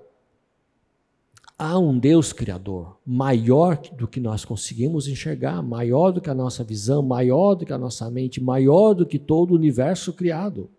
há 1.58 1.78
um 1.78 2.00
Deus 2.00 2.32
criador 2.32 2.98
maior 3.06 3.78
do 3.98 4.08
que 4.08 4.20
nós 4.20 4.46
conseguimos 4.46 5.08
enxergar, 5.08 5.62
maior 5.62 6.12
do 6.12 6.22
que 6.22 6.30
a 6.30 6.34
nossa 6.34 6.64
visão, 6.64 7.02
maior 7.02 7.56
do 7.56 7.66
que 7.66 7.74
a 7.74 7.78
nossa 7.78 8.10
mente, 8.10 8.42
maior 8.42 8.94
do 8.94 9.06
que 9.06 9.20
todo 9.20 9.52
o 9.52 9.56
universo 9.56 10.14
criado. 10.14 10.70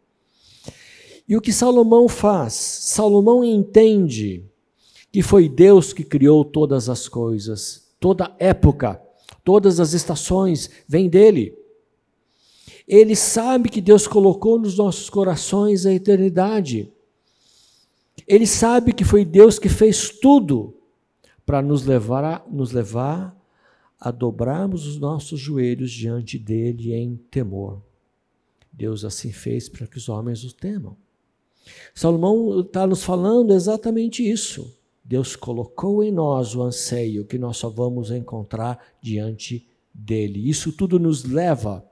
E 1.29 1.37
o 1.37 1.41
que 1.41 1.53
Salomão 1.53 2.09
faz? 2.09 2.55
Salomão 2.55 3.45
entende 3.45 4.45
que 5.13 5.23
foi 5.23 5.49
Deus 5.49 5.93
que 5.93 6.03
criou 6.03 6.45
todas 6.45 6.89
as 6.89 7.09
coisas, 7.09 7.89
toda 8.01 8.35
época, 8.39 9.01
todas 9.45 9.79
as 9.79 9.93
estações 9.93 10.71
vêm 10.89 11.09
dele. 11.09 11.55
Ele 12.93 13.15
sabe 13.15 13.69
que 13.69 13.81
Deus 13.81 14.09
colocou 14.09 14.59
nos 14.59 14.77
nossos 14.77 15.09
corações 15.09 15.87
a 15.87 15.93
eternidade. 15.93 16.93
Ele 18.27 18.49
sabe 18.49 18.93
que 18.93 19.05
foi 19.05 19.25
Deus 19.25 19.61
que 19.61 19.69
fez 19.69 20.11
tudo 20.11 20.75
para 21.47 21.63
nos 21.63 21.87
levar, 21.87 22.25
a, 22.25 22.45
nos 22.51 22.73
levar 22.73 23.41
a 24.01 24.11
dobrarmos 24.11 24.89
os 24.89 24.99
nossos 24.99 25.39
joelhos 25.39 25.93
diante 25.93 26.37
dele 26.37 26.93
em 26.93 27.15
temor. 27.31 27.81
Deus 28.73 29.05
assim 29.05 29.31
fez 29.31 29.69
para 29.69 29.87
que 29.87 29.97
os 29.97 30.09
homens 30.09 30.43
o 30.43 30.53
temam. 30.53 30.97
Salomão 31.95 32.59
está 32.59 32.89
nos 32.89 33.05
falando 33.05 33.55
exatamente 33.55 34.29
isso. 34.29 34.77
Deus 35.05 35.37
colocou 35.37 36.03
em 36.03 36.11
nós 36.11 36.57
o 36.57 36.63
anseio 36.63 37.25
que 37.25 37.39
nós 37.39 37.57
só 37.57 37.69
vamos 37.69 38.11
encontrar 38.11 38.85
diante 39.01 39.65
dele. 39.95 40.49
Isso 40.49 40.73
tudo 40.73 40.99
nos 40.99 41.23
leva, 41.23 41.89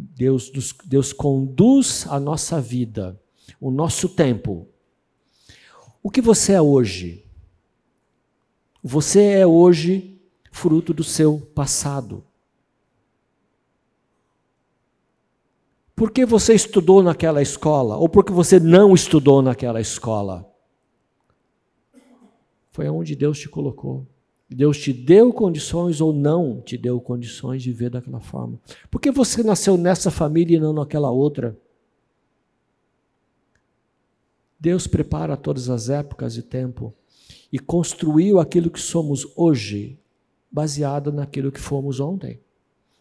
Deus, 0.00 0.52
Deus 0.84 1.12
conduz 1.12 2.06
a 2.08 2.20
nossa 2.20 2.60
vida, 2.60 3.20
o 3.60 3.70
nosso 3.70 4.08
tempo 4.08 4.68
o 6.02 6.10
que 6.10 6.20
você 6.20 6.52
é 6.52 6.62
hoje? 6.62 7.26
Você 8.82 9.22
é 9.22 9.46
hoje 9.46 10.18
fruto 10.50 10.94
do 10.94 11.04
seu 11.04 11.38
passado. 11.54 12.24
Por 15.94 16.12
que 16.12 16.24
você 16.24 16.54
estudou 16.54 17.02
naquela 17.02 17.42
escola? 17.42 17.96
Ou 17.96 18.08
porque 18.08 18.32
você 18.32 18.60
não 18.60 18.94
estudou 18.94 19.42
naquela 19.42 19.80
escola? 19.80 20.50
Foi 22.70 22.88
onde 22.88 23.16
Deus 23.16 23.38
te 23.38 23.48
colocou. 23.48 24.06
Deus 24.50 24.78
te 24.78 24.92
deu 24.92 25.32
condições 25.32 26.00
ou 26.00 26.12
não 26.12 26.60
te 26.62 26.78
deu 26.78 26.98
condições 27.00 27.62
de 27.62 27.70
ver 27.70 27.90
daquela 27.90 28.20
forma. 28.20 28.58
Por 28.90 29.00
que 29.00 29.10
você 29.10 29.42
nasceu 29.42 29.76
nessa 29.76 30.10
família 30.10 30.56
e 30.56 30.60
não 30.60 30.72
naquela 30.72 31.10
outra? 31.10 31.56
Deus 34.58 34.86
prepara 34.86 35.36
todas 35.36 35.68
as 35.68 35.90
épocas 35.90 36.36
e 36.36 36.42
tempo 36.42 36.94
e 37.52 37.58
construiu 37.58 38.40
aquilo 38.40 38.70
que 38.70 38.80
somos 38.80 39.26
hoje, 39.36 39.98
baseado 40.50 41.12
naquilo 41.12 41.52
que 41.52 41.60
fomos 41.60 42.00
ontem. 42.00 42.40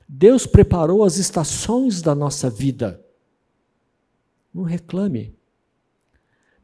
Deus 0.07 0.45
preparou 0.45 1.03
as 1.03 1.17
estações 1.17 2.01
da 2.01 2.13
nossa 2.13 2.49
vida. 2.49 3.03
Não 4.53 4.63
reclame. 4.63 5.33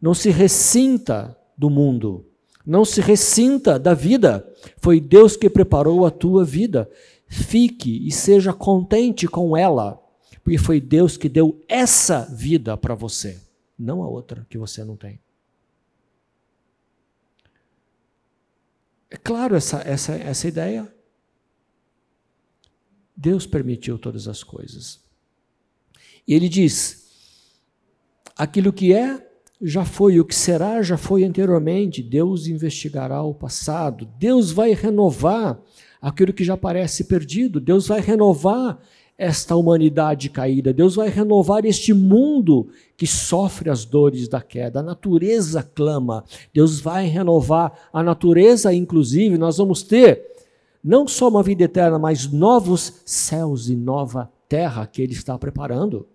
Não 0.01 0.13
se 0.13 0.29
ressinta 0.29 1.37
do 1.57 1.69
mundo. 1.69 2.25
Não 2.65 2.85
se 2.85 3.01
ressinta 3.01 3.77
da 3.77 3.93
vida. 3.93 4.47
Foi 4.77 4.99
Deus 4.99 5.35
que 5.35 5.49
preparou 5.49 6.05
a 6.05 6.11
tua 6.11 6.45
vida. 6.45 6.89
Fique 7.27 8.07
e 8.07 8.11
seja 8.11 8.53
contente 8.53 9.27
com 9.27 9.57
ela, 9.57 10.01
porque 10.43 10.57
foi 10.57 10.79
Deus 10.79 11.17
que 11.17 11.27
deu 11.27 11.63
essa 11.67 12.25
vida 12.33 12.77
para 12.77 12.95
você 12.95 13.39
não 13.77 14.01
a 14.01 14.07
outra 14.07 14.45
que 14.49 14.57
você 14.57 14.83
não 14.83 14.95
tem. 14.95 15.19
É 19.09 19.17
claro 19.17 19.55
essa, 19.55 19.81
essa, 19.81 20.13
essa 20.13 20.47
ideia. 20.47 20.93
Deus 23.15 23.45
permitiu 23.45 23.99
todas 23.99 24.27
as 24.27 24.43
coisas. 24.43 25.03
E 26.27 26.33
ele 26.33 26.49
diz: 26.49 27.59
aquilo 28.35 28.73
que 28.73 28.93
é, 28.93 29.32
já 29.63 29.85
foi, 29.85 30.19
o 30.19 30.25
que 30.25 30.35
será 30.35 30.81
já 30.81 30.97
foi 30.97 31.23
anteriormente. 31.23 32.03
Deus 32.03 32.47
investigará 32.47 33.23
o 33.23 33.33
passado. 33.33 34.07
Deus 34.19 34.51
vai 34.51 34.73
renovar 34.73 35.59
aquilo 36.01 36.33
que 36.33 36.43
já 36.43 36.57
parece 36.57 37.05
perdido. 37.05 37.61
Deus 37.61 37.87
vai 37.87 38.01
renovar 38.01 38.77
esta 39.17 39.55
humanidade 39.55 40.29
caída. 40.29 40.73
Deus 40.73 40.95
vai 40.95 41.07
renovar 41.07 41.65
este 41.65 41.93
mundo 41.93 42.67
que 42.97 43.07
sofre 43.07 43.69
as 43.69 43.85
dores 43.85 44.27
da 44.27 44.41
queda. 44.41 44.81
A 44.81 44.83
natureza 44.83 45.63
clama. 45.63 46.25
Deus 46.53 46.81
vai 46.81 47.07
renovar 47.07 47.89
a 47.93 48.03
natureza, 48.03 48.73
inclusive, 48.73 49.37
nós 49.37 49.57
vamos 49.57 49.81
ter 49.81 50.33
não 50.83 51.07
só 51.07 51.29
uma 51.29 51.41
vida 51.41 51.63
eterna, 51.63 51.97
mas 51.97 52.29
novos 52.29 53.01
céus 53.05 53.69
e 53.69 53.75
nova 53.75 54.29
terra 54.49 54.85
que 54.85 55.01
Ele 55.01 55.13
está 55.13 55.37
preparando. 55.37 56.05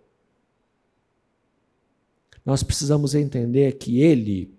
Nós 2.44 2.62
precisamos 2.62 3.14
entender 3.14 3.72
que 3.78 4.00
Ele 4.00 4.54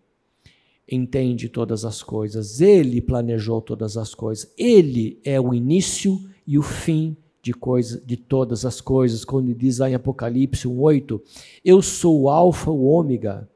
entende 0.92 1.50
todas 1.50 1.86
as 1.86 2.02
coisas, 2.02 2.62
Ele 2.62 3.02
planejou 3.02 3.62
todas 3.62 3.98
as 3.98 4.14
coisas, 4.16 4.52
Ele 4.58 5.20
é 5.24 5.40
o 5.40 5.54
início 5.54 6.20
e 6.46 6.58
o 6.58 6.64
fim 6.64 7.16
de, 7.42 7.54
coisa, 7.54 8.02
de 8.06 8.18
todas 8.18 8.66
as 8.66 8.82
coisas, 8.82 9.24
quando 9.24 9.54
diz 9.54 9.80
lá 9.80 9.90
em 9.90 9.96
Apocalipse 9.96 10.68
1,8: 10.68 11.22
Eu 11.64 11.82
sou 11.82 12.22
o 12.22 12.30
Alfa, 12.30 12.72
o 12.72 12.86
Ômega, 12.86 13.50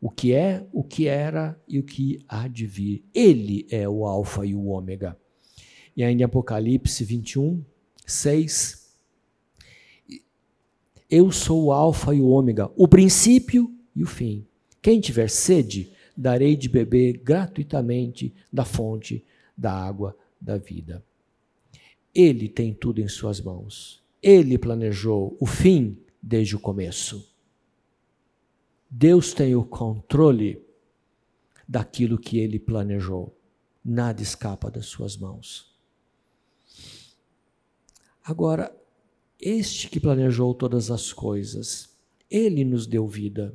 o 0.00 0.10
que 0.10 0.32
é, 0.32 0.64
o 0.72 0.84
que 0.84 1.06
era 1.06 1.60
e 1.66 1.78
o 1.78 1.82
que 1.82 2.24
há 2.28 2.46
de 2.46 2.66
vir. 2.66 3.04
Ele 3.14 3.66
é 3.70 3.88
o 3.88 4.06
Alfa 4.06 4.46
e 4.46 4.54
o 4.54 4.66
Ômega. 4.66 5.16
E 5.96 6.04
ainda 6.04 6.22
em 6.22 6.24
Apocalipse 6.24 7.04
21, 7.04 7.64
6. 8.06 8.87
Eu 11.10 11.32
sou 11.32 11.64
o 11.64 11.72
Alfa 11.72 12.14
e 12.14 12.20
o 12.20 12.28
Ômega, 12.28 12.70
o 12.76 12.86
princípio 12.86 13.74
e 13.96 14.02
o 14.02 14.06
fim. 14.06 14.46
Quem 14.82 15.00
tiver 15.00 15.30
sede, 15.30 15.92
darei 16.14 16.54
de 16.54 16.68
beber 16.68 17.18
gratuitamente 17.18 18.34
da 18.52 18.64
fonte 18.64 19.24
da 19.56 19.72
água 19.72 20.16
da 20.40 20.58
vida. 20.58 21.02
Ele 22.14 22.48
tem 22.48 22.74
tudo 22.74 23.00
em 23.00 23.08
suas 23.08 23.40
mãos. 23.40 24.02
Ele 24.22 24.58
planejou 24.58 25.36
o 25.40 25.46
fim 25.46 25.96
desde 26.22 26.56
o 26.56 26.60
começo. 26.60 27.32
Deus 28.90 29.32
tem 29.32 29.54
o 29.54 29.64
controle 29.64 30.62
daquilo 31.66 32.18
que 32.18 32.38
ele 32.38 32.58
planejou. 32.58 33.34
Nada 33.84 34.20
escapa 34.20 34.70
das 34.70 34.86
suas 34.86 35.16
mãos. 35.16 35.74
Agora, 38.24 38.77
este 39.40 39.88
que 39.88 40.00
planejou 40.00 40.52
todas 40.52 40.90
as 40.90 41.12
coisas, 41.12 41.88
ele 42.30 42.64
nos 42.64 42.86
deu 42.86 43.06
vida, 43.06 43.54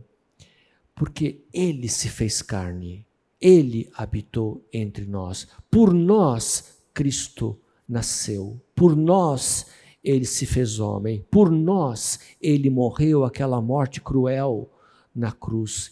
porque 0.96 1.42
ele 1.54 1.90
se 1.90 2.08
fez 2.08 2.42
carne, 2.42 3.06
ele 3.42 3.90
habitou 3.94 4.64
entre 4.72 5.06
nós. 5.06 5.48
Por 5.70 5.94
nós, 5.94 6.78
Cristo 6.94 7.60
nasceu. 7.88 8.62
Por 8.74 8.96
nós, 8.96 9.66
ele 10.04 10.26
se 10.26 10.46
fez 10.46 10.80
homem. 10.80 11.26
Por 11.30 11.52
nós, 11.52 12.20
ele 12.42 12.70
morreu 12.70 13.26
aquela 13.26 13.62
morte 13.62 14.00
cruel 14.00 14.72
na 15.14 15.32
cruz. 15.32 15.92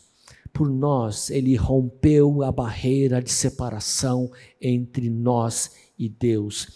Por 0.53 0.69
nós, 0.69 1.29
ele 1.29 1.55
rompeu 1.55 2.43
a 2.43 2.51
barreira 2.51 3.21
de 3.21 3.31
separação 3.31 4.31
entre 4.61 5.09
nós 5.09 5.71
e 5.97 6.07
Deus. 6.07 6.67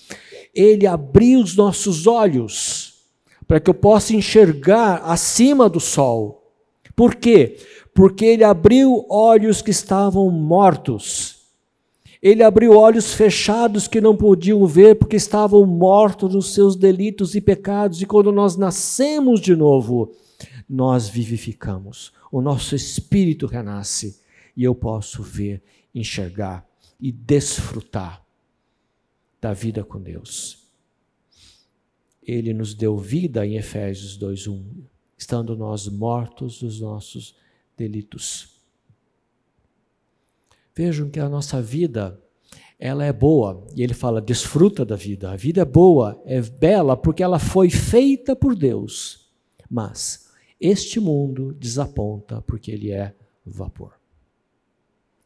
Ele 0.53 0.85
abriu 0.85 1.41
os 1.41 1.55
nossos 1.55 2.07
olhos 2.07 2.84
para 3.47 3.59
que 3.59 3.69
eu 3.69 3.73
possa 3.73 4.15
enxergar 4.15 4.97
acima 5.05 5.69
do 5.69 5.79
sol. 5.79 6.51
Por 6.95 7.15
quê? 7.15 7.57
Porque 7.93 8.25
ele 8.25 8.43
abriu 8.43 9.05
olhos 9.09 9.61
que 9.61 9.71
estavam 9.71 10.29
mortos. 10.29 11.35
Ele 12.21 12.41
abriu 12.41 12.75
olhos 12.75 13.13
fechados 13.13 13.87
que 13.87 14.01
não 14.01 14.15
podiam 14.15 14.65
ver 14.65 14.95
porque 14.95 15.15
estavam 15.15 15.65
mortos 15.65 16.33
nos 16.33 16.53
seus 16.53 16.75
delitos 16.75 17.35
e 17.35 17.41
pecados. 17.41 18.01
E 18.01 18.05
quando 18.05 18.31
nós 18.31 18.55
nascemos 18.55 19.39
de 19.39 19.55
novo, 19.55 20.11
nós 20.67 21.07
vivificamos. 21.07 22.11
O 22.31 22.41
nosso 22.41 22.75
espírito 22.75 23.45
renasce 23.45 24.19
e 24.57 24.63
eu 24.63 24.73
posso 24.73 25.21
ver, 25.21 25.61
enxergar 25.93 26.65
e 26.99 27.11
desfrutar 27.11 28.23
da 29.39 29.53
vida 29.53 29.83
com 29.83 30.01
Deus. 30.01 30.64
Ele 32.25 32.53
nos 32.53 32.73
deu 32.73 32.97
vida 32.97 33.45
em 33.45 33.55
Efésios 33.55 34.17
2:1, 34.17 34.63
estando 35.17 35.55
nós 35.55 35.87
mortos 35.87 36.59
dos 36.59 36.81
nossos 36.81 37.35
delitos. 37.77 38.59
Vejam 40.75 41.09
que 41.09 41.19
a 41.19 41.29
nossa 41.29 41.61
vida 41.61 42.21
ela 42.77 43.05
é 43.05 43.13
boa, 43.13 43.65
e 43.75 43.81
ele 43.81 43.93
fala: 43.93 44.21
desfruta 44.21 44.85
da 44.85 44.95
vida. 44.95 45.31
A 45.31 45.35
vida 45.35 45.61
é 45.61 45.65
boa, 45.65 46.21
é 46.25 46.41
bela 46.41 46.97
porque 46.97 47.23
ela 47.23 47.39
foi 47.39 47.69
feita 47.69 48.35
por 48.35 48.55
Deus. 48.55 49.29
Mas 49.69 50.29
este 50.59 50.99
mundo 50.99 51.53
desaponta 51.53 52.41
porque 52.41 52.71
ele 52.71 52.91
é 52.91 53.15
vapor. 53.45 53.93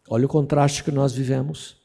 Olha 0.07 0.25
o 0.25 0.29
contraste 0.29 0.83
que 0.83 0.91
nós 0.91 1.13
vivemos 1.13 1.78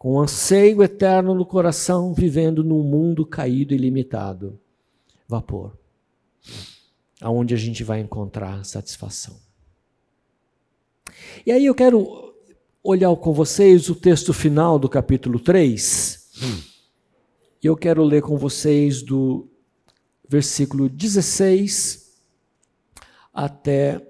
com 0.00 0.14
um 0.14 0.20
anseio 0.20 0.82
eterno 0.82 1.34
no 1.34 1.44
coração, 1.44 2.14
vivendo 2.14 2.64
num 2.64 2.82
mundo 2.82 3.26
caído 3.26 3.74
e 3.74 3.76
limitado. 3.76 4.58
Vapor. 5.28 5.76
Aonde 7.20 7.52
a 7.52 7.56
gente 7.58 7.84
vai 7.84 8.00
encontrar 8.00 8.64
satisfação. 8.64 9.36
E 11.44 11.52
aí 11.52 11.66
eu 11.66 11.74
quero 11.74 12.34
olhar 12.82 13.14
com 13.16 13.34
vocês 13.34 13.90
o 13.90 13.94
texto 13.94 14.32
final 14.32 14.78
do 14.78 14.88
capítulo 14.88 15.38
3. 15.38 16.30
E 17.62 17.66
eu 17.66 17.76
quero 17.76 18.02
ler 18.02 18.22
com 18.22 18.38
vocês 18.38 19.02
do 19.02 19.46
versículo 20.26 20.88
16 20.88 22.18
até 23.34 24.00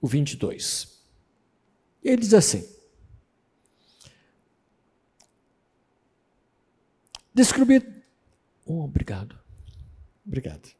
o 0.00 0.06
22. 0.06 1.02
Ele 2.04 2.18
diz 2.18 2.32
assim: 2.32 2.75
Descobri. 7.36 7.82
Oh, 8.64 8.84
obrigado. 8.84 9.38
Obrigado. 10.26 10.70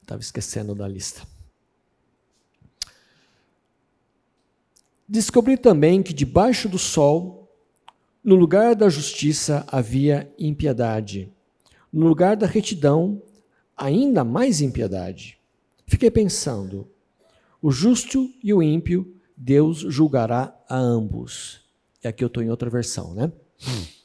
Estava 0.00 0.20
esquecendo 0.20 0.72
da 0.72 0.86
lista. 0.86 1.26
Descobri 5.08 5.56
também 5.56 6.00
que 6.00 6.12
debaixo 6.12 6.68
do 6.68 6.78
sol, 6.78 7.52
no 8.22 8.36
lugar 8.36 8.76
da 8.76 8.88
justiça 8.88 9.66
havia 9.66 10.32
impiedade, 10.38 11.28
no 11.92 12.06
lugar 12.06 12.36
da 12.36 12.46
retidão, 12.46 13.20
ainda 13.76 14.22
mais 14.22 14.60
impiedade. 14.60 15.40
Fiquei 15.88 16.08
pensando: 16.08 16.88
o 17.60 17.72
justo 17.72 18.32
e 18.44 18.54
o 18.54 18.62
ímpio, 18.62 19.12
Deus 19.36 19.78
julgará 19.78 20.56
a 20.68 20.76
ambos. 20.78 21.62
E 22.04 22.06
aqui 22.06 22.22
eu 22.22 22.28
estou 22.28 22.44
em 22.44 22.48
outra 22.48 22.70
versão, 22.70 23.12
né? 23.12 23.32
Hum. 23.66 23.99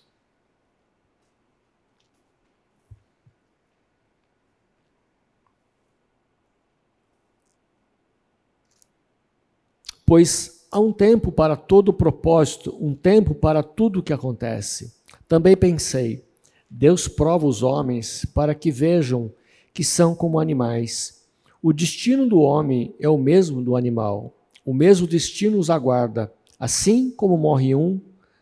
Pois 10.06 10.68
há 10.72 10.80
um 10.80 10.92
tempo 10.92 11.32
para 11.32 11.56
todo 11.56 11.94
propósito, 11.94 12.76
um 12.80 12.94
tempo 12.94 13.34
para 13.34 13.64
tudo 13.64 14.00
o 14.00 14.04
que 14.04 14.14
acontece. 14.14 14.94
Também 15.28 15.56
pensei, 15.56 16.24
Deus 16.70 17.08
prova 17.08 17.48
os 17.48 17.64
homens 17.64 18.26
para 18.34 18.54
que 18.54 18.72
vejam 18.72 19.32
que 19.74 19.84
são 19.84 20.16
como 20.16 20.40
animais. 20.40 21.26
O 21.62 21.74
destino 21.74 22.28
do 22.28 22.40
homem 22.40 22.94
é 23.00 23.10
o 23.10 23.18
mesmo 23.18 23.62
do 23.62 23.76
animal. 23.76 24.36
O 24.66 24.74
mesmo 24.74 25.08
destino 25.08 25.58
os 25.58 25.70
aguarda. 25.70 26.32
Assim 26.60 27.12
como 27.12 27.38
morre 27.38 27.76
um, 27.76 28.00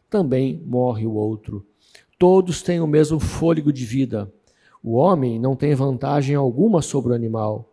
também 0.10 0.62
morre 0.66 1.06
o 1.06 1.14
outro. 1.14 1.66
Todos 2.20 2.62
têm 2.62 2.80
o 2.80 2.88
mesmo 2.88 3.20
fôlego 3.20 3.72
de 3.72 3.86
vida. 3.86 4.32
O 4.84 4.94
homem 4.94 5.40
não 5.40 5.56
tem 5.56 5.74
vantagem 5.74 6.36
alguma 6.36 6.82
sobre 6.82 7.12
o 7.12 7.16
animal. 7.16 7.72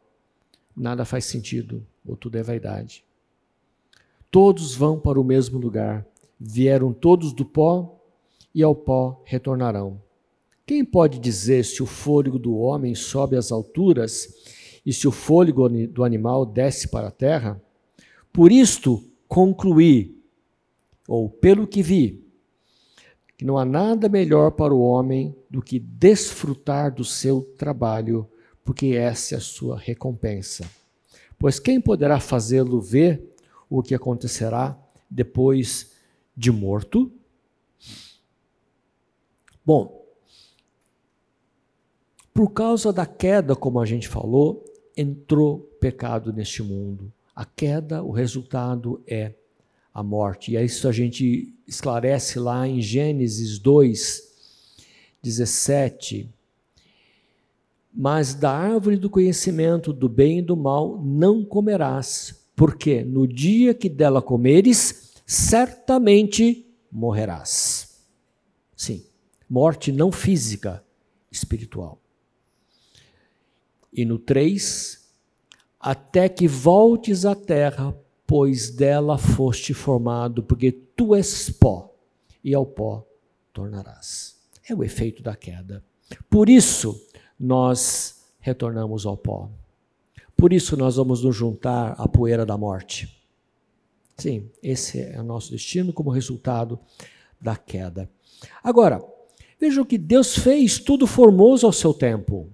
Nada 0.77 1.05
faz 1.05 1.25
sentido, 1.25 1.85
ou 2.07 2.17
tudo 2.17 2.39
é 2.39 2.43
vaidade. 2.43 3.05
Todos 4.31 4.75
vão 4.75 4.99
para 4.99 5.21
o 5.21 5.25
mesmo 5.25 5.59
lugar. 5.59 6.07
Vieram 6.39 6.93
todos 6.93 7.33
do 7.33 7.45
pó 7.45 8.01
e 8.55 8.63
ao 8.63 8.75
pó 8.75 9.23
retornarão. 9.25 10.01
Quem 10.65 10.85
pode 10.85 11.19
dizer 11.19 11.65
se 11.65 11.83
o 11.83 11.87
fôlego 11.87 12.39
do 12.39 12.57
homem 12.57 12.95
sobe 12.95 13.37
às 13.37 13.51
alturas 13.51 14.33
e 14.87 14.93
se 14.93 15.09
o 15.09 15.11
fôlego 15.11 15.69
do 15.89 16.05
animal 16.05 16.47
desce 16.47 16.89
para 16.89 17.09
a 17.09 17.11
terra? 17.11 17.61
Por 18.33 18.53
isto 18.53 19.05
concluí, 19.27 20.17
ou 21.09 21.29
pelo 21.29 21.67
que 21.67 21.83
vi, 21.83 22.25
que 23.37 23.45
não 23.45 23.59
há 23.59 23.65
nada 23.65 24.09
melhor 24.09 24.53
para 24.53 24.73
o 24.73 24.81
homem 24.81 25.35
do 25.51 25.61
que 25.61 25.81
desfrutar 25.81 26.95
do 26.95 27.05
seu 27.05 27.43
trabalho, 27.59 28.29
porque 28.65 28.89
essa 28.89 29.35
é 29.35 29.39
a 29.39 29.41
sua 29.41 29.77
recompensa. 29.77 30.71
Pois 31.37 31.59
quem 31.59 31.81
poderá 31.81 32.21
fazê-lo 32.21 32.81
ver 32.81 33.35
o 33.71 33.83
que 33.83 33.95
acontecerá 33.95 34.77
depois 35.09 35.93
de 36.37 36.51
morto? 36.51 37.11
Bom, 39.65 40.05
por 42.35 42.51
causa 42.51 42.93
da 42.93 43.07
queda, 43.07 43.55
como 43.55 43.81
a 43.81 43.87
gente 43.87 44.09
falou, 44.09 44.65
entrou 44.97 45.61
pecado 45.81 46.33
neste 46.33 46.63
mundo. 46.63 47.13
A 47.35 47.45
queda, 47.45 48.03
o 48.03 48.11
resultado 48.11 49.01
é 49.07 49.35
a 49.93 50.03
morte. 50.03 50.53
E 50.53 50.57
é 50.57 50.65
isso 50.65 50.89
a 50.89 50.93
gente 50.93 51.55
esclarece 51.67 52.39
lá 52.39 52.67
em 52.67 52.81
Gênesis 52.81 53.59
2, 53.59 54.23
17. 55.23 56.29
Mas 57.93 58.35
da 58.35 58.51
árvore 58.51 58.97
do 58.97 59.11
conhecimento 59.11 59.93
do 59.93 60.09
bem 60.09 60.39
e 60.39 60.43
do 60.43 60.57
mal 60.57 61.01
não 61.03 61.45
comerás, 61.45 62.40
porque 62.61 63.03
no 63.03 63.27
dia 63.27 63.73
que 63.73 63.89
dela 63.89 64.21
comeres, 64.21 65.15
certamente 65.25 66.71
morrerás. 66.93 68.05
Sim, 68.77 69.03
morte 69.49 69.91
não 69.91 70.13
física, 70.13 70.85
espiritual. 71.33 71.99
E 73.91 74.05
no 74.05 74.19
3, 74.19 75.11
até 75.81 76.29
que 76.29 76.47
voltes 76.47 77.25
à 77.25 77.35
terra, 77.35 77.97
pois 78.27 78.69
dela 78.69 79.17
foste 79.17 79.73
formado, 79.73 80.43
porque 80.43 80.71
tu 80.71 81.15
és 81.15 81.49
pó, 81.49 81.97
e 82.45 82.55
ao 82.55 82.67
pó 82.67 83.09
tornarás. 83.55 84.37
É 84.69 84.75
o 84.75 84.85
efeito 84.85 85.23
da 85.23 85.35
queda. 85.35 85.83
Por 86.29 86.51
isso, 86.51 87.09
nós 87.39 88.23
retornamos 88.39 89.07
ao 89.07 89.17
pó. 89.17 89.51
Por 90.41 90.55
isso, 90.55 90.75
nós 90.75 90.97
vamos 90.97 91.23
nos 91.23 91.37
juntar 91.37 91.95
à 91.99 92.09
poeira 92.09 92.47
da 92.47 92.57
morte. 92.57 93.15
Sim, 94.17 94.51
esse 94.63 94.99
é 94.99 95.21
o 95.21 95.23
nosso 95.23 95.51
destino 95.51 95.93
como 95.93 96.09
resultado 96.09 96.81
da 97.39 97.57
queda. 97.57 98.09
Agora, 98.65 99.05
vejam 99.61 99.85
que 99.85 99.99
Deus 99.99 100.35
fez 100.35 100.79
tudo 100.79 101.07
formoso 101.07 101.67
ao 101.67 101.73
seu 101.75 101.93
tempo 101.93 102.49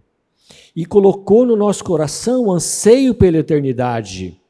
e 0.75 0.85
colocou 0.85 1.47
no 1.47 1.55
nosso 1.55 1.85
coração 1.85 2.51
anseio 2.51 3.15
pela 3.15 3.39
eternidade 3.39 4.41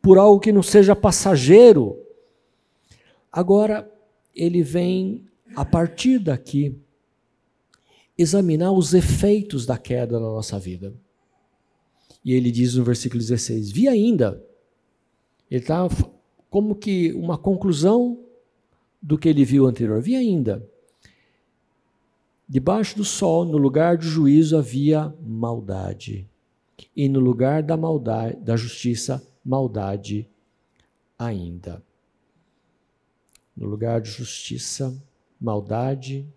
por 0.00 0.16
algo 0.16 0.38
que 0.38 0.52
não 0.52 0.62
seja 0.62 0.94
passageiro. 0.94 2.00
Agora, 3.32 3.92
ele 4.32 4.62
vem, 4.62 5.26
a 5.56 5.64
partir 5.64 6.20
daqui, 6.20 6.80
examinar 8.16 8.70
os 8.70 8.94
efeitos 8.94 9.66
da 9.66 9.76
queda 9.76 10.20
na 10.20 10.26
nossa 10.26 10.60
vida. 10.60 10.94
E 12.28 12.34
ele 12.34 12.50
diz 12.50 12.74
no 12.74 12.84
versículo 12.84 13.22
16: 13.22 13.70
Vi 13.70 13.88
ainda. 13.88 14.44
Ele 15.50 15.62
está 15.62 15.88
como 16.50 16.74
que 16.74 17.10
uma 17.14 17.38
conclusão 17.38 18.22
do 19.00 19.16
que 19.16 19.30
ele 19.30 19.46
viu 19.46 19.64
anterior. 19.64 20.02
Vi 20.02 20.14
ainda. 20.14 20.62
Debaixo 22.46 22.98
do 22.98 23.04
sol, 23.04 23.46
no 23.46 23.56
lugar 23.56 23.96
do 23.96 24.04
juízo, 24.04 24.58
havia 24.58 25.10
maldade. 25.22 26.28
E 26.94 27.08
no 27.08 27.18
lugar 27.18 27.62
da 27.62 27.78
maldade, 27.78 28.36
da 28.42 28.58
justiça, 28.58 29.26
maldade 29.42 30.28
ainda. 31.18 31.82
No 33.56 33.66
lugar 33.66 34.02
de 34.02 34.10
justiça, 34.10 34.94
maldade, 35.40 36.28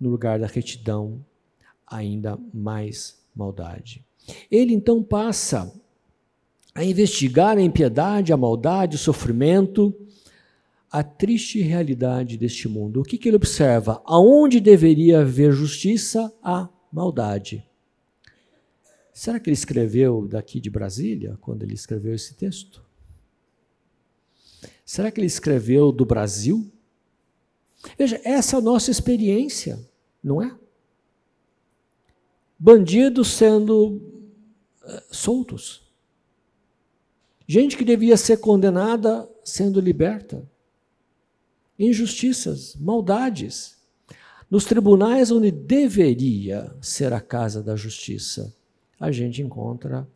no 0.00 0.10
lugar 0.10 0.40
da 0.40 0.48
retidão, 0.48 1.24
ainda 1.86 2.36
mais 2.52 3.24
maldade. 3.32 4.07
Ele 4.50 4.74
então 4.74 5.02
passa 5.02 5.72
a 6.74 6.84
investigar 6.84 7.58
a 7.58 7.62
impiedade, 7.62 8.32
a 8.32 8.36
maldade, 8.36 8.96
o 8.96 8.98
sofrimento, 8.98 9.94
a 10.90 11.02
triste 11.02 11.60
realidade 11.60 12.36
deste 12.36 12.68
mundo. 12.68 13.00
O 13.00 13.02
que, 13.02 13.18
que 13.18 13.28
ele 13.28 13.36
observa? 13.36 14.02
Aonde 14.04 14.60
deveria 14.60 15.20
haver 15.20 15.52
justiça, 15.52 16.32
há 16.42 16.68
maldade. 16.92 17.66
Será 19.12 19.40
que 19.40 19.50
ele 19.50 19.54
escreveu 19.54 20.28
daqui 20.28 20.60
de 20.60 20.70
Brasília, 20.70 21.36
quando 21.40 21.64
ele 21.64 21.74
escreveu 21.74 22.14
esse 22.14 22.34
texto? 22.34 22.82
Será 24.84 25.10
que 25.10 25.20
ele 25.20 25.26
escreveu 25.26 25.90
do 25.90 26.06
Brasil? 26.06 26.70
Veja, 27.98 28.20
essa 28.24 28.56
é 28.56 28.58
a 28.58 28.62
nossa 28.62 28.90
experiência, 28.90 29.78
não 30.22 30.40
é? 30.40 30.56
Bandidos 32.58 33.28
sendo 33.28 34.17
soltos. 35.10 35.82
Gente 37.46 37.76
que 37.76 37.84
devia 37.84 38.16
ser 38.16 38.38
condenada 38.38 39.28
sendo 39.44 39.80
liberta. 39.80 40.48
Injustiças, 41.78 42.74
maldades. 42.76 43.76
Nos 44.50 44.64
tribunais 44.64 45.30
onde 45.30 45.50
deveria 45.50 46.74
ser 46.80 47.12
a 47.12 47.20
casa 47.20 47.62
da 47.62 47.76
justiça 47.76 48.54
a 48.98 49.12
gente 49.12 49.40
encontra 49.40 50.08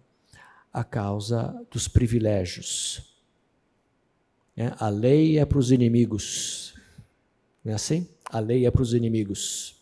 a 0.73 0.83
causa 0.83 1.55
dos 1.71 1.87
privilégios. 1.87 3.15
É, 4.57 4.73
a 4.79 4.89
lei 4.89 5.39
é 5.39 5.45
para 5.45 5.59
os 5.59 5.71
inimigos. 5.71 6.75
Não 7.65 7.73
é 7.73 7.75
assim? 7.75 8.09
A 8.25 8.41
lei 8.41 8.67
é 8.67 8.71
para 8.71 8.83
os 8.83 8.93
inimigos, 8.93 9.77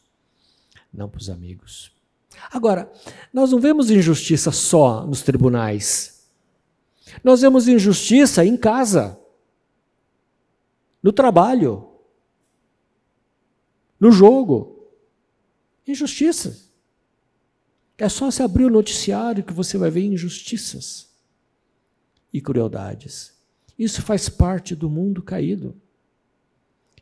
não 0.92 1.08
para 1.08 1.20
os 1.20 1.30
amigos. 1.30 1.92
Agora, 2.50 2.90
nós 3.32 3.52
não 3.52 3.60
vemos 3.60 3.90
injustiça 3.90 4.50
só 4.50 5.06
nos 5.06 5.22
tribunais. 5.22 6.28
Nós 7.22 7.40
vemos 7.40 7.68
injustiça 7.68 8.44
em 8.44 8.56
casa, 8.56 9.18
no 11.02 11.12
trabalho, 11.12 11.88
no 13.98 14.10
jogo. 14.10 14.88
Injustiça. 15.86 16.70
É 17.98 18.08
só 18.08 18.30
se 18.30 18.42
abrir 18.42 18.64
o 18.64 18.70
noticiário 18.70 19.44
que 19.44 19.52
você 19.52 19.76
vai 19.76 19.90
ver 19.90 20.04
injustiças 20.04 21.10
e 22.32 22.40
crueldades. 22.40 23.38
Isso 23.78 24.00
faz 24.02 24.28
parte 24.28 24.74
do 24.74 24.88
mundo 24.88 25.22
caído. 25.22 25.74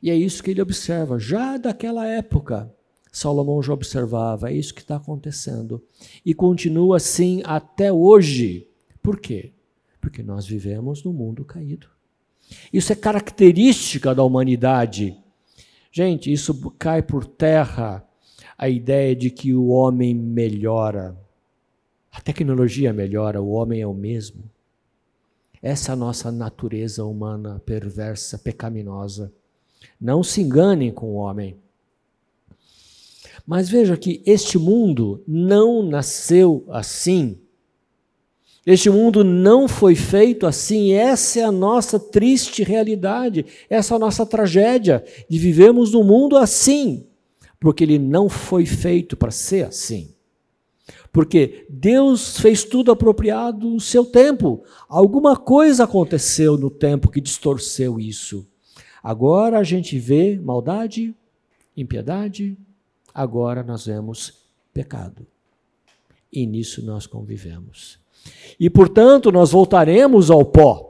E 0.02 0.10
é 0.10 0.16
isso 0.16 0.42
que 0.42 0.50
ele 0.50 0.62
observa. 0.62 1.18
Já 1.18 1.56
daquela 1.56 2.06
época, 2.06 2.74
Salomão 3.18 3.62
já 3.62 3.72
observava, 3.72 4.50
é 4.50 4.54
isso 4.54 4.74
que 4.74 4.80
está 4.80 4.96
acontecendo. 4.96 5.82
E 6.24 6.32
continua 6.32 6.96
assim 6.96 7.42
até 7.44 7.92
hoje. 7.92 8.68
Por 9.02 9.18
quê? 9.18 9.52
Porque 10.00 10.22
nós 10.22 10.46
vivemos 10.46 11.02
no 11.02 11.12
mundo 11.12 11.44
caído. 11.44 11.88
Isso 12.72 12.92
é 12.92 12.96
característica 12.96 14.14
da 14.14 14.22
humanidade. 14.22 15.16
Gente, 15.90 16.32
isso 16.32 16.70
cai 16.78 17.02
por 17.02 17.24
terra 17.24 18.06
a 18.56 18.68
ideia 18.68 19.14
de 19.14 19.30
que 19.30 19.52
o 19.52 19.68
homem 19.68 20.14
melhora. 20.14 21.16
A 22.12 22.20
tecnologia 22.20 22.92
melhora, 22.92 23.42
o 23.42 23.50
homem 23.50 23.80
é 23.80 23.86
o 23.86 23.94
mesmo. 23.94 24.44
Essa 25.60 25.90
é 25.90 25.92
a 25.92 25.96
nossa 25.96 26.30
natureza 26.30 27.04
humana 27.04 27.60
perversa, 27.66 28.38
pecaminosa. 28.38 29.32
Não 30.00 30.22
se 30.22 30.40
enganem 30.40 30.92
com 30.92 31.06
o 31.06 31.14
homem. 31.14 31.56
Mas 33.46 33.68
veja 33.68 33.96
que 33.96 34.22
este 34.26 34.58
mundo 34.58 35.22
não 35.26 35.82
nasceu 35.82 36.64
assim. 36.68 37.38
Este 38.66 38.90
mundo 38.90 39.24
não 39.24 39.66
foi 39.66 39.94
feito 39.94 40.46
assim. 40.46 40.92
Essa 40.92 41.40
é 41.40 41.44
a 41.44 41.52
nossa 41.52 41.98
triste 41.98 42.62
realidade. 42.62 43.46
Essa 43.70 43.94
é 43.94 43.96
a 43.96 44.00
nossa 44.00 44.26
tragédia 44.26 45.04
de 45.28 45.38
vivemos 45.38 45.92
num 45.92 46.04
mundo 46.04 46.36
assim 46.36 47.08
porque 47.60 47.84
ele 47.84 47.98
não 47.98 48.28
foi 48.28 48.64
feito 48.64 49.16
para 49.16 49.30
ser 49.30 49.66
assim. 49.66 50.14
Porque 51.12 51.66
Deus 51.68 52.38
fez 52.38 52.64
tudo 52.64 52.92
apropriado 52.92 53.68
no 53.68 53.80
seu 53.80 54.04
tempo. 54.04 54.62
Alguma 54.88 55.36
coisa 55.36 55.84
aconteceu 55.84 56.56
no 56.56 56.70
tempo 56.70 57.10
que 57.10 57.20
distorceu 57.20 57.98
isso. 57.98 58.46
Agora 59.02 59.58
a 59.58 59.64
gente 59.64 59.98
vê 59.98 60.38
maldade, 60.38 61.14
impiedade, 61.76 62.56
agora 63.18 63.64
nós 63.64 63.86
vemos 63.86 64.44
pecado. 64.72 65.26
E 66.32 66.46
nisso 66.46 66.84
nós 66.84 67.04
convivemos. 67.04 67.98
E 68.60 68.70
portanto 68.70 69.32
nós 69.32 69.50
voltaremos 69.50 70.30
ao 70.30 70.44
pó. 70.44 70.86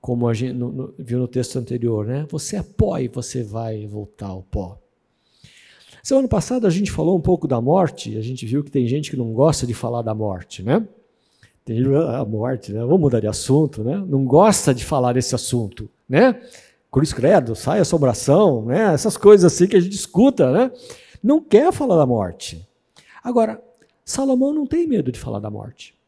Como 0.00 0.28
a 0.28 0.34
gente 0.34 0.52
no, 0.52 0.72
no, 0.72 0.94
viu 0.98 1.20
no 1.20 1.28
texto 1.28 1.56
anterior, 1.56 2.04
né? 2.04 2.26
Você 2.30 2.56
é 2.56 2.62
pó 2.62 2.98
e 2.98 3.06
você 3.06 3.44
vai 3.44 3.86
voltar 3.86 4.26
ao 4.26 4.42
pó. 4.42 4.78
Semana 6.02 6.26
passada 6.26 6.66
a 6.66 6.70
gente 6.70 6.90
falou 6.90 7.16
um 7.16 7.20
pouco 7.20 7.46
da 7.46 7.60
morte, 7.60 8.18
a 8.18 8.20
gente 8.20 8.44
viu 8.44 8.64
que 8.64 8.70
tem 8.70 8.86
gente 8.86 9.10
que 9.10 9.16
não 9.16 9.32
gosta 9.32 9.66
de 9.66 9.72
falar 9.72 10.02
da 10.02 10.14
morte, 10.14 10.62
né? 10.62 10.86
Tem 11.64 11.80
a 11.80 12.24
morte, 12.24 12.72
né? 12.72 12.80
Vamos 12.80 13.00
mudar 13.00 13.20
de 13.20 13.28
assunto, 13.28 13.84
né? 13.84 13.96
Não 14.06 14.24
gosta 14.24 14.74
de 14.74 14.84
falar 14.84 15.14
desse 15.14 15.34
assunto, 15.34 15.88
né? 16.08 16.38
Cruz 16.90 17.12
credo, 17.12 17.54
sai 17.54 17.78
assombração, 17.78 18.66
né? 18.66 18.92
Essas 18.92 19.16
coisas 19.16 19.50
assim 19.50 19.66
que 19.66 19.76
a 19.76 19.80
gente 19.80 19.94
escuta, 19.94 20.50
né? 20.50 20.70
Não 21.24 21.40
quer 21.40 21.72
falar 21.72 21.96
da 21.96 22.04
morte. 22.04 22.68
Agora, 23.22 23.64
Salomão 24.04 24.52
não 24.52 24.66
tem 24.66 24.86
medo 24.86 25.10
de 25.10 25.18
falar 25.18 25.38
da 25.38 25.48
morte. 25.48 25.98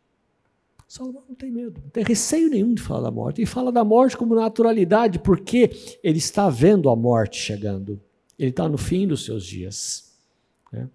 Salomão 0.87 1.23
não 1.27 1.35
tem 1.35 1.51
medo, 1.51 1.81
não 1.83 1.89
tem 1.89 2.05
receio 2.05 2.51
nenhum 2.51 2.75
de 2.75 2.83
falar 2.83 3.01
da 3.01 3.11
morte. 3.11 3.41
E 3.41 3.47
fala 3.47 3.73
da 3.73 3.83
morte 3.83 4.15
como 4.15 4.35
naturalidade, 4.35 5.19
porque 5.19 5.71
ele 6.03 6.19
está 6.19 6.51
vendo 6.51 6.91
a 6.91 6.95
morte 6.95 7.39
chegando. 7.39 7.99
Ele 8.39 8.51
está 8.51 8.69
no 8.69 8.77
fim 8.77 9.09
dos 9.09 9.25
seus 9.25 9.47
dias. 9.47 10.15
Né? 10.71 10.87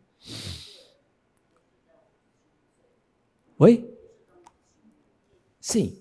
Oi? 3.57 3.91
Sim. 5.60 6.01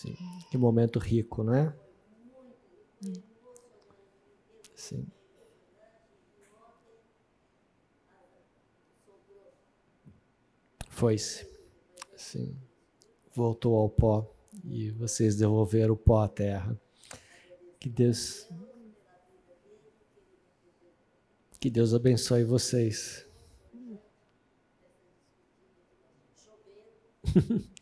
Sim, 0.00 0.16
que 0.50 0.56
momento 0.56 0.98
rico, 0.98 1.42
não 1.42 1.54
é? 1.54 1.76
Sim. 4.74 5.06
Foi-se. 10.88 11.46
Sim. 12.16 12.56
Voltou 13.34 13.76
ao 13.76 13.90
pó 13.90 14.26
e 14.64 14.90
vocês 14.92 15.36
devolveram 15.36 15.92
o 15.92 15.98
pó 15.98 16.22
à 16.22 16.28
terra. 16.28 16.80
Que 17.78 17.90
Deus 17.90 18.48
Que 21.60 21.68
Deus 21.68 21.92
abençoe 21.92 22.42
vocês. 22.42 23.28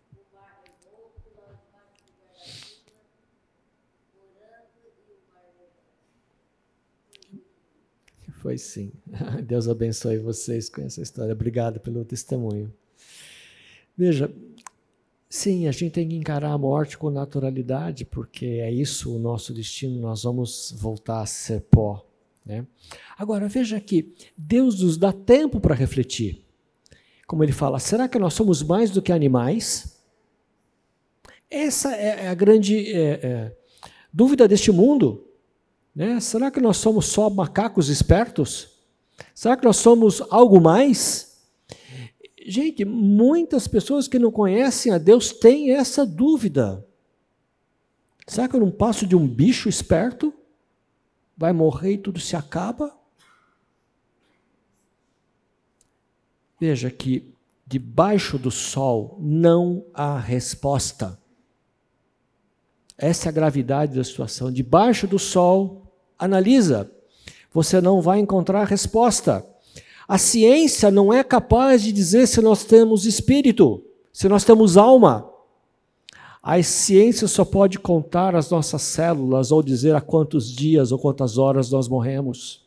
Foi 8.49 8.57
sim. 8.57 8.91
Deus 9.45 9.69
abençoe 9.69 10.17
vocês 10.17 10.71
com 10.71 10.81
essa 10.81 11.03
história. 11.03 11.35
Obrigado 11.35 11.79
pelo 11.81 12.03
testemunho. 12.03 12.73
Veja, 13.95 14.33
sim, 15.29 15.69
a 15.69 15.71
gente 15.71 15.91
tem 15.91 16.09
que 16.09 16.17
encarar 16.17 16.53
a 16.53 16.57
morte 16.57 16.97
com 16.97 17.11
naturalidade, 17.11 18.07
porque 18.07 18.47
é 18.47 18.73
isso 18.73 19.15
o 19.15 19.19
nosso 19.19 19.53
destino, 19.53 20.01
nós 20.01 20.23
vamos 20.23 20.75
voltar 20.79 21.21
a 21.21 21.27
ser 21.27 21.61
pó. 21.61 22.03
Né? 22.43 22.67
Agora, 23.19 23.49
veja 23.49 23.77
aqui, 23.77 24.15
Deus 24.35 24.81
nos 24.81 24.97
dá 24.97 25.13
tempo 25.13 25.61
para 25.61 25.75
refletir. 25.75 26.43
Como 27.27 27.45
ele 27.45 27.53
fala, 27.53 27.79
será 27.79 28.09
que 28.09 28.19
nós 28.19 28.33
somos 28.33 28.63
mais 28.63 28.91
do 28.91 29.03
que 29.03 29.13
animais? 29.13 30.01
Essa 31.51 31.95
é 31.95 32.29
a 32.29 32.35
grande 32.35 32.95
é, 32.95 33.11
é, 33.23 33.57
dúvida 34.11 34.49
deste 34.49 34.73
mundo. 34.73 35.28
Né? 35.99 36.21
Será 36.21 36.49
que 36.49 36.61
nós 36.61 36.77
somos 36.77 37.07
só 37.07 37.29
macacos 37.29 37.89
espertos? 37.89 38.69
Será 39.35 39.57
que 39.57 39.65
nós 39.65 39.79
somos 39.79 40.23
algo 40.31 40.61
mais? 40.61 41.43
Gente, 42.47 42.85
muitas 42.85 43.67
pessoas 43.67 44.07
que 44.07 44.17
não 44.17 44.31
conhecem 44.31 44.93
a 44.93 44.99
Deus 44.99 45.33
têm 45.33 45.73
essa 45.73 46.07
dúvida. 46.07 46.87
Será 48.29 48.47
que 48.47 48.55
eu 48.55 48.61
não 48.61 48.71
passo 48.71 49.09
de 49.09 49.17
um 49.17 49.27
bicho 49.27 49.69
esperto? 49.69 50.33
Vai 51.37 51.53
morrer 51.53 51.95
e 51.95 51.99
tudo 51.99 52.21
se 52.21 52.37
acaba? 52.37 52.97
Veja 56.61 56.93
que 56.93 57.35
debaixo 57.67 58.39
do 58.39 58.53
sol 58.53 59.19
não 59.21 59.85
há 59.93 60.17
resposta. 60.17 61.21
Essa 62.97 63.27
é 63.27 63.31
a 63.31 63.33
gravidade 63.33 63.97
da 63.97 64.05
situação. 64.05 64.53
Debaixo 64.53 65.09
do 65.09 65.19
sol 65.19 65.88
Analisa. 66.19 66.91
Você 67.53 67.81
não 67.81 68.01
vai 68.01 68.19
encontrar 68.19 68.65
resposta. 68.65 69.47
A 70.07 70.17
ciência 70.19 70.91
não 70.91 71.13
é 71.13 71.23
capaz 71.23 71.83
de 71.83 71.93
dizer 71.93 72.27
se 72.27 72.41
nós 72.41 72.65
temos 72.65 73.05
espírito, 73.05 73.85
se 74.13 74.29
nós 74.29 74.45
temos 74.45 74.77
alma. 74.77 75.31
A 76.43 76.63
ciência 76.63 77.29
só 77.29 77.45
pode 77.45 77.79
contar 77.79 78.35
as 78.35 78.51
nossas 78.51 78.81
células 78.83 79.53
ou 79.53 79.63
dizer 79.63 79.95
a 79.95 80.01
quantos 80.01 80.51
dias 80.51 80.93
ou 80.93 80.99
quantas 80.99 81.37
horas 81.37 81.71
nós 81.71 81.89
morremos. 81.89 82.67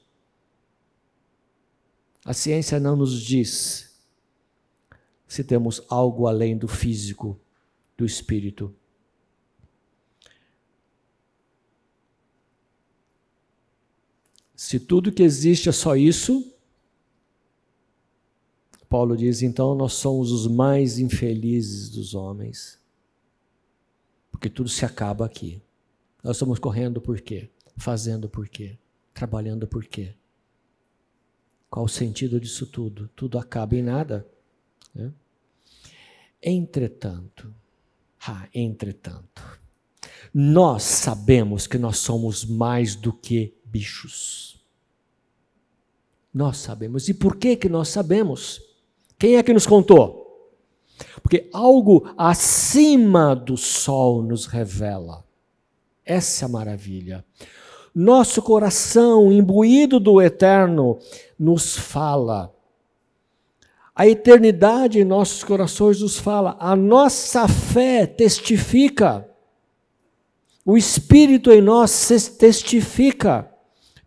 A 2.24 2.34
ciência 2.34 2.80
não 2.80 2.96
nos 2.96 3.20
diz 3.20 3.90
se 5.28 5.44
temos 5.44 5.82
algo 5.90 6.28
além 6.28 6.58
do 6.58 6.68
físico, 6.68 7.40
do 7.98 8.06
espírito. 8.06 8.76
Se 14.64 14.80
tudo 14.80 15.12
que 15.12 15.24
existe 15.24 15.70
é 15.70 15.72
só 15.72 15.96
isso, 15.96 16.54
Paulo 18.88 19.18
diz, 19.18 19.42
então 19.42 19.74
nós 19.74 19.94
somos 19.94 20.32
os 20.32 20.46
mais 20.46 21.00
infelizes 21.00 21.90
dos 21.90 22.14
homens. 22.14 22.80
Porque 24.30 24.52
tudo 24.52 24.70
se 24.70 24.86
acaba 24.86 25.26
aqui. 25.26 25.64
Nós 26.24 26.36
estamos 26.36 26.60
correndo 26.60 27.02
por 27.02 27.20
quê? 27.20 27.50
Fazendo 27.76 28.30
por 28.30 28.48
quê? 28.48 28.78
Trabalhando 29.16 29.66
por 29.66 29.84
quê? 29.84 30.14
Qual 31.68 31.86
o 31.86 31.90
sentido 31.90 32.40
disso 32.40 32.68
tudo? 32.68 33.10
Tudo 33.16 33.40
acaba 33.40 33.76
em 33.76 33.82
nada. 33.82 34.28
Né? 34.94 35.12
Entretanto, 36.40 37.52
ah, 38.28 38.48
entretanto, 38.54 39.60
nós 40.32 40.84
sabemos 40.84 41.66
que 41.66 41.80
nós 41.80 41.98
somos 41.98 42.46
mais 42.46 42.96
do 42.96 43.12
que 43.12 43.56
bichos. 43.72 44.62
Nós 46.34 46.58
sabemos. 46.58 47.08
E 47.10 47.14
por 47.14 47.36
que 47.36 47.56
que 47.56 47.70
nós 47.70 47.90
sabemos? 47.90 48.62
Quem 49.18 49.36
é 49.36 49.44
que 49.44 49.54
nos 49.54 49.68
contou? 49.68 50.22
Porque 51.22 51.50
algo 51.54 52.12
acima 52.18 53.36
do 53.36 53.58
sol 53.58 54.22
nos 54.22 54.46
revela. 54.46 55.24
Essa 56.06 56.46
é 56.46 56.48
a 56.48 56.50
maravilha. 56.50 57.26
Nosso 57.94 58.42
coração, 58.42 59.32
imbuído 59.32 60.00
do 60.00 60.22
eterno, 60.22 60.98
nos 61.38 61.76
fala. 61.76 62.54
A 63.94 64.08
eternidade 64.08 65.00
em 65.00 65.04
nossos 65.04 65.44
corações 65.44 66.00
nos 66.00 66.18
fala. 66.18 66.56
A 66.60 66.76
nossa 66.76 67.48
fé 67.48 68.06
testifica. 68.06 69.30
O 70.66 70.78
Espírito 70.78 71.52
em 71.52 71.62
nós 71.62 72.08
testifica 72.40 73.51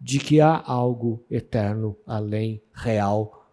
de 0.04 0.18
que 0.18 0.38
há 0.38 0.62
algo 0.66 1.24
eterno, 1.30 1.96
além, 2.06 2.60
real, 2.74 3.48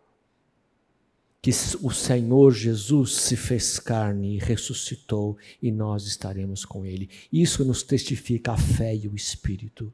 que 1.42 1.50
o 1.82 1.90
Senhor 1.90 2.52
Jesus 2.52 3.16
se 3.16 3.38
fez 3.38 3.80
carne 3.80 4.36
e 4.36 4.38
ressuscitou 4.38 5.38
e 5.62 5.72
nós 5.72 6.06
estaremos 6.06 6.66
com 6.66 6.86
Ele. 6.86 7.10
Isso 7.32 7.64
nos 7.64 7.84
testifica 7.84 8.52
a 8.52 8.58
fé 8.58 8.94
e 8.94 9.08
o 9.08 9.16
Espírito. 9.16 9.94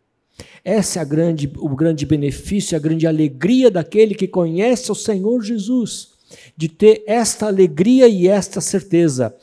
Essa 0.65 0.99
é 0.99 1.05
grande, 1.05 1.47
o 1.57 1.75
grande 1.75 2.07
benefício, 2.07 2.75
a 2.75 2.79
grande 2.79 3.05
alegria 3.05 3.69
daquele 3.69 4.15
que 4.15 4.27
conhece 4.27 4.91
o 4.91 4.95
Senhor 4.95 5.39
Jesus, 5.43 6.13
de 6.57 6.67
ter 6.67 7.03
esta 7.05 7.45
alegria 7.45 8.07
e 8.07 8.27
esta 8.27 8.59
certeza. 8.61 9.35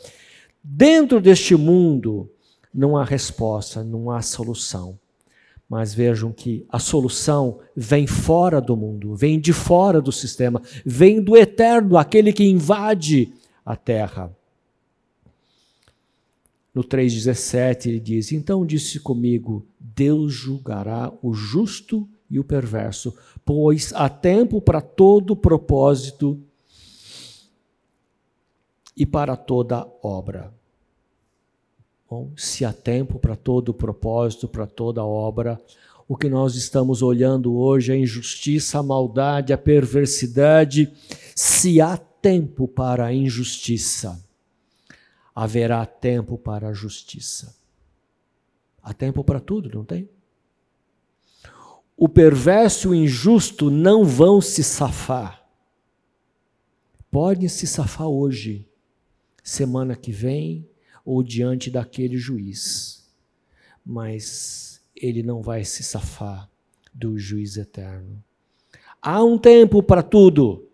Dentro 0.64 1.20
deste 1.20 1.54
mundo, 1.54 2.28
não 2.74 2.96
há 2.96 3.04
resposta, 3.04 3.84
não 3.84 4.10
há 4.10 4.20
solução. 4.20 4.98
Mas 5.68 5.94
vejam 5.94 6.30
que 6.30 6.66
a 6.68 6.78
solução 6.78 7.58
vem 7.74 8.06
fora 8.06 8.60
do 8.60 8.76
mundo, 8.76 9.14
vem 9.14 9.40
de 9.40 9.52
fora 9.52 10.00
do 10.00 10.12
sistema, 10.12 10.60
vem 10.84 11.20
do 11.22 11.36
eterno, 11.36 11.96
aquele 11.96 12.32
que 12.32 12.44
invade 12.44 13.32
a 13.64 13.74
terra. 13.74 14.34
No 16.74 16.82
3,17 16.82 17.86
ele 17.86 18.00
diz: 18.00 18.32
Então 18.32 18.66
disse 18.66 18.98
comigo: 19.00 19.66
Deus 19.78 20.32
julgará 20.32 21.12
o 21.22 21.32
justo 21.32 22.08
e 22.28 22.38
o 22.38 22.44
perverso, 22.44 23.16
pois 23.44 23.92
há 23.94 24.08
tempo 24.08 24.60
para 24.60 24.80
todo 24.80 25.36
propósito 25.36 26.40
e 28.96 29.06
para 29.06 29.36
toda 29.36 29.86
obra. 30.02 30.52
Bom, 32.14 32.30
se 32.36 32.64
há 32.64 32.72
tempo 32.72 33.18
para 33.18 33.34
todo 33.34 33.74
propósito, 33.74 34.46
para 34.46 34.68
toda 34.68 35.04
obra, 35.04 35.60
o 36.06 36.16
que 36.16 36.28
nós 36.28 36.54
estamos 36.54 37.02
olhando 37.02 37.56
hoje 37.56 37.90
é 37.90 37.96
a 37.96 37.98
injustiça, 37.98 38.78
a 38.78 38.84
maldade, 38.84 39.52
a 39.52 39.58
perversidade. 39.58 40.92
Se 41.34 41.80
há 41.80 41.96
tempo 41.96 42.68
para 42.68 43.06
a 43.06 43.12
injustiça, 43.12 44.24
haverá 45.34 45.84
tempo 45.84 46.38
para 46.38 46.68
a 46.68 46.72
justiça. 46.72 47.52
Há 48.80 48.94
tempo 48.94 49.24
para 49.24 49.40
tudo, 49.40 49.76
não 49.76 49.84
tem? 49.84 50.08
O 51.96 52.08
perverso 52.08 52.86
e 52.86 52.90
o 52.90 52.94
injusto 52.94 53.72
não 53.72 54.04
vão 54.04 54.40
se 54.40 54.62
safar. 54.62 55.44
Podem 57.10 57.48
se 57.48 57.66
safar 57.66 58.06
hoje, 58.06 58.68
semana 59.42 59.96
que 59.96 60.12
vem 60.12 60.72
ou 61.04 61.22
diante 61.22 61.70
daquele 61.70 62.16
juiz, 62.16 63.04
mas 63.84 64.80
ele 64.96 65.22
não 65.22 65.42
vai 65.42 65.64
se 65.64 65.82
safar 65.82 66.48
do 66.92 67.18
juiz 67.18 67.56
eterno. 67.56 68.22
Há 69.02 69.22
um 69.22 69.36
tempo 69.36 69.82
para 69.82 70.02
tudo. 70.02 70.66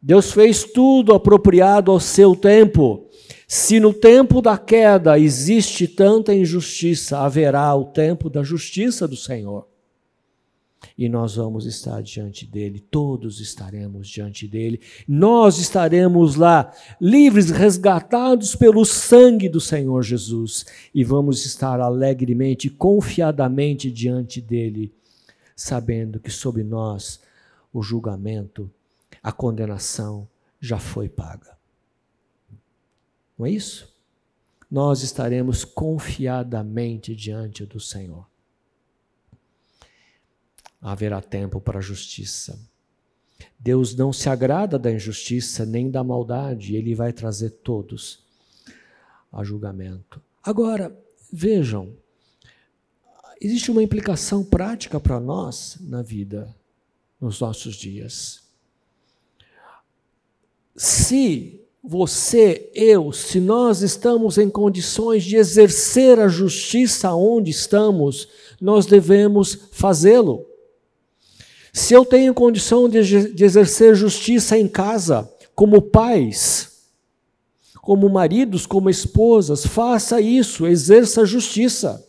Deus 0.00 0.32
fez 0.32 0.64
tudo 0.64 1.14
apropriado 1.14 1.90
ao 1.90 2.00
seu 2.00 2.34
tempo. 2.34 3.08
Se 3.46 3.78
no 3.78 3.92
tempo 3.92 4.40
da 4.40 4.56
queda 4.56 5.18
existe 5.18 5.86
tanta 5.86 6.34
injustiça, 6.34 7.18
haverá 7.18 7.74
o 7.74 7.84
tempo 7.84 8.30
da 8.30 8.42
justiça 8.42 9.06
do 9.06 9.16
Senhor. 9.16 9.66
E 10.96 11.08
nós 11.08 11.34
vamos 11.34 11.66
estar 11.66 12.00
diante 12.02 12.46
dele, 12.46 12.78
todos 12.78 13.40
estaremos 13.40 14.08
diante 14.08 14.46
dele. 14.46 14.80
Nós 15.08 15.58
estaremos 15.58 16.36
lá, 16.36 16.72
livres, 17.00 17.50
resgatados 17.50 18.54
pelo 18.54 18.84
sangue 18.84 19.48
do 19.48 19.60
Senhor 19.60 20.02
Jesus, 20.02 20.64
e 20.94 21.02
vamos 21.02 21.44
estar 21.44 21.80
alegremente, 21.80 22.70
confiadamente 22.70 23.90
diante 23.90 24.40
dele, 24.40 24.92
sabendo 25.56 26.20
que 26.20 26.30
sobre 26.30 26.62
nós 26.62 27.20
o 27.72 27.82
julgamento, 27.82 28.70
a 29.20 29.32
condenação 29.32 30.28
já 30.60 30.78
foi 30.78 31.08
paga. 31.08 31.56
Não 33.36 33.46
é 33.46 33.50
isso? 33.50 33.92
Nós 34.70 35.02
estaremos 35.02 35.64
confiadamente 35.64 37.16
diante 37.16 37.66
do 37.66 37.80
Senhor. 37.80 38.26
Haverá 40.84 41.22
tempo 41.22 41.62
para 41.62 41.78
a 41.78 41.82
justiça. 41.82 42.58
Deus 43.58 43.94
não 43.94 44.12
se 44.12 44.28
agrada 44.28 44.78
da 44.78 44.92
injustiça 44.92 45.64
nem 45.64 45.90
da 45.90 46.04
maldade, 46.04 46.76
ele 46.76 46.94
vai 46.94 47.10
trazer 47.10 47.48
todos 47.48 48.22
a 49.32 49.42
julgamento. 49.42 50.20
Agora, 50.42 50.94
vejam, 51.32 51.94
existe 53.40 53.70
uma 53.70 53.82
implicação 53.82 54.44
prática 54.44 55.00
para 55.00 55.18
nós 55.18 55.78
na 55.80 56.02
vida, 56.02 56.54
nos 57.18 57.40
nossos 57.40 57.76
dias. 57.76 58.42
Se 60.76 61.64
você, 61.82 62.70
eu, 62.74 63.10
se 63.10 63.40
nós 63.40 63.80
estamos 63.80 64.36
em 64.36 64.50
condições 64.50 65.24
de 65.24 65.36
exercer 65.36 66.20
a 66.20 66.28
justiça 66.28 67.14
onde 67.14 67.50
estamos, 67.50 68.28
nós 68.60 68.84
devemos 68.84 69.54
fazê-lo. 69.72 70.46
Se 71.76 71.92
eu 71.92 72.04
tenho 72.04 72.32
condição 72.32 72.88
de, 72.88 73.34
de 73.34 73.44
exercer 73.44 73.96
justiça 73.96 74.56
em 74.56 74.68
casa, 74.68 75.28
como 75.56 75.82
pais, 75.82 76.70
como 77.82 78.08
maridos, 78.08 78.64
como 78.64 78.88
esposas, 78.88 79.66
faça 79.66 80.20
isso, 80.20 80.68
exerça 80.68 81.26
justiça. 81.26 82.00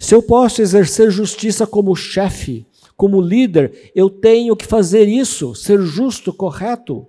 Se 0.00 0.14
eu 0.14 0.22
posso 0.22 0.62
exercer 0.62 1.10
justiça 1.10 1.66
como 1.66 1.94
chefe, 1.94 2.66
como 2.96 3.20
líder, 3.20 3.92
eu 3.94 4.08
tenho 4.08 4.56
que 4.56 4.64
fazer 4.64 5.06
isso, 5.06 5.54
ser 5.54 5.82
justo, 5.82 6.32
correto. 6.32 7.06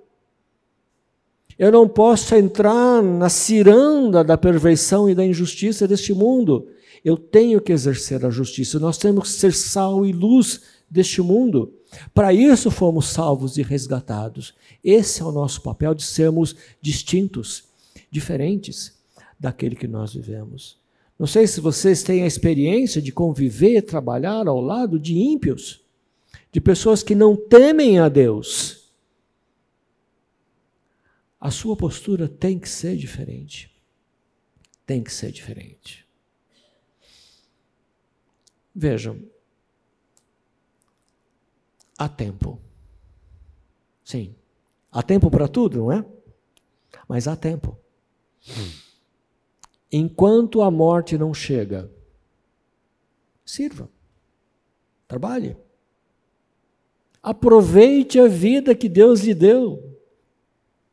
Eu 1.57 1.71
não 1.71 1.87
posso 1.87 2.35
entrar 2.35 3.01
na 3.01 3.29
ciranda 3.29 4.25
da 4.25 4.37
perversão 4.37 5.09
e 5.09 5.15
da 5.15 5.25
injustiça 5.25 5.87
deste 5.87 6.13
mundo. 6.13 6.67
Eu 7.03 7.15
tenho 7.15 7.61
que 7.61 7.71
exercer 7.71 8.25
a 8.25 8.29
justiça. 8.29 8.77
Nós 8.77 8.97
temos 8.97 9.31
que 9.31 9.39
ser 9.39 9.53
sal 9.53 10.05
e 10.05 10.11
luz 10.11 10.61
deste 10.89 11.21
mundo. 11.21 11.71
Para 12.13 12.33
isso 12.33 12.71
fomos 12.71 13.07
salvos 13.07 13.57
e 13.57 13.61
resgatados. 13.61 14.53
Esse 14.83 15.21
é 15.21 15.25
o 15.25 15.31
nosso 15.31 15.61
papel 15.61 15.93
de 15.93 16.03
sermos 16.03 16.55
distintos, 16.81 17.65
diferentes 18.09 18.97
daquele 19.39 19.75
que 19.75 19.87
nós 19.87 20.13
vivemos. 20.13 20.77
Não 21.17 21.27
sei 21.27 21.47
se 21.47 21.61
vocês 21.61 22.03
têm 22.03 22.23
a 22.23 22.27
experiência 22.27 23.01
de 23.01 23.11
conviver 23.11 23.81
trabalhar 23.81 24.47
ao 24.47 24.59
lado 24.59 24.99
de 24.99 25.15
ímpios, 25.15 25.81
de 26.51 26.59
pessoas 26.59 27.03
que 27.03 27.15
não 27.15 27.35
temem 27.35 27.99
a 27.99 28.09
Deus 28.09 28.83
a 31.43 31.51
sua 31.51 31.75
postura 31.75 32.25
tem 32.25 32.57
que 32.57 32.69
ser 32.69 32.95
diferente. 32.95 33.69
Tem 34.85 35.03
que 35.03 35.11
ser 35.11 35.29
diferente. 35.29 36.07
Vejam, 38.73 39.21
há 42.03 42.09
tempo. 42.09 42.59
Sim, 44.03 44.35
há 44.91 45.01
tempo 45.01 45.29
para 45.31 45.47
tudo, 45.47 45.77
não 45.77 45.91
é? 45.91 46.05
Mas 47.07 47.27
há 47.27 47.35
tempo. 47.35 47.77
Enquanto 49.91 50.61
a 50.61 50.69
morte 50.69 51.17
não 51.17 51.33
chega, 51.33 51.89
sirva, 53.45 53.89
trabalhe. 55.07 55.55
Aproveite 57.21 58.19
a 58.19 58.27
vida 58.27 58.75
que 58.75 58.89
Deus 58.89 59.21
lhe 59.21 59.33
deu 59.33 59.97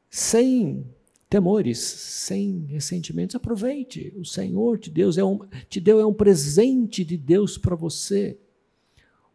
sem 0.09 0.87
temores, 1.29 1.79
sem 1.79 2.67
ressentimentos. 2.67 3.35
Aproveite. 3.35 4.13
O 4.17 4.25
Senhor 4.25 4.79
te, 4.79 4.91
Deus 4.91 5.19
é 5.19 5.25
um, 5.25 5.41
te 5.69 5.81
deu 5.81 5.99
é 5.99 6.07
um 6.07 6.15
presente 6.15 7.05
de 7.05 7.17
Deus 7.17 7.59
para 7.59 7.75
você. 7.75 8.39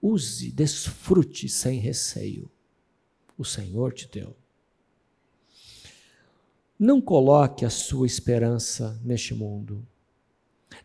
Use, 0.07 0.52
desfrute 0.52 1.49
sem 1.49 1.80
receio. 1.80 2.49
O 3.36 3.44
Senhor 3.44 3.91
te 3.91 4.07
deu. 4.07 4.36
Não 6.77 7.02
coloque 7.02 7.65
a 7.65 7.72
sua 7.72 8.06
esperança 8.06 8.99
neste 9.03 9.34
mundo. 9.34 9.84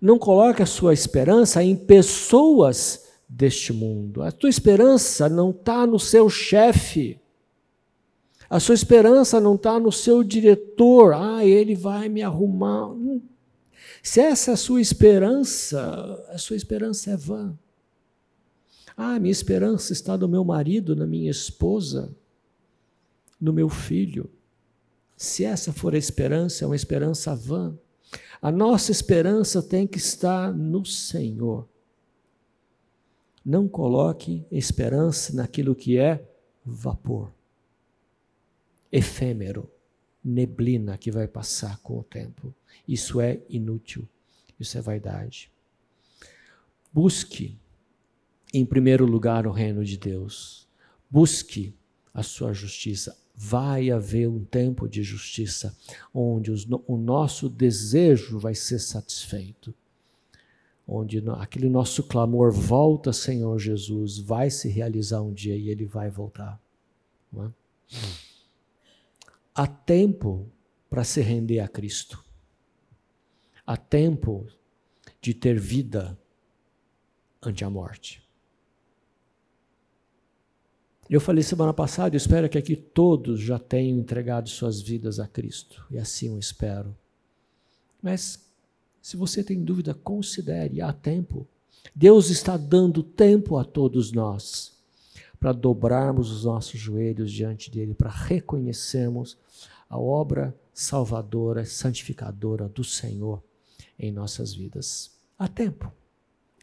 Não 0.00 0.18
coloque 0.18 0.62
a 0.62 0.66
sua 0.66 0.94
esperança 0.94 1.62
em 1.62 1.76
pessoas 1.76 3.08
deste 3.28 3.74
mundo. 3.74 4.22
A 4.22 4.32
tua 4.32 4.48
esperança 4.48 5.28
não 5.28 5.50
está 5.50 5.86
no 5.86 5.98
seu 5.98 6.30
chefe. 6.30 7.20
A 8.48 8.58
sua 8.58 8.74
esperança 8.74 9.38
não 9.38 9.54
está 9.54 9.78
no 9.78 9.92
seu 9.92 10.24
diretor, 10.24 11.12
ah, 11.12 11.44
ele 11.44 11.74
vai 11.74 12.08
me 12.08 12.22
arrumar. 12.22 12.90
Se 14.02 14.20
essa 14.20 14.52
é 14.52 14.54
a 14.54 14.56
sua 14.56 14.80
esperança, 14.80 16.24
a 16.30 16.38
sua 16.38 16.56
esperança 16.56 17.10
é 17.10 17.16
vã. 17.16 17.56
Ah, 19.02 19.18
minha 19.18 19.32
esperança 19.32 19.92
está 19.92 20.16
no 20.16 20.28
meu 20.28 20.44
marido, 20.44 20.94
na 20.94 21.06
minha 21.06 21.30
esposa, 21.30 22.14
no 23.40 23.52
meu 23.52 23.68
filho. 23.68 24.28
Se 25.16 25.44
essa 25.44 25.72
for 25.72 25.94
a 25.94 25.98
esperança, 25.98 26.64
é 26.64 26.66
uma 26.66 26.76
esperança 26.76 27.34
vã. 27.34 27.78
A 28.42 28.50
nossa 28.50 28.90
esperança 28.90 29.62
tem 29.62 29.86
que 29.86 29.98
estar 29.98 30.52
no 30.52 30.84
Senhor. 30.84 31.68
Não 33.44 33.66
coloque 33.68 34.44
esperança 34.50 35.34
naquilo 35.34 35.74
que 35.74 35.96
é 35.96 36.28
vapor 36.64 37.32
efêmero, 38.90 39.70
neblina 40.22 40.98
que 40.98 41.10
vai 41.10 41.28
passar 41.28 41.78
com 41.78 41.98
o 41.98 42.04
tempo. 42.04 42.54
Isso 42.86 43.20
é 43.20 43.40
inútil, 43.48 44.08
isso 44.58 44.76
é 44.76 44.80
vaidade. 44.80 45.50
Busque, 46.92 47.58
em 48.52 48.64
primeiro 48.64 49.06
lugar, 49.06 49.46
o 49.46 49.52
reino 49.52 49.84
de 49.84 49.96
Deus. 49.96 50.68
Busque 51.08 51.74
a 52.12 52.22
sua 52.22 52.52
justiça. 52.52 53.16
Vai 53.34 53.90
haver 53.90 54.28
um 54.28 54.44
tempo 54.44 54.88
de 54.88 55.02
justiça 55.02 55.76
onde 56.12 56.50
os, 56.50 56.66
o 56.86 56.96
nosso 56.96 57.48
desejo 57.48 58.38
vai 58.38 58.54
ser 58.54 58.78
satisfeito. 58.78 59.74
onde 60.86 61.22
aquele 61.38 61.68
nosso 61.68 62.02
clamor 62.02 62.50
volta, 62.52 63.12
Senhor 63.12 63.58
Jesus, 63.58 64.18
vai 64.18 64.50
se 64.50 64.68
realizar 64.68 65.22
um 65.22 65.32
dia 65.32 65.56
e 65.56 65.68
ele 65.68 65.86
vai 65.86 66.10
voltar. 66.10 66.60
É? 67.36 67.50
Há 69.54 69.66
tempo 69.66 70.50
para 70.88 71.04
se 71.04 71.20
render 71.20 71.60
a 71.60 71.68
Cristo. 71.68 72.22
Há 73.64 73.76
tempo 73.76 74.46
de 75.20 75.32
ter 75.32 75.58
vida 75.58 76.18
ante 77.40 77.64
a 77.64 77.70
morte. 77.70 78.20
Eu 81.10 81.20
falei 81.20 81.42
semana 81.42 81.74
passada, 81.74 82.14
eu 82.14 82.18
espero 82.18 82.48
que 82.48 82.56
aqui 82.56 82.76
todos 82.76 83.40
já 83.40 83.58
tenham 83.58 83.98
entregado 83.98 84.48
suas 84.48 84.80
vidas 84.80 85.18
a 85.18 85.26
Cristo, 85.26 85.84
e 85.90 85.98
assim 85.98 86.28
eu 86.28 86.38
espero. 86.38 86.96
Mas 88.00 88.48
se 89.02 89.16
você 89.16 89.42
tem 89.42 89.60
dúvida, 89.60 89.92
considere, 89.92 90.80
há 90.80 90.92
tempo. 90.92 91.48
Deus 91.92 92.30
está 92.30 92.56
dando 92.56 93.02
tempo 93.02 93.56
a 93.56 93.64
todos 93.64 94.12
nós 94.12 94.78
para 95.40 95.50
dobrarmos 95.50 96.30
os 96.30 96.44
nossos 96.44 96.78
joelhos 96.78 97.32
diante 97.32 97.72
dele, 97.72 97.92
para 97.92 98.10
reconhecermos 98.10 99.36
a 99.88 99.98
obra 99.98 100.56
salvadora, 100.72 101.64
santificadora 101.64 102.68
do 102.68 102.84
Senhor 102.84 103.42
em 103.98 104.12
nossas 104.12 104.54
vidas. 104.54 105.10
Há 105.36 105.48
tempo. 105.48 105.92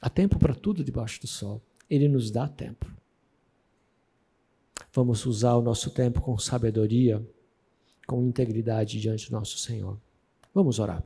Há 0.02 0.10
tempo 0.10 0.40
para 0.40 0.56
tudo 0.56 0.86
debaixo 0.86 1.20
do 1.20 1.28
sol. 1.28 1.62
Ele 1.90 2.08
nos 2.08 2.32
dá 2.32 2.48
tempo. 2.48 2.97
Vamos 4.98 5.28
usar 5.28 5.54
o 5.54 5.62
nosso 5.62 5.92
tempo 5.92 6.22
com 6.22 6.36
sabedoria, 6.40 7.24
com 8.08 8.24
integridade 8.24 9.00
diante 9.00 9.30
do 9.30 9.34
nosso 9.34 9.60
Senhor. 9.60 9.96
Vamos 10.52 10.80
orar. 10.80 11.04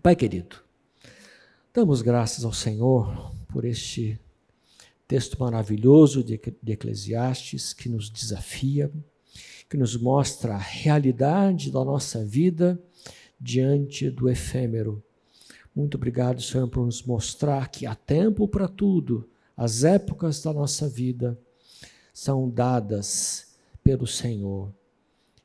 Pai 0.00 0.14
querido, 0.14 0.54
damos 1.74 2.00
graças 2.00 2.44
ao 2.44 2.52
Senhor 2.52 3.34
por 3.48 3.64
este 3.64 4.20
texto 5.08 5.36
maravilhoso 5.40 6.22
de, 6.22 6.40
Eclesiastes 6.64 7.72
que 7.72 7.88
nos 7.88 8.08
desafia, 8.08 8.88
que 9.68 9.76
nos 9.76 9.96
mostra 9.96 10.54
a 10.54 10.56
realidade 10.56 11.72
da 11.72 11.84
nossa 11.84 12.24
vida 12.24 12.80
diante 13.40 14.08
do 14.08 14.28
efêmero. 14.28 15.02
Muito 15.74 15.96
obrigado, 15.96 16.40
Senhor, 16.40 16.68
por 16.68 16.86
nos 16.86 17.02
mostrar 17.02 17.68
que 17.68 17.84
há 17.84 17.96
tempo 17.96 18.46
para 18.46 18.68
tudo, 18.68 19.28
as 19.56 19.82
épocas 19.82 20.40
da 20.40 20.52
nossa 20.52 20.88
vida 20.88 21.36
são 22.16 22.48
dadas 22.48 23.58
pelo 23.84 24.06
Senhor. 24.06 24.72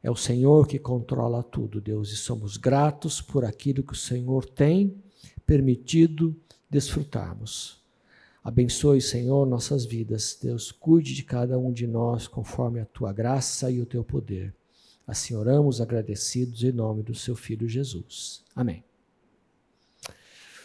É 0.02 0.10
o 0.10 0.16
Senhor 0.16 0.66
que 0.66 0.80
controla 0.80 1.44
tudo, 1.44 1.82
Deus, 1.82 2.14
e 2.14 2.16
somos 2.16 2.56
gratos 2.56 3.20
por 3.22 3.44
aquilo 3.44 3.84
que 3.84 3.92
o 3.92 3.96
Senhor 3.96 4.46
tem 4.46 4.96
permitido 5.46 6.34
desfrutarmos. 6.70 7.82
Abençoe, 8.42 9.02
Senhor, 9.02 9.46
nossas 9.46 9.84
vidas. 9.84 10.40
Deus, 10.42 10.72
cuide 10.72 11.14
de 11.14 11.24
cada 11.24 11.60
um 11.60 11.74
de 11.74 11.86
nós 11.86 12.26
conforme 12.26 12.80
a 12.80 12.86
tua 12.86 13.12
graça 13.12 13.70
e 13.70 13.82
o 13.82 13.86
teu 13.86 14.02
poder. 14.02 14.56
Assim 15.06 15.36
oramos 15.36 15.82
agradecidos 15.82 16.64
em 16.64 16.72
nome 16.72 17.04
do 17.04 17.14
seu 17.14 17.36
Filho 17.36 17.68
Jesus. 17.68 18.46
Amém. 18.56 18.82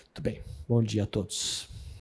Muito 0.04 0.22
bem. 0.22 0.40
Bom 0.68 0.84
dia 0.84 1.02
a 1.02 1.06
todos. 1.06 1.75